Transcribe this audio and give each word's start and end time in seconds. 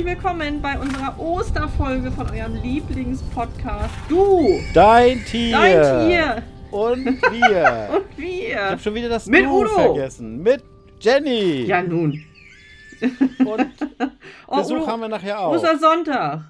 Herzlich 0.00 0.16
willkommen 0.16 0.62
bei 0.62 0.78
unserer 0.78 1.20
Osterfolge 1.20 2.10
von 2.10 2.30
eurem 2.30 2.54
Lieblingspodcast. 2.62 3.92
Du! 4.08 4.58
Dein 4.72 5.22
Tier! 5.26 5.52
Dein 5.52 6.08
Tier! 6.08 6.42
Und 6.70 7.04
wir! 7.30 7.90
Und 7.92 8.16
wir! 8.18 8.48
Ich 8.48 8.56
hab 8.56 8.80
schon 8.80 8.94
wieder 8.94 9.10
das 9.10 9.26
Mit 9.26 9.44
Du 9.44 9.60
Udo. 9.60 9.68
vergessen. 9.68 10.42
Mit 10.42 10.64
Jenny! 11.00 11.64
Ja, 11.66 11.82
nun. 11.82 12.18
Und 13.44 13.66
Oh, 14.48 14.56
Besuch 14.56 14.76
Udo, 14.76 14.86
haben 14.86 15.00
wir 15.02 15.08
nachher 15.08 15.38
auch. 15.38 15.52
Ostersonntag. 15.52 16.44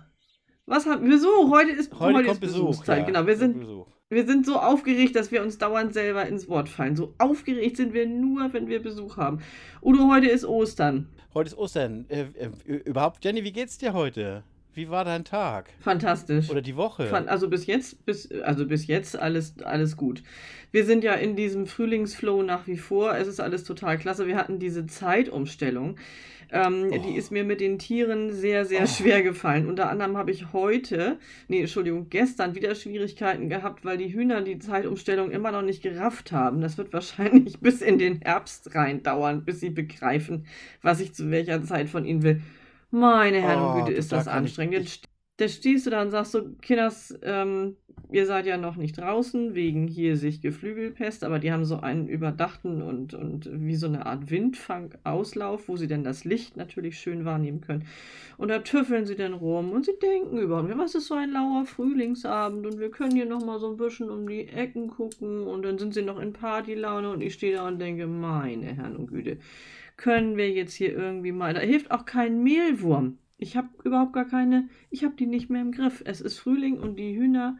Was 0.66 0.86
haben 0.86 1.08
Besuch? 1.08 1.50
Heute 1.50 1.72
ist, 1.72 1.92
Heute, 1.98 2.20
ist 2.20 2.26
kommt 2.28 2.40
Besuch. 2.40 2.84
Ja, 2.86 3.00
Genau, 3.02 3.26
wir 3.26 3.34
kommt 3.34 3.38
sind, 3.38 3.58
Besuch. 3.58 3.86
wir 4.10 4.26
sind 4.26 4.46
so 4.46 4.60
aufgeregt, 4.60 5.16
dass 5.16 5.32
wir 5.32 5.42
uns 5.42 5.58
dauernd 5.58 5.92
selber 5.92 6.24
ins 6.24 6.48
Wort 6.48 6.68
fallen. 6.68 6.94
So 6.94 7.14
aufgeregt 7.18 7.78
sind 7.78 7.94
wir 7.94 8.06
nur, 8.06 8.52
wenn 8.52 8.68
wir 8.68 8.80
Besuch 8.80 9.16
haben. 9.16 9.40
Udo, 9.82 10.08
heute 10.08 10.28
ist 10.28 10.44
Ostern. 10.44 11.08
Heute 11.32 11.50
ist 11.50 11.58
Ostern. 11.58 12.06
Äh, 12.08 12.22
äh, 12.22 12.48
überhaupt, 12.66 13.24
Jenny, 13.24 13.44
wie 13.44 13.52
geht's 13.52 13.78
dir 13.78 13.92
heute? 13.92 14.42
Wie 14.72 14.88
war 14.88 15.04
dein 15.04 15.24
Tag? 15.24 15.70
Fantastisch. 15.80 16.48
Oder 16.48 16.62
die 16.62 16.76
Woche? 16.76 17.12
Also 17.28 17.48
bis 17.48 17.66
jetzt, 17.66 18.04
bis, 18.06 18.30
also 18.42 18.66
bis 18.66 18.86
jetzt 18.86 19.18
alles, 19.18 19.54
alles 19.62 19.96
gut. 19.96 20.22
Wir 20.70 20.84
sind 20.84 21.02
ja 21.02 21.14
in 21.14 21.34
diesem 21.34 21.66
Frühlingsflow 21.66 22.42
nach 22.42 22.66
wie 22.68 22.76
vor. 22.76 23.16
Es 23.16 23.26
ist 23.26 23.40
alles 23.40 23.64
total 23.64 23.98
klasse. 23.98 24.26
Wir 24.28 24.36
hatten 24.36 24.58
diese 24.60 24.86
Zeitumstellung. 24.86 25.96
Ähm, 26.52 26.90
Oh. 26.92 26.98
Die 26.98 27.14
ist 27.16 27.30
mir 27.30 27.44
mit 27.44 27.60
den 27.60 27.78
Tieren 27.78 28.32
sehr, 28.32 28.64
sehr 28.64 28.82
Oh. 28.82 28.86
schwer 28.86 29.22
gefallen. 29.22 29.66
Unter 29.68 29.88
anderem 29.88 30.16
habe 30.16 30.30
ich 30.32 30.52
heute, 30.52 31.18
nee, 31.48 31.60
Entschuldigung, 31.60 32.08
gestern 32.10 32.54
wieder 32.56 32.74
Schwierigkeiten 32.74 33.48
gehabt, 33.48 33.84
weil 33.84 33.98
die 33.98 34.12
Hühner 34.12 34.40
die 34.42 34.58
Zeitumstellung 34.58 35.30
immer 35.30 35.52
noch 35.52 35.62
nicht 35.62 35.80
gerafft 35.82 36.32
haben. 36.32 36.60
Das 36.60 36.76
wird 36.78 36.92
wahrscheinlich 36.92 37.58
bis 37.60 37.82
in 37.82 37.98
den 37.98 38.20
Herbst 38.22 38.74
rein 38.74 39.02
dauern, 39.02 39.44
bis 39.44 39.60
sie 39.60 39.70
begreifen, 39.70 40.46
was 40.82 41.00
ich 41.00 41.12
zu 41.14 41.30
welcher 41.30 41.62
Zeit 41.62 41.88
von 41.88 42.04
ihnen 42.04 42.22
will. 42.22 42.40
Meine 42.90 43.40
Herren 43.40 43.62
Oh, 43.62 43.78
und 43.78 43.84
Güte, 43.86 43.96
ist 43.96 44.12
da 44.12 44.16
das 44.16 44.26
ich- 44.26 44.32
anstrengend. 44.32 44.74
Jetzt 44.74 45.04
da 45.36 45.48
stehst 45.48 45.86
du 45.86 45.90
da 45.90 46.02
und 46.02 46.10
sagst 46.10 46.32
so, 46.32 46.42
Kinders, 46.60 47.18
ähm, 47.22 47.76
ihr 48.12 48.26
seid 48.26 48.44
ja 48.44 48.58
noch 48.58 48.76
nicht 48.76 48.98
draußen 48.98 49.54
wegen 49.54 49.88
hier 49.88 50.18
sich 50.18 50.42
Geflügelpest, 50.42 51.24
aber 51.24 51.38
die 51.38 51.50
haben 51.50 51.64
so 51.64 51.80
einen 51.80 52.08
überdachten 52.08 52.82
und, 52.82 53.14
und 53.14 53.48
wie 53.50 53.74
so 53.76 53.86
eine 53.86 54.04
Art 54.04 54.30
Windfangauslauf, 54.30 55.66
wo 55.66 55.78
sie 55.78 55.86
dann 55.86 56.04
das 56.04 56.26
Licht 56.26 56.58
natürlich 56.58 56.98
schön 56.98 57.24
wahrnehmen 57.24 57.62
können. 57.62 57.86
Und 58.36 58.48
da 58.48 58.58
tüffeln 58.58 59.06
sie 59.06 59.16
dann 59.16 59.32
rum 59.32 59.72
und 59.72 59.86
sie 59.86 59.98
denken 60.02 60.36
über, 60.36 60.62
was 60.76 60.94
ist 60.94 61.06
so 61.06 61.14
ein 61.14 61.30
lauer 61.32 61.64
Frühlingsabend 61.64 62.66
und 62.66 62.78
wir 62.78 62.90
können 62.90 63.12
hier 63.16 63.24
nochmal 63.26 63.60
so 63.60 63.70
ein 63.70 63.78
bisschen 63.78 64.10
um 64.10 64.28
die 64.28 64.46
Ecken 64.46 64.88
gucken 64.88 65.46
und 65.46 65.62
dann 65.62 65.78
sind 65.78 65.94
sie 65.94 66.02
noch 66.02 66.18
in 66.20 66.34
Partylaune 66.34 67.08
und 67.10 67.22
ich 67.22 67.32
stehe 67.32 67.56
da 67.56 67.66
und 67.66 67.78
denke, 67.78 68.06
meine 68.06 68.66
Herren 68.74 68.96
und 68.96 69.06
Güte, 69.06 69.38
können 70.00 70.38
wir 70.38 70.50
jetzt 70.50 70.72
hier 70.72 70.92
irgendwie 70.96 71.30
mal, 71.30 71.52
da 71.52 71.60
hilft 71.60 71.90
auch 71.90 72.06
kein 72.06 72.42
Mehlwurm. 72.42 73.18
Ich 73.36 73.54
habe 73.56 73.68
überhaupt 73.84 74.14
gar 74.14 74.24
keine, 74.26 74.68
ich 74.88 75.04
habe 75.04 75.14
die 75.14 75.26
nicht 75.26 75.50
mehr 75.50 75.60
im 75.60 75.72
Griff. 75.72 76.02
Es 76.06 76.22
ist 76.22 76.38
Frühling 76.38 76.78
und 76.78 76.96
die 76.96 77.14
Hühner 77.14 77.58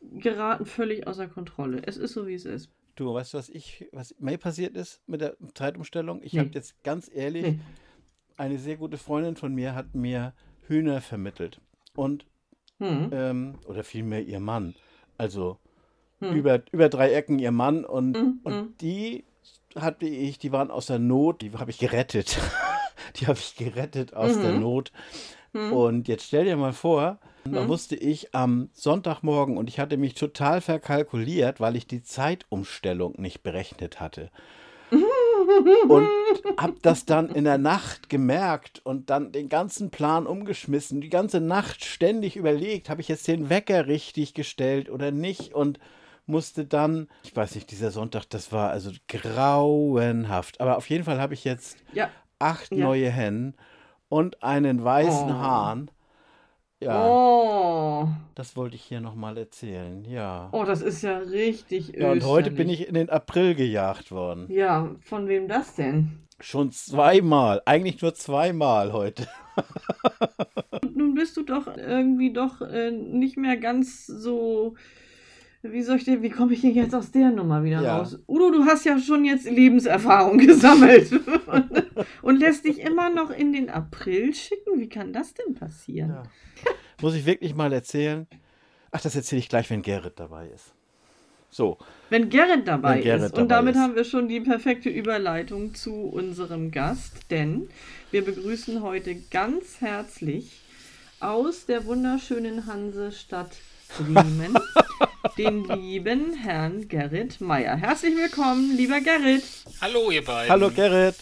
geraten 0.00 0.64
völlig 0.64 1.06
außer 1.06 1.28
Kontrolle. 1.28 1.82
Es 1.84 1.98
ist 1.98 2.14
so, 2.14 2.26
wie 2.26 2.34
es 2.34 2.46
ist. 2.46 2.70
Du, 2.96 3.12
weißt 3.12 3.34
du, 3.34 3.38
was 3.38 3.50
ich, 3.50 3.86
was 3.92 4.14
mir 4.18 4.38
passiert 4.38 4.74
ist 4.74 5.02
mit 5.06 5.20
der 5.20 5.36
Zeitumstellung? 5.54 6.22
Ich 6.22 6.32
Nee. 6.32 6.40
habe 6.40 6.50
jetzt 6.54 6.82
ganz 6.82 7.10
ehrlich, 7.12 7.42
Nee. 7.44 7.58
eine 8.38 8.56
sehr 8.58 8.76
gute 8.76 8.96
Freundin 8.96 9.36
von 9.36 9.54
mir 9.54 9.74
hat 9.74 9.94
mir 9.94 10.32
Hühner 10.66 11.00
vermittelt. 11.02 11.60
Und, 11.94 12.26
Hm. 12.78 13.10
ähm, 13.12 13.58
oder 13.66 13.84
vielmehr 13.84 14.24
ihr 14.26 14.40
Mann. 14.40 14.74
Also 15.18 15.58
Hm. 16.20 16.34
über, 16.36 16.62
über 16.72 16.88
drei 16.88 17.12
Ecken 17.12 17.38
ihr 17.38 17.52
Mann 17.52 17.84
und, 17.84 18.16
Hm, 18.16 18.22
hm. 18.24 18.40
und 18.44 18.80
die 18.80 19.24
hatte 19.80 20.06
ich, 20.06 20.38
die 20.38 20.52
waren 20.52 20.70
aus 20.70 20.86
der 20.86 20.98
Not, 20.98 21.42
die 21.42 21.52
habe 21.52 21.70
ich 21.70 21.78
gerettet. 21.78 22.38
die 23.20 23.26
habe 23.26 23.38
ich 23.38 23.56
gerettet 23.56 24.14
aus 24.14 24.38
der 24.40 24.52
Mhm. 24.52 24.60
Not. 24.60 24.92
Hm. 25.52 25.72
Und 25.72 26.08
jetzt 26.08 26.24
stell 26.26 26.44
dir 26.44 26.56
mal 26.56 26.72
vor, 26.72 27.18
da 27.44 27.62
Mhm. 27.62 27.66
musste 27.68 27.94
ich 27.96 28.34
am 28.34 28.70
Sonntagmorgen 28.74 29.56
und 29.56 29.68
ich 29.68 29.78
hatte 29.78 29.96
mich 29.96 30.14
total 30.14 30.60
verkalkuliert, 30.60 31.60
weil 31.60 31.76
ich 31.76 31.86
die 31.86 32.02
Zeitumstellung 32.02 33.14
nicht 33.18 33.42
berechnet 33.42 34.00
hatte. 34.00 34.30
Und 35.88 36.08
hab 36.56 36.82
das 36.82 37.04
dann 37.06 37.28
in 37.28 37.44
der 37.44 37.58
Nacht 37.58 38.08
gemerkt 38.08 38.80
und 38.84 39.10
dann 39.10 39.32
den 39.32 39.48
ganzen 39.48 39.90
Plan 39.90 40.26
umgeschmissen. 40.26 41.00
Die 41.00 41.08
ganze 41.08 41.40
Nacht 41.40 41.84
ständig 41.84 42.36
überlegt, 42.36 42.88
habe 42.88 43.00
ich 43.00 43.08
jetzt 43.08 43.26
den 43.28 43.48
Wecker 43.50 43.86
richtig 43.86 44.34
gestellt 44.34 44.90
oder 44.90 45.10
nicht 45.10 45.54
und 45.54 45.78
musste 46.26 46.64
dann, 46.64 47.08
ich 47.24 47.34
weiß 47.34 47.54
nicht, 47.54 47.70
dieser 47.70 47.90
Sonntag, 47.90 48.24
das 48.30 48.52
war 48.52 48.70
also 48.70 48.90
grauenhaft. 49.08 50.60
Aber 50.60 50.76
auf 50.76 50.88
jeden 50.90 51.04
Fall 51.04 51.20
habe 51.20 51.34
ich 51.34 51.44
jetzt 51.44 51.78
Ja. 51.92 52.10
acht 52.38 52.72
Ja. 52.72 52.84
neue 52.84 53.10
Hennen 53.10 53.54
und 54.08 54.42
einen 54.42 54.82
weißen 54.84 55.30
Oh. 55.30 55.34
Hahn. 55.38 55.90
Ja, 56.78 57.06
Oh. 57.08 58.08
das 58.34 58.54
wollte 58.54 58.76
ich 58.76 58.82
hier 58.82 59.00
nochmal 59.00 59.38
erzählen. 59.38 60.04
Ja. 60.04 60.50
Oh, 60.52 60.64
das 60.64 60.82
ist 60.82 61.00
ja 61.02 61.16
richtig 61.18 61.88
ja, 61.96 62.12
und 62.12 62.22
heute 62.24 62.50
bin 62.50 62.68
ich 62.68 62.86
in 62.86 62.94
den 62.94 63.08
April 63.08 63.54
gejagt 63.54 64.10
worden. 64.12 64.44
Ja, 64.50 64.90
von 65.00 65.26
wem 65.26 65.48
das 65.48 65.74
denn? 65.74 66.20
Schon 66.38 66.70
zweimal. 66.72 67.62
Eigentlich 67.64 68.02
nur 68.02 68.12
zweimal 68.14 68.92
heute. 68.92 69.26
Und 70.82 70.94
nun 70.96 71.14
bist 71.14 71.34
du 71.38 71.42
doch 71.44 71.66
irgendwie 71.78 72.30
doch 72.30 72.60
äh, 72.60 72.90
nicht 72.90 73.38
mehr 73.38 73.56
ganz 73.56 74.04
so. 74.06 74.74
Wie 75.62 75.82
soll 75.82 75.96
ich 75.96 76.04
denn, 76.04 76.22
wie 76.22 76.30
komme 76.30 76.52
ich 76.52 76.60
denn 76.60 76.74
jetzt 76.74 76.94
aus 76.94 77.10
der 77.10 77.30
Nummer 77.30 77.64
wieder 77.64 77.82
Ja. 77.82 77.98
raus? 77.98 78.18
Udo, 78.28 78.50
du 78.50 78.64
hast 78.64 78.84
ja 78.84 78.98
schon 78.98 79.24
jetzt 79.24 79.44
Lebenserfahrung 79.50 80.38
gesammelt 80.46 81.10
und, 81.12 81.86
und 82.22 82.36
lässt 82.38 82.64
dich 82.64 82.80
immer 82.80 83.10
noch 83.10 83.30
in 83.30 83.52
den 83.52 83.68
April 83.70 84.32
schicken. 84.34 84.78
Wie 84.78 84.88
kann 84.88 85.12
das 85.12 85.34
denn 85.34 85.54
passieren? 85.54 86.10
Ja. 86.10 86.22
Muss 87.02 87.14
ich 87.14 87.26
wirklich 87.26 87.54
mal 87.54 87.72
erzählen? 87.72 88.26
Ach, 88.92 89.00
das 89.00 89.16
erzähle 89.16 89.40
ich 89.40 89.48
gleich, 89.48 89.68
wenn 89.70 89.82
Gerrit 89.82 90.14
dabei 90.20 90.46
ist. 90.48 90.72
So, 91.50 91.78
Wenn 92.10 92.28
Gerrit 92.28 92.68
dabei 92.68 92.96
Wenn 92.96 93.02
Gerrit 93.02 93.22
ist. 93.22 93.38
Und 93.38 93.48
dabei 93.50 93.60
damit 93.60 93.74
ist. 93.76 93.80
haben 93.80 93.94
wir 93.96 94.04
schon 94.04 94.28
die 94.28 94.40
perfekte 94.40 94.88
Überleitung 94.90 95.74
zu 95.74 95.92
unserem 95.94 96.70
Gast, 96.70 97.30
denn 97.30 97.68
wir 98.10 98.24
begrüßen 98.24 98.82
heute 98.82 99.14
ganz 99.30 99.80
herzlich 99.80 100.60
aus 101.20 101.64
der 101.66 101.86
wunderschönen 101.86 102.66
Hansestadt 102.66 103.56
Bremen 103.88 104.58
den 105.38 105.64
lieben 105.64 106.34
Herrn 106.34 106.88
Gerrit 106.88 107.40
Meier. 107.40 107.76
Herzlich 107.76 108.16
willkommen, 108.16 108.76
lieber 108.76 109.00
Gerrit. 109.00 109.42
Hallo 109.80 110.10
ihr 110.10 110.24
beiden. 110.24 110.50
hallo 110.50 110.70
Gerrit. 110.70 111.14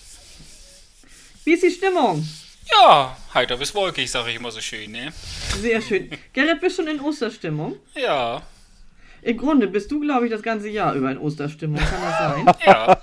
Wie 1.44 1.52
ist 1.52 1.62
die 1.62 1.70
Stimmung? 1.70 2.26
Ja, 2.70 3.16
heiter 3.34 3.56
bis 3.56 3.74
wolkig, 3.74 4.10
sage 4.10 4.30
ich 4.30 4.36
immer 4.36 4.50
so 4.50 4.60
schön, 4.60 4.90
ne? 4.92 5.12
Sehr 5.60 5.80
schön. 5.82 6.10
Gerrit, 6.32 6.60
bist 6.60 6.76
schon 6.76 6.88
in 6.88 7.00
Osterstimmung? 7.00 7.76
Ja, 7.94 8.42
Im 9.22 9.36
Grunde 9.36 9.66
bist 9.68 9.90
du, 9.90 10.00
glaube 10.00 10.26
ich, 10.26 10.32
das 10.32 10.42
ganze 10.42 10.68
Jahr 10.68 10.94
über 10.94 11.10
in 11.10 11.18
Osterstimmung. 11.18 11.80
Kann 11.80 12.02
das 12.02 12.18
sein? 12.18 12.54
ja. 12.66 13.00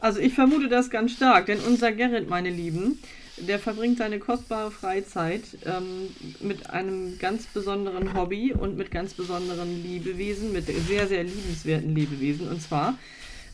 Also 0.00 0.20
ich 0.20 0.34
vermute 0.34 0.68
das 0.68 0.90
ganz 0.90 1.12
stark, 1.12 1.46
denn 1.46 1.60
unser 1.60 1.92
Gerrit, 1.92 2.28
meine 2.28 2.50
Lieben, 2.50 3.02
der 3.46 3.58
verbringt 3.58 3.98
seine 3.98 4.18
kostbare 4.18 4.70
Freizeit 4.70 5.42
ähm, 5.66 6.08
mit 6.40 6.70
einem 6.70 7.18
ganz 7.18 7.46
besonderen 7.46 8.14
Hobby 8.14 8.52
und 8.52 8.76
mit 8.76 8.90
ganz 8.90 9.14
besonderen 9.14 9.82
Lebewesen, 9.82 10.52
mit 10.52 10.66
sehr, 10.66 11.06
sehr 11.06 11.24
liebenswerten 11.24 11.94
Lebewesen. 11.94 12.48
Und 12.48 12.60
zwar, 12.62 12.98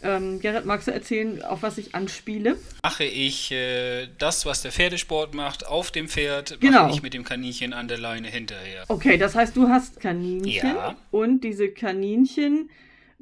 ähm, 0.02 0.40
Gerrit, 0.40 0.64
magst 0.66 0.88
du 0.88 0.92
erzählen, 0.92 1.42
auf 1.42 1.62
was 1.62 1.78
ich 1.78 1.94
anspiele? 1.94 2.56
Mache 2.82 3.04
ich 3.04 3.50
äh, 3.52 4.08
das, 4.18 4.44
was 4.46 4.62
der 4.62 4.72
Pferdesport 4.72 5.34
macht, 5.34 5.66
auf 5.66 5.90
dem 5.90 6.08
Pferd, 6.08 6.60
Genau. 6.60 6.82
mache 6.84 6.92
ich 6.94 7.02
mit 7.02 7.14
dem 7.14 7.24
Kaninchen 7.24 7.72
an 7.72 7.88
der 7.88 7.98
Leine 7.98 8.28
hinterher. 8.28 8.84
Okay, 8.88 9.16
das 9.18 9.34
heißt, 9.34 9.56
du 9.56 9.68
hast 9.68 10.00
Kaninchen 10.00 10.52
Ja. 10.76 10.96
und 11.10 11.42
diese 11.44 11.68
Kaninchen 11.68 12.70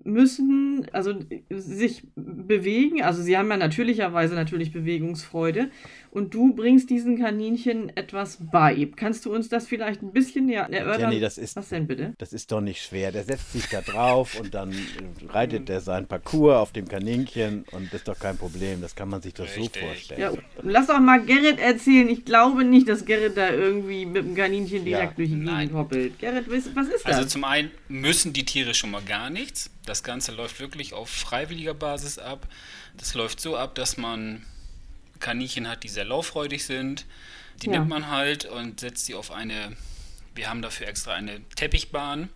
müssen 0.02 0.86
also 0.92 1.14
sich 1.48 2.02
bewegen, 2.14 3.02
also 3.02 3.22
sie 3.22 3.38
haben 3.38 3.48
ja 3.48 3.56
natürlicherweise 3.56 4.34
natürlich 4.34 4.72
Bewegungsfreude 4.72 5.70
und 6.14 6.32
du 6.32 6.54
bringst 6.54 6.88
diesen 6.90 7.18
Kaninchen 7.18 7.94
etwas 7.96 8.38
bei. 8.40 8.88
Kannst 8.96 9.24
du 9.26 9.34
uns 9.34 9.48
das 9.48 9.66
vielleicht 9.66 10.00
ein 10.02 10.12
bisschen 10.12 10.46
näher 10.46 10.68
erörtern? 10.70 11.10
Jenny, 11.10 11.20
das 11.20 11.36
ist 11.38 11.56
Was 11.56 11.68
denn 11.68 11.86
bitte? 11.86 12.14
Das 12.18 12.32
ist 12.32 12.50
doch 12.52 12.60
nicht 12.60 12.82
schwer. 12.82 13.12
Der 13.12 13.24
setzt 13.24 13.52
sich 13.52 13.68
da 13.68 13.80
drauf 13.82 14.38
und 14.38 14.54
dann 14.54 14.72
reitet 15.28 15.68
er 15.68 15.80
sein 15.80 16.06
Parcours 16.06 16.56
auf 16.56 16.72
dem 16.72 16.86
Kaninchen 16.88 17.64
und 17.72 17.86
das 17.92 18.00
ist 18.02 18.08
doch 18.08 18.18
kein 18.18 18.36
Problem. 18.38 18.80
Das 18.80 18.94
kann 18.94 19.08
man 19.08 19.20
sich 19.22 19.34
doch 19.34 19.44
Richtig. 19.44 19.74
so 19.82 19.86
vorstellen. 19.86 20.20
Ja, 20.20 20.32
lass 20.62 20.86
doch 20.86 21.00
mal 21.00 21.20
Gerrit 21.24 21.58
erzählen. 21.58 22.08
Ich 22.08 22.24
glaube 22.24 22.64
nicht, 22.64 22.88
dass 22.88 23.04
Gerrit 23.04 23.36
da 23.36 23.50
irgendwie 23.50 24.06
mit 24.06 24.24
dem 24.24 24.34
Kaninchen 24.34 24.84
direkt 24.84 25.12
Ja. 25.12 25.16
durch 25.16 25.30
die 25.30 25.40
Gegend 25.40 25.72
hoppelt. 25.72 26.18
Gerrit, 26.20 26.44
was 26.48 26.74
was 26.76 26.88
ist 26.88 27.04
das? 27.06 27.16
Also 27.16 27.28
zum 27.28 27.44
einen 27.44 27.70
müssen 27.88 28.32
die 28.32 28.44
Tiere 28.44 28.74
schon 28.74 28.90
mal 28.92 29.02
gar 29.02 29.30
nichts. 29.30 29.70
Das 29.84 30.02
Ganze 30.04 30.32
läuft 30.32 30.60
wirklich 30.60 30.94
auf 30.94 31.08
freiwilliger 31.10 31.74
Basis 31.74 32.18
ab. 32.18 32.46
Das 32.96 33.14
läuft 33.14 33.40
so 33.40 33.56
ab, 33.56 33.74
dass 33.74 33.96
man 33.96 34.42
Kaninchen 35.24 35.68
hat, 35.68 35.82
die 35.82 35.88
sehr 35.88 36.04
lauffreudig 36.04 36.64
sind. 36.64 37.06
Die 37.62 37.66
Ja. 37.66 37.72
nimmt 37.72 37.88
man 37.88 38.08
halt 38.08 38.44
und 38.44 38.80
setzt 38.80 39.06
sie 39.06 39.14
auf 39.14 39.30
eine, 39.30 39.76
wir 40.34 40.50
haben 40.50 40.60
dafür 40.60 40.86
extra 40.86 41.14
eine 41.14 41.40
Teppichbahn 41.56 42.28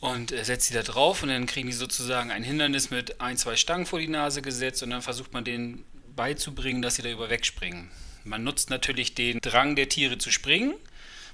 und 0.00 0.32
äh, 0.32 0.44
setzt 0.44 0.68
sie 0.68 0.74
da 0.74 0.82
drauf 0.82 1.22
und 1.22 1.30
dann 1.30 1.46
kriegen 1.46 1.66
die 1.66 1.74
sozusagen 1.74 2.30
ein 2.30 2.44
Hindernis 2.44 2.90
mit 2.90 3.20
ein, 3.20 3.36
zwei 3.36 3.56
Stangen 3.56 3.86
vor 3.86 3.98
die 3.98 4.08
Nase 4.08 4.42
gesetzt 4.42 4.82
und 4.82 4.90
dann 4.90 5.02
versucht 5.02 5.32
man 5.32 5.44
den 5.44 5.84
beizubringen, 6.14 6.82
dass 6.82 6.96
sie 6.96 7.02
darüber 7.02 7.30
wegspringen. 7.30 7.90
Man 8.24 8.44
nutzt 8.44 8.70
natürlich 8.70 9.14
den 9.14 9.40
Drang 9.40 9.74
der 9.76 9.88
Tiere 9.88 10.18
zu 10.18 10.30
springen. 10.30 10.74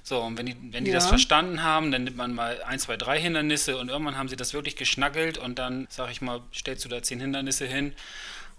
So, 0.03 0.19
und 0.19 0.35
wenn 0.37 0.47
die, 0.47 0.55
wenn 0.71 0.83
die 0.83 0.89
ja. 0.89 0.95
das 0.97 1.07
verstanden 1.07 1.61
haben, 1.61 1.91
dann 1.91 2.05
nimmt 2.05 2.17
man 2.17 2.33
mal 2.33 2.63
ein, 2.63 2.79
zwei, 2.79 2.97
drei 2.97 3.19
Hindernisse 3.19 3.77
und 3.77 3.89
irgendwann 3.89 4.17
haben 4.17 4.29
sie 4.29 4.35
das 4.35 4.53
wirklich 4.53 4.75
geschnackelt 4.75 5.37
und 5.37 5.59
dann, 5.59 5.85
sag 5.91 6.09
ich 6.09 6.21
mal, 6.21 6.41
stellst 6.55 6.83
du 6.85 6.89
da 6.89 7.03
zehn 7.03 7.19
Hindernisse 7.19 7.67
hin 7.67 7.93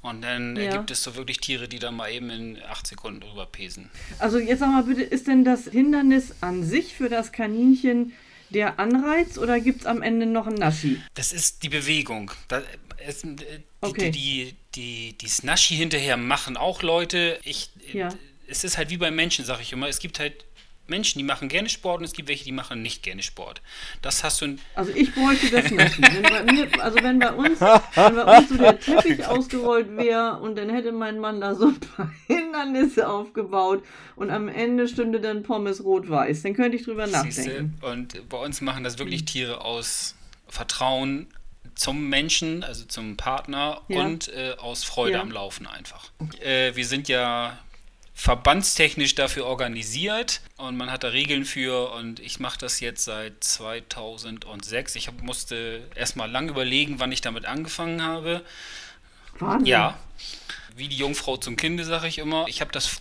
und 0.02 0.22
dann 0.22 0.56
ja. 0.56 0.76
gibt 0.76 0.90
es 0.90 1.02
so 1.02 1.14
wirklich 1.14 1.38
Tiere, 1.38 1.68
die 1.68 1.78
da 1.78 1.90
mal 1.92 2.10
eben 2.10 2.28
in 2.30 2.58
acht 2.68 2.86
Sekunden 2.86 3.20
drüber 3.20 3.46
pesen. 3.46 3.88
Also 4.18 4.38
jetzt 4.38 4.58
sag 4.58 4.70
mal 4.70 4.82
bitte, 4.82 5.02
ist 5.02 5.28
denn 5.28 5.44
das 5.44 5.64
Hindernis 5.64 6.34
an 6.40 6.64
sich 6.64 6.94
für 6.94 7.08
das 7.08 7.32
Kaninchen 7.32 8.12
der 8.50 8.78
Anreiz 8.78 9.38
oder 9.38 9.60
gibt 9.60 9.82
es 9.82 9.86
am 9.86 10.02
Ende 10.02 10.26
noch 10.26 10.46
ein 10.46 10.54
Naschi? 10.54 11.00
Das 11.14 11.32
ist 11.32 11.62
die 11.62 11.68
Bewegung. 11.68 12.32
Das, 12.48 12.64
es, 12.98 13.22
die, 13.22 13.36
okay. 13.80 14.10
die, 14.10 14.54
die, 14.74 15.16
die, 15.18 15.28
Snaschi 15.28 15.76
hinterher 15.76 16.16
machen 16.16 16.56
auch 16.56 16.82
Leute. 16.82 17.38
Ich, 17.44 17.70
ja. 17.92 18.08
Es 18.48 18.64
ist 18.64 18.76
halt 18.76 18.90
wie 18.90 18.96
beim 18.96 19.14
Menschen, 19.14 19.44
sag 19.44 19.60
ich 19.60 19.72
immer. 19.72 19.88
Es 19.88 20.00
gibt 20.00 20.18
halt 20.18 20.44
Menschen, 20.86 21.18
die 21.18 21.24
machen 21.24 21.48
gerne 21.48 21.68
Sport 21.68 22.00
und 22.00 22.04
es 22.04 22.12
gibt 22.12 22.28
welche, 22.28 22.44
die 22.44 22.52
machen 22.52 22.82
nicht 22.82 23.02
gerne 23.02 23.22
Sport. 23.22 23.62
Das 24.02 24.24
hast 24.24 24.40
du. 24.42 24.56
Also 24.74 24.92
ich 24.92 25.14
bräuchte 25.14 25.50
das 25.50 25.70
nicht. 25.70 26.02
wenn 26.02 26.46
mir, 26.46 26.82
also 26.82 27.02
wenn 27.02 27.18
bei 27.18 27.32
uns, 27.32 27.60
wenn 27.60 28.16
bei 28.16 28.38
uns 28.38 28.48
so 28.48 28.56
der 28.56 28.78
Teppich 28.78 29.24
ausgerollt 29.26 29.96
wäre 29.96 30.38
und 30.40 30.56
dann 30.56 30.70
hätte 30.70 30.92
mein 30.92 31.18
Mann 31.18 31.40
da 31.40 31.54
so 31.54 31.68
ein 31.68 31.80
paar 31.80 32.12
Hindernisse 32.26 33.08
aufgebaut 33.08 33.84
und 34.16 34.30
am 34.30 34.48
Ende 34.48 34.88
stünde 34.88 35.20
dann 35.20 35.42
Pommes 35.42 35.84
rot-weiß, 35.84 36.42
dann 36.42 36.54
könnte 36.54 36.76
ich 36.76 36.84
drüber 36.84 37.06
nachdenken. 37.06 37.32
Siehste? 37.32 37.70
Und 37.80 38.28
bei 38.28 38.38
uns 38.38 38.60
machen 38.60 38.84
das 38.84 38.98
wirklich 38.98 39.24
Tiere 39.24 39.64
aus 39.64 40.16
Vertrauen 40.48 41.28
zum 41.74 42.08
Menschen, 42.08 42.64
also 42.64 42.84
zum 42.84 43.16
Partner 43.16 43.80
ja. 43.88 44.00
und 44.00 44.28
äh, 44.28 44.54
aus 44.58 44.84
Freude 44.84 45.14
ja. 45.14 45.20
am 45.20 45.30
Laufen 45.30 45.66
einfach. 45.66 46.10
Okay. 46.18 46.68
Äh, 46.68 46.76
wir 46.76 46.84
sind 46.84 47.08
ja 47.08 47.58
verbandstechnisch 48.14 49.14
dafür 49.14 49.46
organisiert 49.46 50.42
und 50.56 50.76
man 50.76 50.90
hat 50.90 51.02
da 51.02 51.08
Regeln 51.08 51.44
für 51.44 51.92
und 51.92 52.20
ich 52.20 52.40
mache 52.40 52.58
das 52.58 52.80
jetzt 52.80 53.04
seit 53.04 53.42
2006. 53.42 54.96
Ich 54.96 55.08
hab, 55.08 55.20
musste 55.22 55.82
erstmal 55.94 56.30
lang 56.30 56.48
überlegen, 56.48 56.98
wann 56.98 57.10
ich 57.10 57.20
damit 57.20 57.46
angefangen 57.46 58.02
habe. 58.02 58.42
Wahnsinn. 59.38 59.66
Ja, 59.66 59.98
wie 60.76 60.88
die 60.88 60.96
Jungfrau 60.96 61.36
zum 61.36 61.56
Kinde, 61.56 61.84
sage 61.84 62.06
ich 62.06 62.18
immer. 62.18 62.46
Ich 62.48 62.60
habe 62.60 62.72
das 62.72 63.00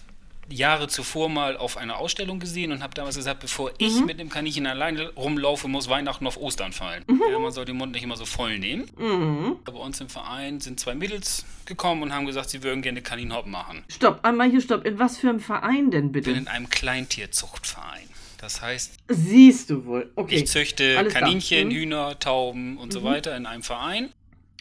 Jahre 0.51 0.87
zuvor 0.87 1.29
mal 1.29 1.57
auf 1.57 1.77
einer 1.77 1.97
Ausstellung 1.97 2.39
gesehen 2.39 2.71
und 2.71 2.83
habe 2.83 2.93
damals 2.93 3.15
gesagt, 3.15 3.39
bevor 3.39 3.69
mhm. 3.69 3.75
ich 3.79 4.05
mit 4.05 4.19
dem 4.19 4.29
Kaninchen 4.29 4.67
alleine 4.67 5.09
rumlaufe, 5.13 5.67
muss 5.67 5.89
Weihnachten 5.89 6.27
auf 6.27 6.37
Ostern 6.37 6.73
fallen. 6.73 7.03
Mhm. 7.07 7.21
Ja, 7.31 7.39
man 7.39 7.51
soll 7.51 7.65
den 7.65 7.77
Mund 7.77 7.93
nicht 7.93 8.03
immer 8.03 8.17
so 8.17 8.25
voll 8.25 8.59
nehmen. 8.59 8.89
Mhm. 8.97 9.57
Bei 9.63 9.73
uns 9.73 10.01
im 10.01 10.09
Verein 10.09 10.59
sind 10.59 10.79
zwei 10.79 10.95
Mädels 10.95 11.45
gekommen 11.65 12.03
und 12.03 12.13
haben 12.13 12.25
gesagt, 12.25 12.49
sie 12.49 12.63
würden 12.63 12.81
gerne 12.81 13.01
Kaninhop 13.01 13.45
machen. 13.45 13.83
Stopp, 13.89 14.19
einmal 14.23 14.49
hier 14.49 14.61
stopp. 14.61 14.85
In 14.85 14.99
was 14.99 15.17
für 15.17 15.29
einem 15.29 15.39
Verein 15.39 15.91
denn 15.91 16.11
bitte? 16.11 16.29
Ich 16.29 16.35
bin 16.35 16.43
in 16.43 16.49
einem 16.49 16.69
Kleintierzuchtverein. 16.69 18.07
Das 18.39 18.61
heißt, 18.61 18.97
siehst 19.07 19.69
du 19.69 19.85
wohl. 19.85 20.11
Okay. 20.15 20.35
Ich 20.35 20.47
züchte 20.47 20.97
Alles 20.97 21.13
Kaninchen, 21.13 21.67
mhm. 21.67 21.73
Hühner, 21.73 22.19
Tauben 22.19 22.77
und 22.77 22.91
so 22.91 23.01
mhm. 23.01 23.05
weiter 23.05 23.37
in 23.37 23.45
einem 23.45 23.61
Verein. 23.61 24.09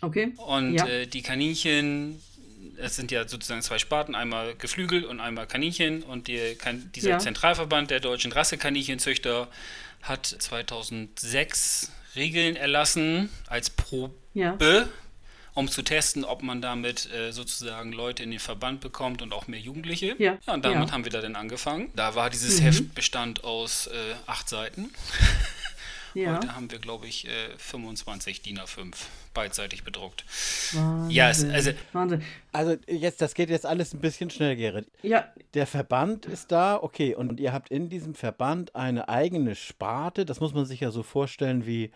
Okay. 0.03 0.33
Und 0.37 0.75
ja. 0.75 0.87
äh, 0.87 1.07
die 1.07 1.23
Kaninchen 1.23 2.21
es 2.81 2.97
sind 2.97 3.11
ja 3.11 3.27
sozusagen 3.27 3.62
zwei 3.62 3.79
Sparten, 3.79 4.15
einmal 4.15 4.55
Geflügel 4.55 5.05
und 5.05 5.21
einmal 5.21 5.47
Kaninchen. 5.47 6.03
Und 6.03 6.29
die, 6.29 6.56
dieser 6.94 7.11
ja. 7.11 7.19
Zentralverband 7.19 7.91
der 7.91 8.00
deutschen 8.00 8.32
Rassekaninchenzüchter 8.32 9.49
hat 10.03 10.27
2006 10.27 11.93
Regeln 12.17 12.56
erlassen 12.56 13.31
als 13.47 13.71
Probe, 13.71 14.15
ja. 14.35 14.56
um 15.55 15.69
zu 15.69 15.82
testen, 15.82 16.25
ob 16.25 16.43
man 16.43 16.61
damit 16.61 17.09
äh, 17.12 17.32
sozusagen 17.32 17.93
Leute 17.93 18.23
in 18.23 18.31
den 18.31 18.41
Verband 18.41 18.81
bekommt 18.81 19.23
und 19.23 19.32
auch 19.32 19.47
mehr 19.47 19.61
Jugendliche. 19.61 20.17
Ja, 20.19 20.38
ja 20.47 20.55
und 20.55 20.65
damit 20.65 20.93
haben 20.93 21.05
wir 21.05 21.12
da 21.12 21.21
dann 21.21 21.37
angefangen. 21.37 21.91
Da 21.94 22.15
war 22.15 22.31
dieses 22.31 22.61
mhm. 22.61 22.65
Heft 22.65 22.94
bestand 22.94 23.44
aus 23.44 23.87
äh, 23.87 24.15
acht 24.27 24.49
Seiten. 24.49 24.91
Ja. 26.15 26.37
Heute 26.37 26.55
haben 26.55 26.71
wir, 26.71 26.79
glaube 26.79 27.07
ich, 27.07 27.29
25 27.59 28.39
äh, 28.39 28.43
DIN 28.43 28.59
A5 28.59 28.95
beidseitig 29.35 29.85
bedruckt. 29.85 30.25
Wahnsinn. 30.73 31.11
Ja, 31.11 31.31
es, 31.31 31.45
also, 31.45 31.73
Wahnsinn. 31.93 32.23
Also 32.53 32.77
jetzt, 32.89 33.21
das 33.21 33.35
geht 33.35 33.51
jetzt 33.51 33.67
alles 33.67 33.95
ein 33.95 34.01
bisschen 34.01 34.31
schnell, 34.31 34.57
Gerrit. 34.57 34.87
Ja. 35.03 35.29
Der 35.55 35.67
Verband 35.67 36.27
ist 36.27 36.53
da, 36.53 36.77
okay, 36.77 37.15
und 37.15 37.41
ihr 37.41 37.53
habt 37.53 37.71
in 37.71 37.89
diesem 37.89 38.15
Verband 38.15 38.75
eine 38.75 39.09
eigene 39.09 39.55
Sparte. 39.55 40.27
Das 40.27 40.41
muss 40.41 40.55
man 40.55 40.65
sich 40.65 40.81
ja 40.81 40.91
so 40.91 41.03
vorstellen 41.03 41.67
wie 41.67 41.91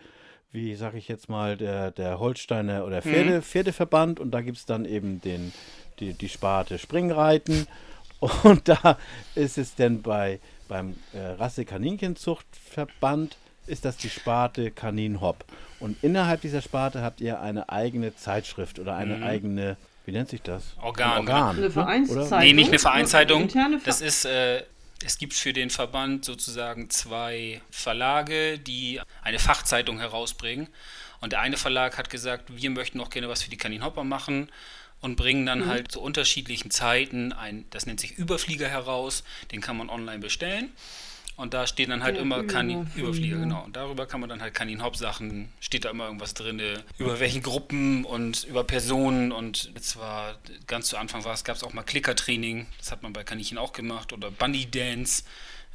wie 0.55 0.73
sag 0.75 0.95
ich 0.95 1.07
jetzt 1.09 1.29
mal, 1.29 1.57
der, 1.57 1.91
der 1.91 2.17
Holsteiner 2.17 2.85
oder 2.85 3.01
Pferde, 3.01 3.37
mhm. 3.37 3.41
Pferdeverband 3.43 4.21
und 4.21 4.31
da 4.31 4.41
gibt 4.41 4.57
es 4.57 4.65
dann 4.65 4.85
eben 4.85 5.21
den, 5.21 5.53
die, 5.99 6.13
die 6.13 6.29
Sparte 6.29 6.79
Springreiten 6.79 7.67
und 8.43 8.67
da 8.67 8.97
ist 9.35 9.57
es 9.57 9.75
dann 9.75 10.01
bei, 10.01 10.39
beim 10.67 10.95
äh, 11.13 11.19
Rasse-Kaninchenzuchtverband 11.19 13.37
ist 13.67 13.85
das 13.85 13.97
die 13.97 14.09
Sparte 14.09 14.71
Kanin 14.71 15.21
Hop. 15.21 15.45
Und 15.79 15.97
innerhalb 16.03 16.41
dieser 16.41 16.61
Sparte 16.61 17.01
habt 17.01 17.21
ihr 17.21 17.41
eine 17.41 17.69
eigene 17.69 18.15
Zeitschrift 18.15 18.79
oder 18.79 18.95
eine 18.95 19.17
mhm. 19.17 19.23
eigene, 19.23 19.77
wie 20.05 20.11
nennt 20.11 20.29
sich 20.29 20.41
das? 20.41 20.73
Organ. 20.81 21.11
Ein 21.11 21.17
Organ 21.19 21.49
eine 21.49 21.61
ne? 21.61 21.71
Vereinszeitung. 21.71 22.39
Nee, 22.39 22.53
nicht 22.53 22.69
eine 22.69 22.79
Vereinszeitung. 22.79 23.49
Das 23.83 24.01
ist, 24.01 24.25
äh, 24.25 24.63
es 25.03 25.17
gibt 25.17 25.33
für 25.33 25.53
den 25.53 25.69
Verband 25.69 26.25
sozusagen 26.25 26.89
zwei 26.89 27.61
Verlage, 27.69 28.57
die 28.57 29.01
eine 29.21 29.39
Fachzeitung 29.39 29.99
herausbringen. 29.99 30.67
Und 31.21 31.31
der 31.31 31.41
eine 31.41 31.57
Verlag 31.57 31.97
hat 31.97 32.09
gesagt, 32.09 32.55
wir 32.55 32.69
möchten 32.69 32.99
auch 32.99 33.09
gerne 33.09 33.29
was 33.29 33.43
für 33.43 33.49
die 33.49 33.57
Kaninhopper 33.57 34.03
machen 34.03 34.49
und 35.01 35.15
bringen 35.15 35.45
dann 35.45 35.59
mhm. 35.59 35.67
halt 35.67 35.91
zu 35.91 36.01
unterschiedlichen 36.01 36.71
Zeiten 36.71 37.33
ein, 37.33 37.65
das 37.69 37.85
nennt 37.85 37.99
sich 37.99 38.17
Überflieger 38.17 38.67
heraus, 38.67 39.23
den 39.51 39.61
kann 39.61 39.77
man 39.77 39.89
online 39.89 40.19
bestellen. 40.19 40.71
Und 41.37 41.53
da 41.53 41.67
stehen 41.67 41.89
dann 41.89 42.01
halt 42.01 42.15
Der 42.15 42.21
immer 42.21 42.43
Kanin, 42.43 42.89
Überflieger, 42.95 43.37
genau. 43.37 43.65
Und 43.65 43.75
darüber 43.75 44.05
kann 44.05 44.21
man 44.21 44.29
dann 44.29 44.41
halt 44.41 44.53
Kanin-Hop-Sachen, 44.53 45.49
steht 45.59 45.83
da 45.83 45.89
immer 45.89 46.05
irgendwas 46.05 46.33
drin, 46.33 46.61
über 46.97 47.19
welchen 47.19 47.43
Gruppen 47.43 48.05
und 48.05 48.45
über 48.45 48.63
Personen. 48.63 49.33
Und 49.33 49.71
jetzt 49.75 49.97
war, 49.97 50.37
ganz 50.65 50.87
zu 50.87 50.97
Anfang 50.97 51.25
war 51.25 51.33
es, 51.33 51.43
gab 51.43 51.57
es 51.57 51.63
auch 51.63 51.73
mal 51.73 51.83
Klickertraining, 51.83 52.67
das 52.77 52.91
hat 52.91 53.03
man 53.03 53.11
bei 53.11 53.25
Kaninchen 53.25 53.57
auch 53.57 53.73
gemacht. 53.73 54.13
Oder 54.13 54.31
Bunny 54.31 54.65
Dance 54.69 55.23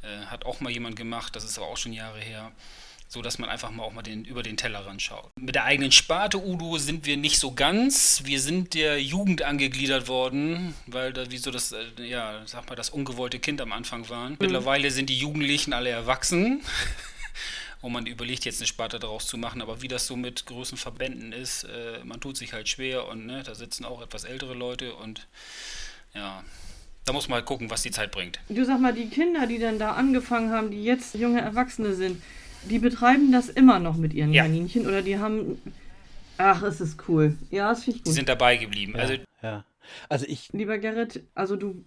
äh, 0.01 0.25
hat 0.25 0.45
auch 0.45 0.61
mal 0.61 0.71
jemand 0.71 0.95
gemacht, 0.95 1.35
das 1.35 1.43
ist 1.43 1.59
aber 1.59 1.67
auch 1.67 1.77
schon 1.77 1.93
Jahre 1.93 2.19
her 2.19 2.51
so 3.11 3.21
dass 3.21 3.39
man 3.39 3.49
einfach 3.49 3.71
mal 3.71 3.83
auch 3.83 3.91
mal 3.91 4.03
den, 4.03 4.23
über 4.23 4.41
den 4.41 4.55
Tellerrand 4.55 5.01
schaut. 5.01 5.31
Mit 5.35 5.55
der 5.55 5.65
eigenen 5.65 5.91
Sparte 5.91 6.41
Udo 6.41 6.77
sind 6.77 7.05
wir 7.05 7.17
nicht 7.17 7.39
so 7.39 7.51
ganz. 7.51 8.21
Wir 8.23 8.39
sind 8.39 8.73
der 8.73 9.03
Jugend 9.03 9.41
angegliedert 9.41 10.07
worden, 10.07 10.73
weil 10.87 11.11
da 11.11 11.29
wie 11.29 11.37
so 11.37 11.51
das, 11.51 11.73
äh, 11.73 11.83
ja, 11.97 12.41
sag 12.45 12.69
mal, 12.69 12.77
das 12.77 12.89
ungewollte 12.89 13.39
Kind 13.39 13.59
am 13.59 13.73
Anfang 13.73 14.07
waren. 14.07 14.31
Mhm. 14.31 14.37
Mittlerweile 14.39 14.91
sind 14.91 15.09
die 15.09 15.17
Jugendlichen 15.17 15.73
alle 15.73 15.89
erwachsen. 15.89 16.61
Und 17.81 17.91
man 17.91 18.05
überlegt 18.05 18.45
jetzt 18.45 18.61
eine 18.61 18.67
Sparte 18.67 18.97
daraus 18.97 19.27
zu 19.27 19.37
machen, 19.37 19.61
aber 19.61 19.81
wie 19.81 19.89
das 19.89 20.07
so 20.07 20.15
mit 20.15 20.45
großen 20.45 20.77
Verbänden 20.77 21.33
ist, 21.33 21.63
äh, 21.65 22.01
man 22.05 22.21
tut 22.21 22.37
sich 22.37 22.53
halt 22.53 22.69
schwer 22.69 23.07
und 23.07 23.25
ne, 23.25 23.41
da 23.41 23.55
sitzen 23.55 23.85
auch 23.85 24.03
etwas 24.03 24.23
ältere 24.23 24.53
Leute 24.53 24.93
und 24.93 25.27
ja, 26.13 26.43
da 27.05 27.11
muss 27.11 27.27
man 27.27 27.37
halt 27.37 27.47
gucken, 27.47 27.71
was 27.71 27.81
die 27.81 27.89
Zeit 27.89 28.11
bringt. 28.11 28.39
Du 28.49 28.63
sag 28.65 28.79
mal, 28.79 28.93
die 28.93 29.09
Kinder, 29.09 29.47
die 29.47 29.57
dann 29.57 29.79
da 29.79 29.93
angefangen 29.93 30.51
haben, 30.51 30.69
die 30.69 30.83
jetzt 30.83 31.15
junge 31.15 31.41
Erwachsene 31.41 31.95
sind, 31.95 32.21
die 32.69 32.79
betreiben 32.79 33.31
das 33.31 33.49
immer 33.49 33.79
noch 33.79 33.97
mit 33.97 34.13
ihren 34.13 34.33
ja. 34.33 34.43
Kaninchen 34.43 34.87
oder 34.87 35.01
die 35.01 35.17
haben. 35.17 35.61
Ach, 36.37 36.63
es 36.63 36.81
ist 36.81 37.07
cool. 37.07 37.37
Ja, 37.49 37.71
es 37.71 37.83
finde 37.83 37.97
ich 37.97 38.03
gut. 38.03 38.07
Die 38.11 38.15
sind 38.15 38.29
dabei 38.29 38.57
geblieben. 38.57 38.93
Ja, 38.95 39.01
also, 39.01 39.13
ja. 39.41 39.65
Also 40.09 40.25
ich. 40.27 40.49
Lieber 40.53 40.77
Gerrit, 40.77 41.23
also 41.35 41.55
du 41.55 41.83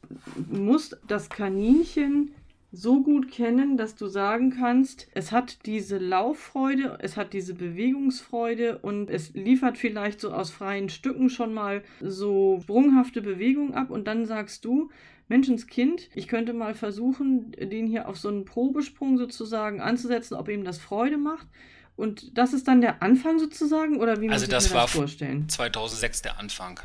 musst 0.50 0.98
das 1.06 1.28
Kaninchen 1.28 2.34
so 2.74 3.02
gut 3.02 3.30
kennen, 3.30 3.76
dass 3.76 3.94
du 3.94 4.08
sagen 4.08 4.50
kannst, 4.50 5.06
es 5.14 5.30
hat 5.30 5.64
diese 5.64 5.98
Lauffreude, 5.98 6.98
es 7.00 7.16
hat 7.16 7.32
diese 7.32 7.54
Bewegungsfreude 7.54 8.78
und 8.78 9.10
es 9.10 9.32
liefert 9.32 9.78
vielleicht 9.78 10.20
so 10.20 10.32
aus 10.32 10.50
freien 10.50 10.88
Stücken 10.88 11.30
schon 11.30 11.54
mal 11.54 11.84
so 12.00 12.58
sprunghafte 12.62 13.22
Bewegungen 13.22 13.74
ab 13.74 13.90
und 13.90 14.08
dann 14.08 14.26
sagst 14.26 14.64
du, 14.64 14.90
Menschenskind. 15.28 16.08
Ich 16.14 16.28
könnte 16.28 16.52
mal 16.52 16.74
versuchen, 16.74 17.52
den 17.52 17.86
hier 17.86 18.08
auf 18.08 18.18
so 18.18 18.28
einen 18.28 18.44
Probesprung 18.44 19.18
sozusagen 19.18 19.80
anzusetzen, 19.80 20.34
ob 20.34 20.48
ihm 20.48 20.64
das 20.64 20.78
Freude 20.78 21.16
macht. 21.16 21.46
Und 21.96 22.36
das 22.36 22.52
ist 22.52 22.66
dann 22.66 22.80
der 22.80 23.02
Anfang 23.02 23.38
sozusagen 23.38 24.00
oder 24.00 24.20
wie 24.20 24.26
muss 24.26 24.34
also 24.34 24.44
ich 24.44 24.50
das 24.50 24.70
mir 24.70 24.80
das 24.80 24.90
vorstellen? 24.90 25.44
Also 25.44 25.46
das 25.46 25.58
war 25.58 25.72
2006 25.72 26.22
der 26.22 26.38
Anfang. 26.38 26.80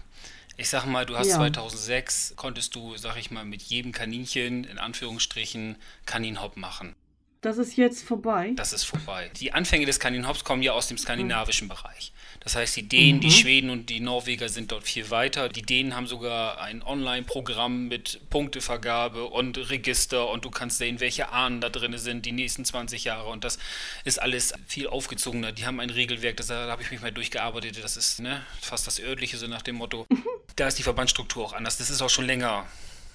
Ich 0.58 0.69
sag 0.69 0.86
mal, 0.86 1.05
du 1.05 1.17
hast 1.17 1.29
ja. 1.29 1.36
2006, 1.38 2.34
konntest 2.36 2.75
du, 2.75 2.98
sag 2.98 3.17
ich 3.17 3.31
mal, 3.31 3.46
mit 3.46 3.62
jedem 3.62 3.91
Kaninchen 3.91 4.65
in 4.65 4.77
Anführungsstrichen 4.77 5.77
Kaninhop 6.05 6.58
machen. 6.58 6.96
Das 7.41 7.58
ist 7.58 7.77
jetzt 7.77 8.03
vorbei. 8.03 8.51
Das 8.55 8.74
ist 8.74 8.84
vorbei. 8.84 9.31
Die 9.38 9.53
Anfänge 9.53 9.86
des 9.86 10.00
Kaninhops 10.00 10.43
kommen 10.43 10.62
ja 10.62 10.74
aus 10.74 10.88
dem 10.88 10.98
skandinavischen 10.98 11.67
mhm. 11.67 11.69
Bereich. 11.69 12.12
Das 12.41 12.55
heißt, 12.55 12.77
die 12.77 12.88
Dänen, 12.88 13.17
mhm. 13.17 13.22
die 13.22 13.31
Schweden 13.31 13.69
und 13.69 13.89
die 13.89 14.00
Norweger 14.00 14.50
sind 14.50 14.72
dort 14.72 14.84
viel 14.84 15.10
weiter. 15.10 15.50
Die 15.50 15.62
Dänen 15.62 15.96
haben 15.96 16.08
sogar 16.08 16.62
ein 16.62 16.81
Online-Programm 16.81 17.88
mit 17.88 18.22
Punktevergabe 18.29 19.25
und 19.25 19.69
Register 19.69 20.29
und 20.29 20.46
du 20.46 20.50
kannst 20.50 20.77
sehen, 20.77 21.00
welche 21.00 21.29
Ahnen 21.29 21.62
da 21.62 21.69
drin 21.69 21.98
sind 21.98 22.25
die 22.25 22.31
nächsten 22.31 22.63
20 22.63 23.03
Jahre. 23.03 23.29
Und 23.29 23.43
das 23.43 23.60
ist 24.05 24.22
alles 24.22 24.53
viel 24.67 24.88
aufgezogener. 24.88 25.51
Die 25.51 25.65
haben 25.65 25.79
ein 25.79 25.89
Regelwerk, 25.89 26.38
das, 26.38 26.48
da 26.48 26.67
habe 26.67 26.81
ich 26.81 26.91
mich 26.91 27.01
mal 27.01 27.12
durchgearbeitet. 27.12 27.84
Das 27.84 27.98
ist 27.98 28.19
ne, 28.19 28.46
fast 28.62 28.88
das 28.88 29.00
örtliche, 29.00 29.38
so 29.38 29.48
nach 29.48 29.62
dem 29.62 29.75
Motto. 29.75 30.08
Da 30.55 30.67
ist 30.67 30.77
die 30.77 30.84
Verbandsstruktur 30.84 31.46
auch 31.46 31.53
anders. 31.53 31.77
Das 31.77 31.89
ist 31.89 32.01
auch 32.01 32.10
schon 32.10 32.25
länger 32.25 32.67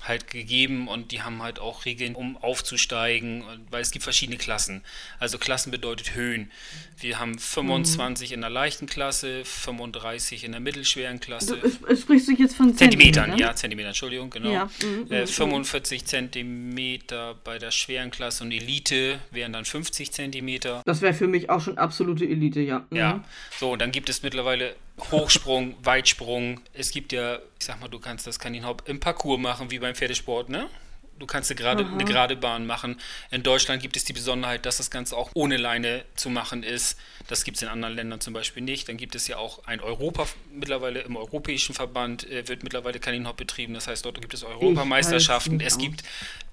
halt 0.07 0.31
gegeben 0.31 0.89
und 0.89 1.13
die 1.13 1.23
haben 1.23 1.43
halt 1.43 1.59
auch 1.59 1.85
Regeln, 1.85 2.15
um 2.15 2.37
aufzusteigen, 2.37 3.43
weil 3.71 3.83
es 3.83 3.91
gibt 3.91 4.03
verschiedene 4.03 4.39
Klassen. 4.39 4.83
Also 5.19 5.39
Klassen 5.39 5.71
bedeutet 5.71 6.15
Höhen. 6.15 6.51
Wir 6.99 7.19
haben 7.19 7.39
25 7.39 8.31
mhm. 8.31 8.35
in 8.35 8.41
der 8.43 8.51
leichten 8.51 8.87
Klasse, 8.87 9.45
35 9.45 10.45
in 10.45 10.53
der 10.53 10.61
mittelschweren 10.61 11.21
Klasse. 11.21 11.57
Du, 11.57 11.97
sprichst 11.97 12.29
du 12.29 12.33
jetzt 12.33 12.57
von 12.57 12.75
Zentimetern? 12.77 13.25
Zentimetern 13.25 13.39
ja, 13.39 13.55
Zentimeter, 13.55 13.89
Entschuldigung, 13.89 14.31
genau. 14.31 14.53
Ja. 14.53 14.71
Mhm, 14.83 15.11
äh, 15.11 15.27
45 15.27 16.03
mhm. 16.03 16.07
Zentimeter 16.07 17.35
bei 17.43 17.59
der 17.59 17.71
schweren 17.71 18.11
Klasse 18.11 18.45
und 18.45 18.53
Elite 18.53 19.19
wären 19.31 19.53
dann 19.53 19.65
50 19.65 20.13
Zentimeter. 20.13 20.83
Das 20.85 21.01
wäre 21.01 21.15
für 21.15 21.27
mich 21.27 21.51
auch 21.51 21.61
schon 21.61 21.79
absolute 21.79 22.25
Elite, 22.25 22.61
ja. 22.61 22.87
Mhm. 22.91 22.97
Ja, 22.97 23.25
so, 23.59 23.73
und 23.73 23.81
dann 23.81 23.91
gibt 23.91 24.09
es 24.09 24.23
mittlerweile 24.23 24.77
Hochsprung, 25.11 25.75
Weitsprung. 25.83 26.61
Es 26.73 26.91
gibt 26.91 27.13
ja, 27.13 27.37
ich 27.59 27.67
sag 27.67 27.81
mal, 27.81 27.89
du 27.89 27.99
kannst 27.99 28.27
das 28.27 28.39
Kaninhop 28.39 28.89
im 28.89 29.01
Parcours 29.01 29.41
machen, 29.41 29.71
wie 29.71 29.79
beim 29.79 29.95
Pferdesport, 29.95 30.49
ne? 30.49 30.69
Du 31.19 31.27
kannst 31.27 31.51
eine 31.51 31.59
gerade, 31.59 31.87
eine 31.87 32.05
gerade 32.05 32.37
Bahn 32.37 32.67
machen. 32.67 33.01
In 33.31 33.43
Deutschland 33.43 33.81
gibt 33.81 33.97
es 33.97 34.05
die 34.05 34.13
Besonderheit, 34.13 34.67
dass 34.67 34.79
das 34.79 34.91
Ganze 34.91 35.17
auch 35.17 35.31
ohne 35.35 35.57
Leine 35.57 36.05
zu 36.17 36.29
machen 36.29 36.63
ist. 36.63 36.99
Das 37.29 37.45
gibt 37.45 37.57
es 37.57 37.63
in 37.63 37.69
anderen 37.69 37.95
Ländern 37.95 38.21
zum 38.21 38.35
Beispiel 38.35 38.63
nicht. 38.63 38.89
Dann 38.89 38.97
gibt 38.97 39.15
es 39.15 39.29
ja 39.29 39.37
auch 39.37 39.65
ein 39.67 39.81
Europa, 39.81 40.27
mittlerweile 40.53 41.01
im 41.01 41.17
Europäischen 41.17 41.75
Verband 41.75 42.29
äh, 42.31 42.49
wird 42.49 42.63
mittlerweile 42.65 42.99
Kaninhop 42.99 43.37
betrieben. 43.37 43.75
Das 43.75 43.87
heißt, 43.87 44.05
dort 44.05 44.21
gibt 44.21 44.35
es 44.35 44.43
Europameisterschaften, 44.43 45.61
es 45.61 45.79
gibt 45.79 46.03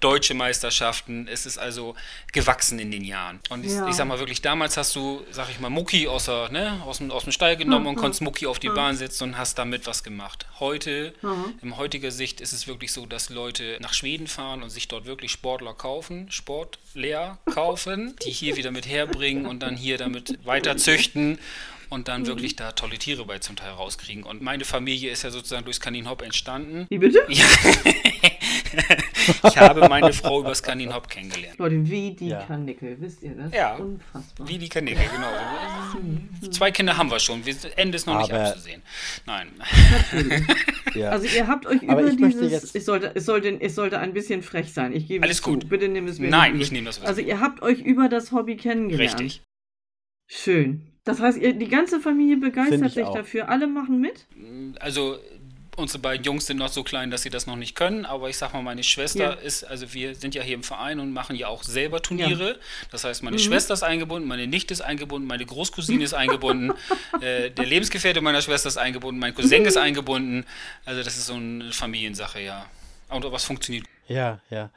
deutsche 0.00 0.34
Meisterschaften. 0.34 1.28
Es 1.28 1.46
ist 1.46 1.58
also 1.58 1.94
gewachsen 2.32 2.78
in 2.78 2.90
den 2.90 3.04
Jahren. 3.04 3.40
Und 3.50 3.64
ich, 3.64 3.72
ja. 3.72 3.88
ich 3.88 3.94
sag 3.94 4.06
mal 4.06 4.18
wirklich, 4.18 4.42
damals 4.42 4.76
hast 4.76 4.94
du, 4.94 5.24
sag 5.30 5.48
ich 5.50 5.60
mal, 5.60 5.70
Mucki 5.70 6.08
aus, 6.08 6.26
der, 6.26 6.50
ne, 6.50 6.82
aus, 6.84 6.98
dem, 6.98 7.10
aus 7.10 7.24
dem 7.24 7.32
Stall 7.32 7.56
genommen 7.56 7.84
mhm. 7.84 7.90
und 7.90 7.96
konntest 7.96 8.22
Mucki 8.22 8.46
auf 8.46 8.58
die 8.58 8.68
mhm. 8.68 8.74
Bahn 8.74 8.96
setzen 8.96 9.24
und 9.24 9.38
hast 9.38 9.58
damit 9.58 9.86
was 9.86 10.02
gemacht. 10.02 10.46
Heute, 10.60 11.14
mhm. 11.22 11.54
in 11.62 11.76
heutiger 11.76 12.10
Sicht, 12.10 12.40
ist 12.40 12.52
es 12.52 12.66
wirklich 12.66 12.92
so, 12.92 13.06
dass 13.06 13.30
Leute 13.30 13.78
nach 13.80 13.92
Schweden 13.92 14.26
fahren 14.26 14.51
und 14.60 14.70
sich 14.70 14.88
dort 14.88 15.06
wirklich 15.06 15.30
Sportler 15.30 15.72
kaufen, 15.72 16.30
Sportlehr 16.30 17.38
kaufen, 17.46 18.16
die 18.24 18.30
hier 18.30 18.56
wieder 18.56 18.72
mit 18.72 18.88
herbringen 18.88 19.46
und 19.46 19.60
dann 19.60 19.76
hier 19.76 19.98
damit 19.98 20.44
weiter 20.44 20.76
züchten 20.76 21.38
und 21.92 22.08
dann 22.08 22.22
mhm. 22.22 22.26
wirklich 22.26 22.56
da 22.56 22.72
tolle 22.72 22.98
Tiere 22.98 23.24
bei 23.24 23.38
zum 23.38 23.54
Teil 23.54 23.70
rauskriegen. 23.70 24.24
Und 24.24 24.42
meine 24.42 24.64
Familie 24.64 25.10
ist 25.10 25.22
ja 25.22 25.30
sozusagen 25.30 25.64
durchs 25.64 25.80
Kaninhop 25.80 26.22
entstanden. 26.22 26.86
Wie 26.88 26.98
bitte? 26.98 27.24
Ja. 27.28 27.46
ich 29.50 29.56
habe 29.58 29.86
meine 29.88 30.12
Frau 30.14 30.40
übers 30.40 30.62
Kaninhop 30.62 31.08
kennengelernt. 31.08 31.58
Leute, 31.58 31.88
wie 31.90 32.12
die 32.12 32.28
ja. 32.28 32.42
Kanickel, 32.42 32.96
wisst 33.00 33.22
ihr 33.22 33.34
das? 33.34 33.52
Ja, 33.52 33.74
Unfassbar. 33.76 34.48
wie 34.48 34.56
die 34.56 34.68
Kanickel, 34.68 35.04
genau. 35.14 36.50
Zwei 36.50 36.70
Kinder 36.70 36.96
haben 36.96 37.10
wir 37.10 37.20
schon, 37.20 37.42
Ende 37.76 37.96
ist 37.96 38.06
noch 38.06 38.14
Aber 38.14 38.22
nicht 38.22 38.32
abzusehen. 38.32 38.82
Nein. 39.26 39.48
Ja. 40.94 41.10
Also 41.10 41.26
ihr 41.26 41.46
habt 41.46 41.66
euch 41.66 41.88
Aber 41.88 42.02
über 42.02 42.10
ich 42.10 42.16
dieses, 42.16 42.74
es 42.74 42.84
sollte, 42.84 43.12
es, 43.14 43.24
sollte, 43.24 43.60
es 43.60 43.74
sollte 43.74 43.98
ein 43.98 44.12
bisschen 44.12 44.42
frech 44.42 44.72
sein, 44.72 44.92
ich 44.92 45.08
gebe 45.08 45.24
Alles 45.24 45.38
es 45.38 45.42
gut. 45.42 45.62
Zu. 45.62 45.68
Bitte 45.68 45.88
nimm 45.88 46.06
es 46.06 46.18
mir 46.18 46.30
Nein, 46.30 46.60
ich 46.60 46.72
nehme 46.72 46.86
das. 46.86 47.02
Also 47.02 47.20
ihr 47.20 47.40
habt 47.40 47.62
euch 47.62 47.80
über 47.80 48.08
das 48.08 48.32
Hobby 48.32 48.56
kennengelernt. 48.56 49.20
Richtig. 49.20 49.42
Schön. 50.28 50.82
Das 51.04 51.20
heißt, 51.20 51.38
ihr, 51.38 51.52
die 51.52 51.68
ganze 51.68 52.00
Familie 52.00 52.36
begeistert 52.36 52.92
sich 52.92 53.04
auch. 53.04 53.14
dafür. 53.14 53.48
Alle 53.48 53.66
machen 53.66 54.00
mit? 54.00 54.26
Also 54.78 55.18
unsere 55.76 55.98
beiden 56.00 56.24
Jungs 56.24 56.46
sind 56.46 56.58
noch 56.58 56.68
so 56.68 56.82
klein, 56.82 57.10
dass 57.10 57.22
sie 57.22 57.30
das 57.30 57.46
noch 57.46 57.56
nicht 57.56 57.74
können, 57.74 58.04
aber 58.04 58.28
ich 58.28 58.36
sag 58.36 58.52
mal, 58.52 58.62
meine 58.62 58.82
Schwester 58.82 59.18
ja. 59.18 59.32
ist, 59.32 59.64
also 59.64 59.92
wir 59.94 60.14
sind 60.14 60.34
ja 60.34 60.42
hier 60.42 60.54
im 60.54 60.62
Verein 60.62 61.00
und 61.00 61.12
machen 61.12 61.36
ja 61.36 61.48
auch 61.48 61.62
selber 61.62 62.02
Turniere. 62.02 62.50
Ja. 62.50 62.56
Das 62.90 63.04
heißt, 63.04 63.22
meine 63.22 63.36
mhm. 63.36 63.40
Schwester 63.40 63.74
ist 63.74 63.82
eingebunden, 63.82 64.28
meine 64.28 64.46
Nichte 64.46 64.74
ist 64.74 64.82
eingebunden, 64.82 65.26
meine 65.26 65.46
Großcousine 65.46 66.04
ist 66.04 66.14
eingebunden, 66.22 66.72
äh, 67.20 67.50
der 67.50 67.66
Lebensgefährte 67.66 68.20
meiner 68.20 68.42
Schwester 68.42 68.68
ist 68.68 68.76
eingebunden, 68.76 69.18
mein 69.18 69.34
Cousin 69.34 69.64
ist 69.64 69.76
eingebunden. 69.76 70.44
Also 70.84 71.02
das 71.02 71.16
ist 71.16 71.26
so 71.26 71.34
eine 71.34 71.72
Familiensache, 71.72 72.40
ja. 72.40 72.66
Und 73.08 73.30
was 73.30 73.44
funktioniert. 73.44 73.86
Ja, 74.08 74.40
ja. 74.50 74.70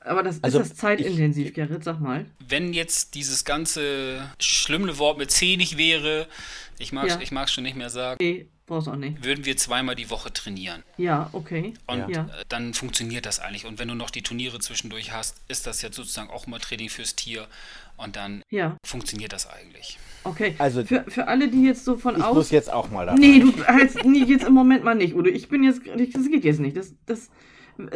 Aber 0.00 0.22
das 0.22 0.42
also, 0.42 0.60
ist 0.60 0.70
das 0.70 0.78
zeitintensiv, 0.78 1.48
ich, 1.48 1.54
Gerrit, 1.54 1.84
sag 1.84 2.00
mal. 2.00 2.24
Wenn 2.38 2.72
jetzt 2.72 3.14
dieses 3.14 3.44
ganze 3.44 4.30
schlimme 4.38 4.96
Wort 4.98 5.18
mit 5.18 5.30
C 5.30 5.56
nicht 5.56 5.76
wäre, 5.76 6.26
ich 6.78 6.92
mag 6.92 7.06
es 7.06 7.30
ja. 7.30 7.46
schon 7.46 7.64
nicht 7.64 7.76
mehr 7.76 7.90
sagen. 7.90 8.16
Nee, 8.20 8.46
brauchst 8.70 8.88
auch 8.88 8.96
nicht. 8.96 9.22
Würden 9.22 9.44
wir 9.44 9.56
zweimal 9.58 9.94
die 9.94 10.08
Woche 10.08 10.32
trainieren. 10.32 10.82
Ja, 10.96 11.28
okay. 11.32 11.74
Und 11.86 12.08
ja. 12.08 12.22
Äh, 12.22 12.44
dann 12.48 12.72
funktioniert 12.72 13.26
das 13.26 13.38
eigentlich. 13.40 13.66
Und 13.66 13.78
wenn 13.78 13.88
du 13.88 13.94
noch 13.94 14.10
die 14.10 14.22
Turniere 14.22 14.58
zwischendurch 14.60 15.12
hast, 15.12 15.42
ist 15.48 15.66
das 15.66 15.82
ja 15.82 15.92
sozusagen 15.92 16.30
auch 16.30 16.46
mal 16.46 16.58
Training 16.58 16.88
fürs 16.88 17.16
Tier. 17.16 17.46
Und 17.98 18.16
dann 18.16 18.42
ja. 18.48 18.76
funktioniert 18.86 19.34
das 19.34 19.46
eigentlich. 19.46 19.98
Okay, 20.24 20.54
also 20.58 20.84
für, 20.84 21.04
für 21.08 21.28
alle, 21.28 21.48
die 21.48 21.64
jetzt 21.64 21.84
so 21.84 21.98
von 21.98 22.16
ich 22.16 22.22
aus... 22.22 22.30
Ich 22.30 22.36
muss 22.36 22.50
jetzt 22.50 22.72
auch 22.72 22.90
mal 22.90 23.04
da. 23.04 23.14
Nee, 23.14 23.40
du 23.40 23.52
halt, 23.66 24.04
nee, 24.04 24.24
jetzt 24.24 24.46
im 24.46 24.54
Moment 24.54 24.84
mal 24.84 24.94
nicht, 24.94 25.14
oder? 25.14 25.28
Ich 25.28 25.48
bin 25.48 25.62
jetzt, 25.62 25.82
das 25.86 26.30
geht 26.30 26.44
jetzt 26.44 26.60
nicht. 26.60 26.76
Das, 26.76 26.94
das, 27.04 27.28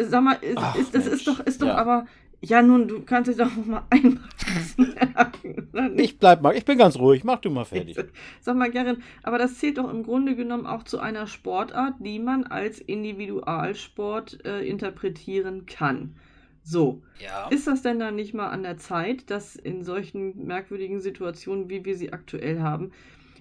Sag 0.09 0.23
mal, 0.23 0.35
ist, 0.35 0.57
Ach, 0.57 0.75
ist, 0.76 0.95
das 0.95 1.07
ist 1.07 1.26
doch, 1.26 1.40
ist 1.40 1.61
doch 1.61 1.69
ja. 1.69 1.76
aber. 1.76 2.07
Ja, 2.49 2.63
nun, 2.63 2.89
du 2.89 3.03
kannst 3.03 3.31
dich 3.31 3.37
doch 3.37 3.51
mal 3.65 3.85
einpacken. 3.91 5.69
ich 5.97 6.19
bleib 6.19 6.43
mal, 6.43 6.57
ich 6.57 6.65
bin 6.65 6.79
ganz 6.79 6.97
ruhig, 6.99 7.25
mach 7.25 7.41
du 7.41 7.51
mal 7.51 7.65
fertig. 7.65 7.97
Sag 8.41 8.57
mal, 8.57 8.71
Gerrit, 8.71 8.99
aber 9.23 9.39
das 9.39 9.59
zählt 9.59 9.79
doch 9.79 9.91
im 9.91 10.03
Grunde 10.03 10.37
genommen 10.37 10.67
auch 10.67 10.83
zu 10.83 10.99
einer 10.99 11.27
Sportart, 11.27 11.95
die 11.99 12.19
man 12.19 12.45
als 12.45 12.81
Individualsport 12.81 14.45
äh, 14.45 14.67
interpretieren 14.67 15.67
kann. 15.67 16.15
So. 16.63 17.03
Ja. 17.23 17.49
Ist 17.49 17.67
das 17.67 17.83
denn 17.83 17.99
dann 17.99 18.17
nicht 18.17 18.35
mal 18.35 18.49
an 18.49 18.63
der 18.63 18.79
Zeit, 18.79 19.31
dass 19.31 19.55
in 19.55 19.85
solchen 19.85 20.47
merkwürdigen 20.47 21.01
Situationen, 21.01 21.69
wie 21.69 21.85
wir 21.85 21.97
sie 21.97 22.13
aktuell 22.13 22.61
haben, 22.61 22.93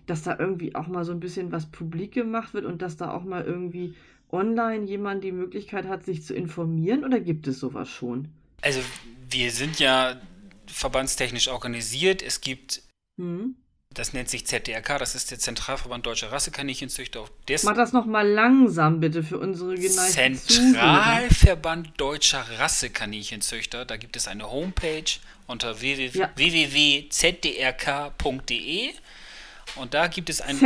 dass 0.05 0.23
da 0.23 0.37
irgendwie 0.37 0.75
auch 0.75 0.87
mal 0.87 1.05
so 1.05 1.13
ein 1.13 1.21
bisschen 1.21 1.51
was 1.51 1.65
publik 1.67 2.11
gemacht 2.13 2.53
wird 2.53 2.65
und 2.65 2.81
dass 2.81 2.97
da 2.97 3.11
auch 3.11 3.23
mal 3.23 3.43
irgendwie 3.43 3.95
online 4.31 4.85
jemand 4.85 5.23
die 5.23 5.31
Möglichkeit 5.31 5.87
hat, 5.87 6.03
sich 6.03 6.23
zu 6.23 6.33
informieren 6.33 7.05
oder 7.05 7.19
gibt 7.19 7.47
es 7.47 7.59
sowas 7.59 7.89
schon? 7.89 8.27
Also 8.63 8.81
wir 9.29 9.51
sind 9.51 9.79
ja 9.79 10.15
verbandstechnisch 10.67 11.49
organisiert. 11.49 12.21
Es 12.21 12.39
gibt, 12.41 12.81
hm. 13.17 13.55
das 13.91 14.13
nennt 14.13 14.29
sich 14.29 14.47
ZDRK, 14.47 14.99
das 14.99 15.15
ist 15.15 15.31
der 15.31 15.39
Zentralverband 15.39 16.05
Deutscher 16.05 16.31
Rassekaninchenzüchter. 16.31 17.25
Mach 17.63 17.75
das 17.75 17.91
nochmal 17.91 18.27
langsam 18.27 19.01
bitte 19.01 19.21
für 19.21 19.37
unsere 19.37 19.75
geneigten 19.75 20.35
Zentralverband 20.35 21.91
Deutscher 21.97 22.45
Rassekaninchenzüchter. 22.57 23.83
Da 23.85 23.97
gibt 23.97 24.15
es 24.15 24.29
eine 24.29 24.49
Homepage 24.49 25.03
unter 25.47 25.81
www, 25.81 26.17
ja. 26.17 26.29
www.zdrk.de. 26.35 27.11
Und 29.75 29.93
da 29.95 30.07
gibt 30.07 30.29
es 30.29 30.39
ein 30.39 30.59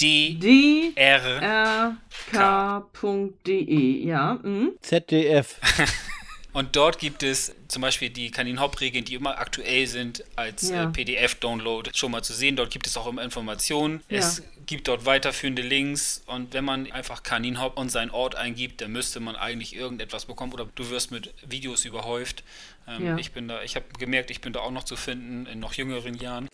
D 0.00 0.92
R 0.94 1.96
K.de, 2.30 4.06
ja. 4.06 4.38
Mhm. 4.42 4.72
ZDF. 4.80 5.60
Und 6.56 6.74
dort 6.74 6.98
gibt 6.98 7.22
es 7.22 7.54
zum 7.68 7.82
Beispiel 7.82 8.08
die 8.08 8.30
Kanin-Hop-Regeln, 8.30 9.04
die 9.04 9.14
immer 9.14 9.36
aktuell 9.36 9.86
sind, 9.86 10.24
als 10.36 10.70
ja. 10.70 10.84
äh, 10.84 10.86
PDF-Download 10.86 11.90
schon 11.92 12.10
mal 12.10 12.22
zu 12.22 12.32
sehen. 12.32 12.56
Dort 12.56 12.70
gibt 12.70 12.86
es 12.86 12.96
auch 12.96 13.06
immer 13.06 13.22
Informationen. 13.22 14.02
Ja. 14.08 14.20
Es 14.20 14.42
gibt 14.64 14.88
dort 14.88 15.04
weiterführende 15.04 15.60
Links 15.60 16.22
und 16.24 16.54
wenn 16.54 16.64
man 16.64 16.90
einfach 16.92 17.22
Kanin-Hop 17.22 17.76
und 17.78 17.90
seinen 17.90 18.10
Ort 18.10 18.36
eingibt, 18.36 18.80
dann 18.80 18.90
müsste 18.90 19.20
man 19.20 19.36
eigentlich 19.36 19.76
irgendetwas 19.76 20.24
bekommen 20.24 20.54
oder 20.54 20.66
du 20.74 20.88
wirst 20.88 21.10
mit 21.10 21.34
Videos 21.46 21.84
überhäuft. 21.84 22.42
Ähm, 22.88 23.04
ja. 23.04 23.18
Ich 23.18 23.32
bin 23.32 23.48
da, 23.48 23.60
ich 23.60 23.76
habe 23.76 23.84
gemerkt, 23.98 24.30
ich 24.30 24.40
bin 24.40 24.54
da 24.54 24.60
auch 24.60 24.70
noch 24.70 24.84
zu 24.84 24.96
finden 24.96 25.44
in 25.44 25.60
noch 25.60 25.74
jüngeren 25.74 26.14
Jahren. 26.14 26.48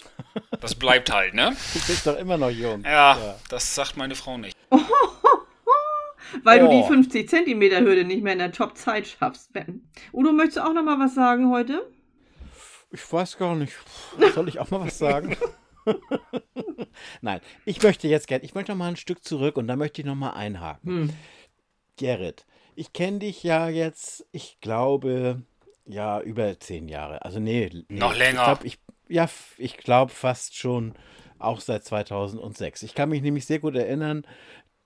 Das 0.61 0.75
bleibt 0.75 1.13
halt, 1.13 1.35
ne? 1.35 1.57
Du 1.75 1.81
bist 1.87 2.09
doch 2.09 2.19
immer 2.19 2.37
noch 2.37 2.51
jung. 2.51 2.83
Ja, 2.83 3.39
das 3.49 3.77
sagt 3.77 3.97
meine 3.97 4.17
Frau 4.17 4.37
nicht. 4.37 4.57
weil 6.43 6.63
oh. 6.63 6.71
du 6.71 6.77
die 6.77 6.83
50 6.85 7.29
Zentimeter 7.29 7.81
Hürde 7.81 8.05
nicht 8.05 8.23
mehr 8.23 8.33
in 8.33 8.39
der 8.39 8.53
Top-Zeit 8.53 9.07
schaffst, 9.07 9.53
Ben. 9.53 9.89
Udo, 10.13 10.33
möchtest 10.33 10.59
du 10.59 10.65
auch 10.65 10.75
noch 10.75 10.85
mal 10.85 10.99
was 10.99 11.15
sagen 11.15 11.51
heute? 11.51 11.87
Ich 12.91 13.11
weiß 13.11 13.39
gar 13.39 13.57
nicht. 13.57 13.73
Soll 14.35 14.49
ich 14.49 14.59
auch 14.59 14.71
mal 14.71 14.81
was 14.81 14.99
sagen? 14.99 15.37
Nein, 17.23 17.41
ich 17.65 17.83
möchte 17.83 18.07
jetzt 18.07 18.29
gerne, 18.29 18.45
ich 18.45 18.55
möchte 18.55 18.73
noch 18.73 18.79
mal 18.79 18.89
ein 18.89 18.97
Stück 18.97 19.25
zurück 19.25 19.57
und 19.57 19.67
da 19.67 19.77
möchte 19.77 20.03
ich 20.03 20.07
noch 20.07 20.15
mal 20.15 20.31
einhaken. 20.31 20.91
Hm. 20.91 21.11
Gerrit, 21.97 22.47
ich 22.75 22.93
kenne 22.93 23.21
dich 23.21 23.43
ja 23.43 23.69
jetzt, 23.69 24.27
ich 24.33 24.59
glaube, 24.61 25.43
ja, 25.87 26.21
über 26.21 26.59
zehn 26.61 26.89
Jahre. 26.89 27.25
Also 27.25 27.41
nee, 27.41 27.71
nee 27.89 27.99
noch 27.99 28.17
länger. 28.17 28.41
Ich 28.41 28.45
glaub, 28.45 28.65
ich, 28.65 28.79
ja, 29.09 29.29
ich 29.59 29.77
glaube 29.79 30.13
fast 30.13 30.57
schon 30.57 30.95
auch 31.39 31.61
seit 31.61 31.85
2006. 31.85 32.83
Ich 32.85 32.95
kann 32.95 33.09
mich 33.09 33.23
nämlich 33.23 33.47
sehr 33.47 33.59
gut 33.59 33.75
erinnern, 33.75 34.25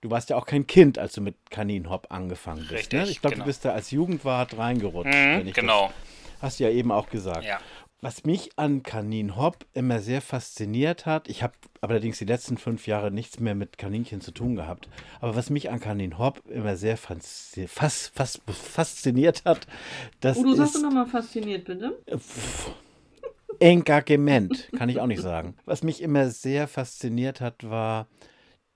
du 0.06 0.10
warst 0.10 0.30
ja 0.30 0.36
auch 0.36 0.46
kein 0.46 0.66
Kind, 0.66 0.98
als 0.98 1.14
du 1.14 1.20
mit 1.20 1.50
Kaninhop 1.50 2.06
angefangen 2.10 2.66
bist. 2.68 2.70
Ne? 2.70 2.76
Richtig, 2.76 3.00
ne? 3.00 3.10
Ich 3.10 3.20
glaube, 3.20 3.34
genau. 3.34 3.44
du 3.44 3.48
bist 3.48 3.64
da 3.64 3.72
als 3.72 3.90
Jugendwart 3.90 4.56
reingerutscht. 4.56 5.12
Mhm, 5.12 5.52
genau. 5.52 5.92
hast 6.40 6.60
du 6.60 6.64
ja 6.64 6.70
eben 6.70 6.92
auch 6.92 7.08
gesagt. 7.08 7.44
Ja. 7.44 7.58
Was 8.02 8.24
mich 8.24 8.50
an 8.56 8.82
Kanin 8.82 9.36
Hopp 9.36 9.64
immer 9.72 10.00
sehr 10.00 10.20
fasziniert 10.20 11.06
hat, 11.06 11.28
ich 11.28 11.42
habe 11.42 11.54
allerdings 11.80 12.18
die 12.18 12.26
letzten 12.26 12.58
fünf 12.58 12.86
Jahre 12.86 13.10
nichts 13.10 13.40
mehr 13.40 13.54
mit 13.54 13.78
Kaninchen 13.78 14.20
zu 14.20 14.32
tun 14.32 14.54
gehabt, 14.54 14.88
aber 15.20 15.34
was 15.34 15.48
mich 15.48 15.70
an 15.70 15.80
Kanin 15.80 16.18
Hopp 16.18 16.42
immer 16.48 16.76
sehr 16.76 16.98
fas 16.98 17.56
fas 17.66 18.12
fas 18.14 18.40
fasziniert 18.46 19.44
hat, 19.46 19.66
das 20.20 20.36
Udo, 20.36 20.50
ist... 20.50 20.58
sagst 20.58 20.76
du 20.76 20.82
nochmal 20.82 21.06
fasziniert, 21.06 21.64
bitte? 21.64 21.98
Pff, 22.16 22.70
Engagement, 23.60 24.68
kann 24.76 24.90
ich 24.90 25.00
auch 25.00 25.06
nicht 25.06 25.22
sagen. 25.22 25.56
Was 25.64 25.82
mich 25.82 26.02
immer 26.02 26.28
sehr 26.28 26.68
fasziniert 26.68 27.40
hat, 27.40 27.68
war 27.68 28.08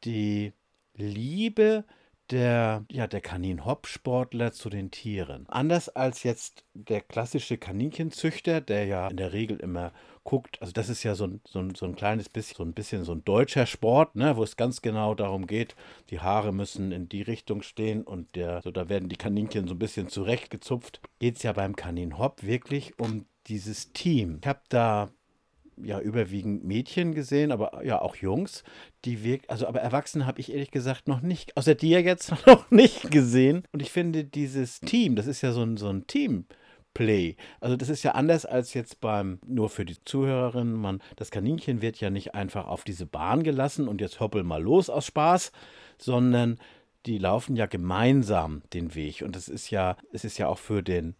die 0.04 0.54
Liebe 1.00 1.85
der, 2.30 2.85
ja, 2.90 3.07
der 3.07 3.21
Kanin-Hop-Sportler 3.21 4.52
zu 4.52 4.71
den 4.71 4.90
Tieren. 4.90 5.47
Anders 5.49 5.88
als 5.88 6.23
jetzt 6.23 6.64
der 6.75 7.00
klassische 7.00 7.59
Kaninchenzüchter, 7.59 8.61
der 8.61 8.87
ja 8.87 9.09
in 9.09 9.16
der 9.16 9.33
Regel 9.33 9.59
immer 9.59 9.92
guckt, 10.23 10.61
also 10.61 10.73
das 10.73 10.88
ist 10.88 11.02
ja 11.02 11.14
so 11.14 11.26
ein, 11.26 11.40
so 11.45 11.59
ein, 11.59 11.75
so 11.75 11.87
ein 11.87 11.97
kleines 11.97 12.28
bisschen, 12.28 12.57
so 12.57 12.62
ein 12.62 12.73
bisschen 12.73 13.04
so 13.04 13.12
ein 13.12 13.25
deutscher 13.25 13.66
Sport, 13.66 14.16
ne, 14.16 14.37
wo 14.37 14.42
es 14.42 14.57
ganz 14.57 14.83
genau 14.83 15.14
darum 15.14 15.47
geht, 15.47 15.75
die 16.11 16.21
Haare 16.21 16.52
müssen 16.52 16.92
in 16.92 17.09
die 17.09 17.23
Richtung 17.23 17.62
stehen 17.62 18.02
und 18.04 18.37
der, 18.37 18.62
so 18.62 18.71
da 18.71 18.88
werden 18.88 19.09
die 19.09 19.16
Kaninchen 19.16 19.66
so 19.66 19.75
ein 19.75 19.78
bisschen 19.78 20.09
zurechtgezupft. 20.09 21.00
Geht 21.19 21.37
es 21.37 21.42
ja 21.42 21.52
beim 21.52 21.75
Kanin-Hop 21.75 22.42
wirklich 22.45 22.99
um 22.99 23.26
dieses 23.47 23.92
Team. 23.92 24.38
Ich 24.40 24.47
habe 24.47 24.61
da 24.69 25.11
ja 25.84 26.00
überwiegend 26.00 26.64
Mädchen 26.64 27.14
gesehen, 27.14 27.52
aber 27.52 27.84
ja 27.84 28.00
auch 28.00 28.16
Jungs, 28.16 28.64
die 29.04 29.25
wirkt, 29.25 29.50
also 29.50 29.66
aber 29.66 29.80
Erwachsene 29.80 30.26
habe 30.26 30.40
ich 30.40 30.52
ehrlich 30.52 30.70
gesagt 30.70 31.08
noch 31.08 31.20
nicht, 31.20 31.56
außer 31.56 31.75
dir 31.75 32.02
jetzt 32.02 32.32
noch 32.46 32.70
nicht 32.70 33.10
gesehen. 33.10 33.64
Und 33.72 33.82
ich 33.82 33.90
finde 33.90 34.25
dieses 34.25 34.80
Team, 34.80 35.16
das 35.16 35.26
ist 35.26 35.42
ja 35.42 35.52
so 35.52 35.62
ein, 35.62 35.76
so 35.76 35.88
ein 35.88 36.06
Team. 36.06 36.46
Play. 36.92 37.37
Also 37.60 37.76
das 37.76 37.88
ist 37.88 38.02
ja 38.02 38.12
anders 38.12 38.44
als 38.44 38.75
jetzt 38.75 39.00
beim, 39.00 39.38
nur 39.46 39.68
für 39.68 39.84
die 39.84 40.02
Zuhörerinnen, 40.04 40.75
man, 40.75 41.00
das 41.16 41.30
Kaninchen 41.30 41.82
wird 41.82 42.00
ja 42.00 42.10
nicht 42.10 42.34
einfach 42.34 42.66
auf 42.66 42.84
diese 42.84 43.06
Bahn 43.06 43.42
gelassen 43.42 43.87
und 43.87 44.00
jetzt 44.00 44.20
hoppel 44.20 44.42
mal 44.42 44.62
los 44.62 44.90
aus 44.90 45.06
Spaß, 45.06 45.52
sondern 45.99 46.58
die 47.06 47.18
laufen 47.18 47.56
ja 47.56 47.66
gemeinsam 47.66 48.62
den 48.72 48.94
Weg. 48.94 49.22
Und 49.22 49.37
es 49.37 49.49
ist 49.49 49.70
ja, 49.70 49.96
es 50.12 50.25
ist 50.25 50.38
ja 50.38 50.49
auch 50.49 50.58
für 50.58 50.82
den, 50.82 51.14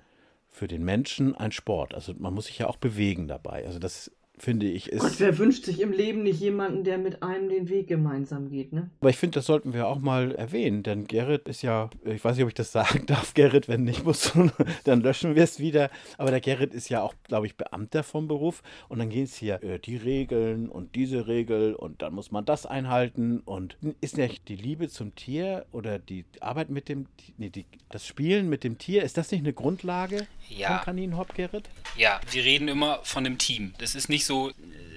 für 0.49 0.69
den 0.69 0.85
Menschen 0.85 1.35
ein 1.35 1.53
Sport. 1.53 1.95
Also 1.95 2.15
man 2.19 2.35
muss 2.35 2.47
sich 2.47 2.59
ja 2.59 2.67
auch 2.67 2.77
bewegen 2.77 3.29
dabei. 3.29 3.65
Also 3.67 3.79
das 3.79 4.11
finde 4.41 4.67
ich, 4.67 4.89
ist. 4.89 5.01
Gott, 5.01 5.19
wer 5.19 5.39
wünscht 5.39 5.65
sich 5.65 5.81
im 5.81 5.93
Leben 5.93 6.23
nicht 6.23 6.41
jemanden, 6.41 6.85
der 6.85 6.99
mit 6.99 7.23
einem 7.23 7.49
den 7.49 7.69
Weg 7.69 7.89
gemeinsam 7.89 8.51
geht, 8.51 8.73
ne? 8.73 8.91
Aber 9.01 9.11
ich 9.11 9.17
finde, 9.17 9.35
das 9.35 9.47
sollten 9.47 9.73
wir 9.73 9.87
auch 9.87 9.99
mal 9.99 10.35
erwähnen, 10.35 10.83
denn 10.83 11.07
Gerrit 11.07 11.47
ist 11.49 11.63
ja, 11.63 11.91
ich 12.05 12.25
weiß 12.25 12.37
nicht, 12.37 12.45
ob 12.45 12.49
ich 12.49 12.55
das 12.55 12.73
sagen 12.73 13.05
darf, 13.07 13.35
Gerrit, 13.35 13.69
wenn 13.69 13.85
nicht, 13.85 14.05
musst 14.05 14.35
du, 14.35 14.51
dann 14.85 15.03
löschen 15.03 15.35
wir 15.35 15.45
es 15.45 15.59
wieder. 15.59 15.91
Aber 16.17 16.31
der 16.31 16.41
Gerrit 16.41 16.73
ist 16.73 16.89
ja 16.89 17.03
auch, 17.03 17.15
glaube 17.25 17.47
ich, 17.47 17.57
Beamter 17.57 18.03
vom 18.03 18.29
Beruf 18.29 18.63
und 18.89 18.99
dann 18.99 19.11
geht 19.11 19.27
es 19.27 19.37
hier 19.37 19.63
äh, 19.63 19.79
die 19.79 19.97
Regeln 19.97 20.69
und 20.69 20.95
diese 20.95 21.27
Regel 21.27 21.75
und 21.75 22.03
dann 22.03 22.15
muss 22.15 22.31
man 22.31 22.45
das 22.45 22.67
einhalten 22.67 23.41
und 23.41 23.77
ist 24.01 24.17
nicht 24.17 24.49
die 24.49 24.57
Liebe 24.57 24.89
zum 24.89 25.15
Tier 25.15 25.67
oder 25.73 25.99
die 25.99 26.25
Arbeit 26.41 26.71
mit 26.71 26.89
dem, 26.89 27.07
nee, 27.37 27.51
die, 27.51 27.67
das 27.91 28.07
Spielen 28.07 28.49
mit 28.49 28.65
dem 28.65 28.79
Tier, 28.79 29.03
ist 29.03 29.17
das 29.17 29.31
nicht 29.31 29.41
eine 29.41 29.53
Grundlage 29.53 30.27
ja. 30.49 30.77
von 30.77 30.85
Kaninhop, 30.85 31.35
Gerrit? 31.35 31.69
Ja, 31.97 32.21
wir 32.31 32.45
reden 32.45 32.69
immer 32.69 33.01
von 33.03 33.27
einem 33.27 33.39
Team. 33.39 33.75
Das 33.79 33.95
ist 33.95 34.09
nicht 34.09 34.25
so, 34.25 34.30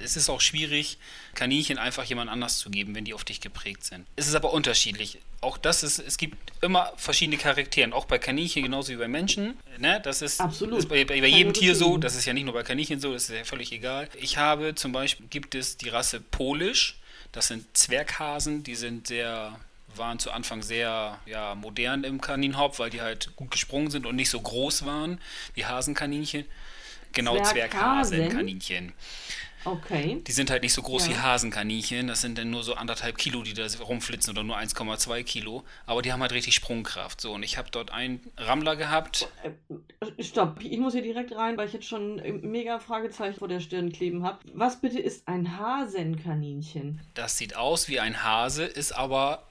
es 0.04 0.18
ist 0.18 0.30
auch 0.30 0.42
schwierig, 0.42 0.98
Kaninchen 1.34 1.78
einfach 1.78 2.04
jemand 2.04 2.30
anders 2.30 2.60
zu 2.60 2.70
geben, 2.70 2.94
wenn 2.96 3.06
die 3.06 3.14
auf 3.14 3.24
dich 3.24 3.42
geprägt 3.42 3.84
sind. 3.84 4.06
Es 4.16 4.28
ist 4.28 4.36
aber 4.36 4.54
unterschiedlich. 4.54 5.20
Auch 5.42 5.58
das 5.58 5.84
ist, 5.84 6.00
es 6.00 6.18
gibt 6.18 6.38
immer 6.62 6.92
verschiedene 6.98 7.38
Charaktere, 7.38 7.94
auch 7.94 8.06
bei 8.06 8.18
Kaninchen 8.18 8.64
genauso 8.64 8.92
wie 8.92 8.98
bei 8.98 9.08
Menschen. 9.08 9.58
Ne? 9.78 10.00
Das 10.04 10.22
ist, 10.22 10.40
Absolut. 10.42 10.80
ist 10.80 10.90
bei, 10.90 11.06
bei, 11.06 11.22
bei 11.22 11.28
jedem 11.28 11.54
Tier 11.54 11.76
so, 11.76 11.98
das 11.98 12.16
ist 12.16 12.26
ja 12.26 12.34
nicht 12.34 12.46
nur 12.46 12.54
bei 12.54 12.64
Kaninchen 12.64 13.00
so, 13.00 13.14
das 13.14 13.30
ist 13.30 13.36
ja 13.36 13.44
völlig 13.44 13.72
egal. 13.72 14.10
Ich 14.20 14.38
habe 14.38 14.76
zum 14.76 14.92
Beispiel, 14.92 15.28
gibt 15.28 15.56
es 15.56 15.78
die 15.78 15.90
Rasse 15.90 16.20
Polish, 16.20 17.00
das 17.32 17.48
sind 17.48 17.66
Zwerghasen, 17.76 18.64
die 18.64 18.76
sind 18.76 19.08
sehr 19.08 19.60
waren 19.96 20.18
zu 20.18 20.32
Anfang 20.32 20.64
sehr 20.64 21.20
ja, 21.28 21.54
modern 21.54 22.04
im 22.04 22.20
Kaninhaupt, 22.20 22.80
weil 22.80 22.90
die 22.90 23.02
halt 23.02 23.36
gut 23.36 23.52
gesprungen 23.52 23.92
sind 23.92 24.08
und 24.08 24.16
nicht 24.16 24.30
so 24.30 24.42
groß 24.42 24.86
waren 24.86 25.20
wie 25.54 25.66
Hasenkaninchen. 25.66 26.46
Genau, 27.14 27.42
Zwerghasenkaninchen. 27.42 28.94
Okay. 29.66 30.22
Die 30.28 30.32
sind 30.32 30.50
halt 30.50 30.62
nicht 30.62 30.74
so 30.74 30.82
groß 30.82 31.08
ja. 31.08 31.14
wie 31.14 31.18
Hasenkaninchen. 31.20 32.08
Das 32.08 32.22
sind 32.22 32.38
dann 32.38 32.50
nur 32.50 32.64
so 32.64 32.74
anderthalb 32.76 33.18
Kilo, 33.18 33.44
die 33.44 33.54
da 33.54 33.66
rumflitzen 33.82 34.32
oder 34.32 34.44
nur 34.44 34.58
1,2 34.58 35.24
Kilo. 35.24 35.64
Aber 35.86 36.02
die 36.02 36.12
haben 36.12 36.22
halt 36.22 36.34
richtig 36.34 36.56
Sprungkraft. 36.56 37.22
So, 37.22 37.34
und 37.34 37.44
ich 37.44 37.58
habe 37.58 37.70
dort 37.72 37.92
einen 37.92 38.20
Rammler 38.38 38.76
gehabt. 38.76 39.30
Äh, 39.44 40.24
stopp, 40.24 40.62
ich 40.62 40.78
muss 40.78 40.94
hier 40.94 41.02
direkt 41.02 41.34
rein, 41.36 41.58
weil 41.58 41.68
ich 41.68 41.74
jetzt 41.74 41.88
schon 41.88 42.16
mega 42.42 42.80
Fragezeichen 42.80 43.40
vor 43.40 43.48
der 43.48 43.62
Stirn 43.62 43.92
kleben 43.92 44.24
habe. 44.24 44.40
Was 44.54 44.82
bitte 44.82 45.00
ist 45.00 45.28
ein 45.28 45.58
Hasenkaninchen? 45.58 47.00
Das 47.14 47.38
sieht 47.38 47.56
aus 47.56 47.88
wie 47.88 48.00
ein 48.00 48.24
Hase, 48.24 48.66
ist 48.66 48.92
aber 48.92 49.44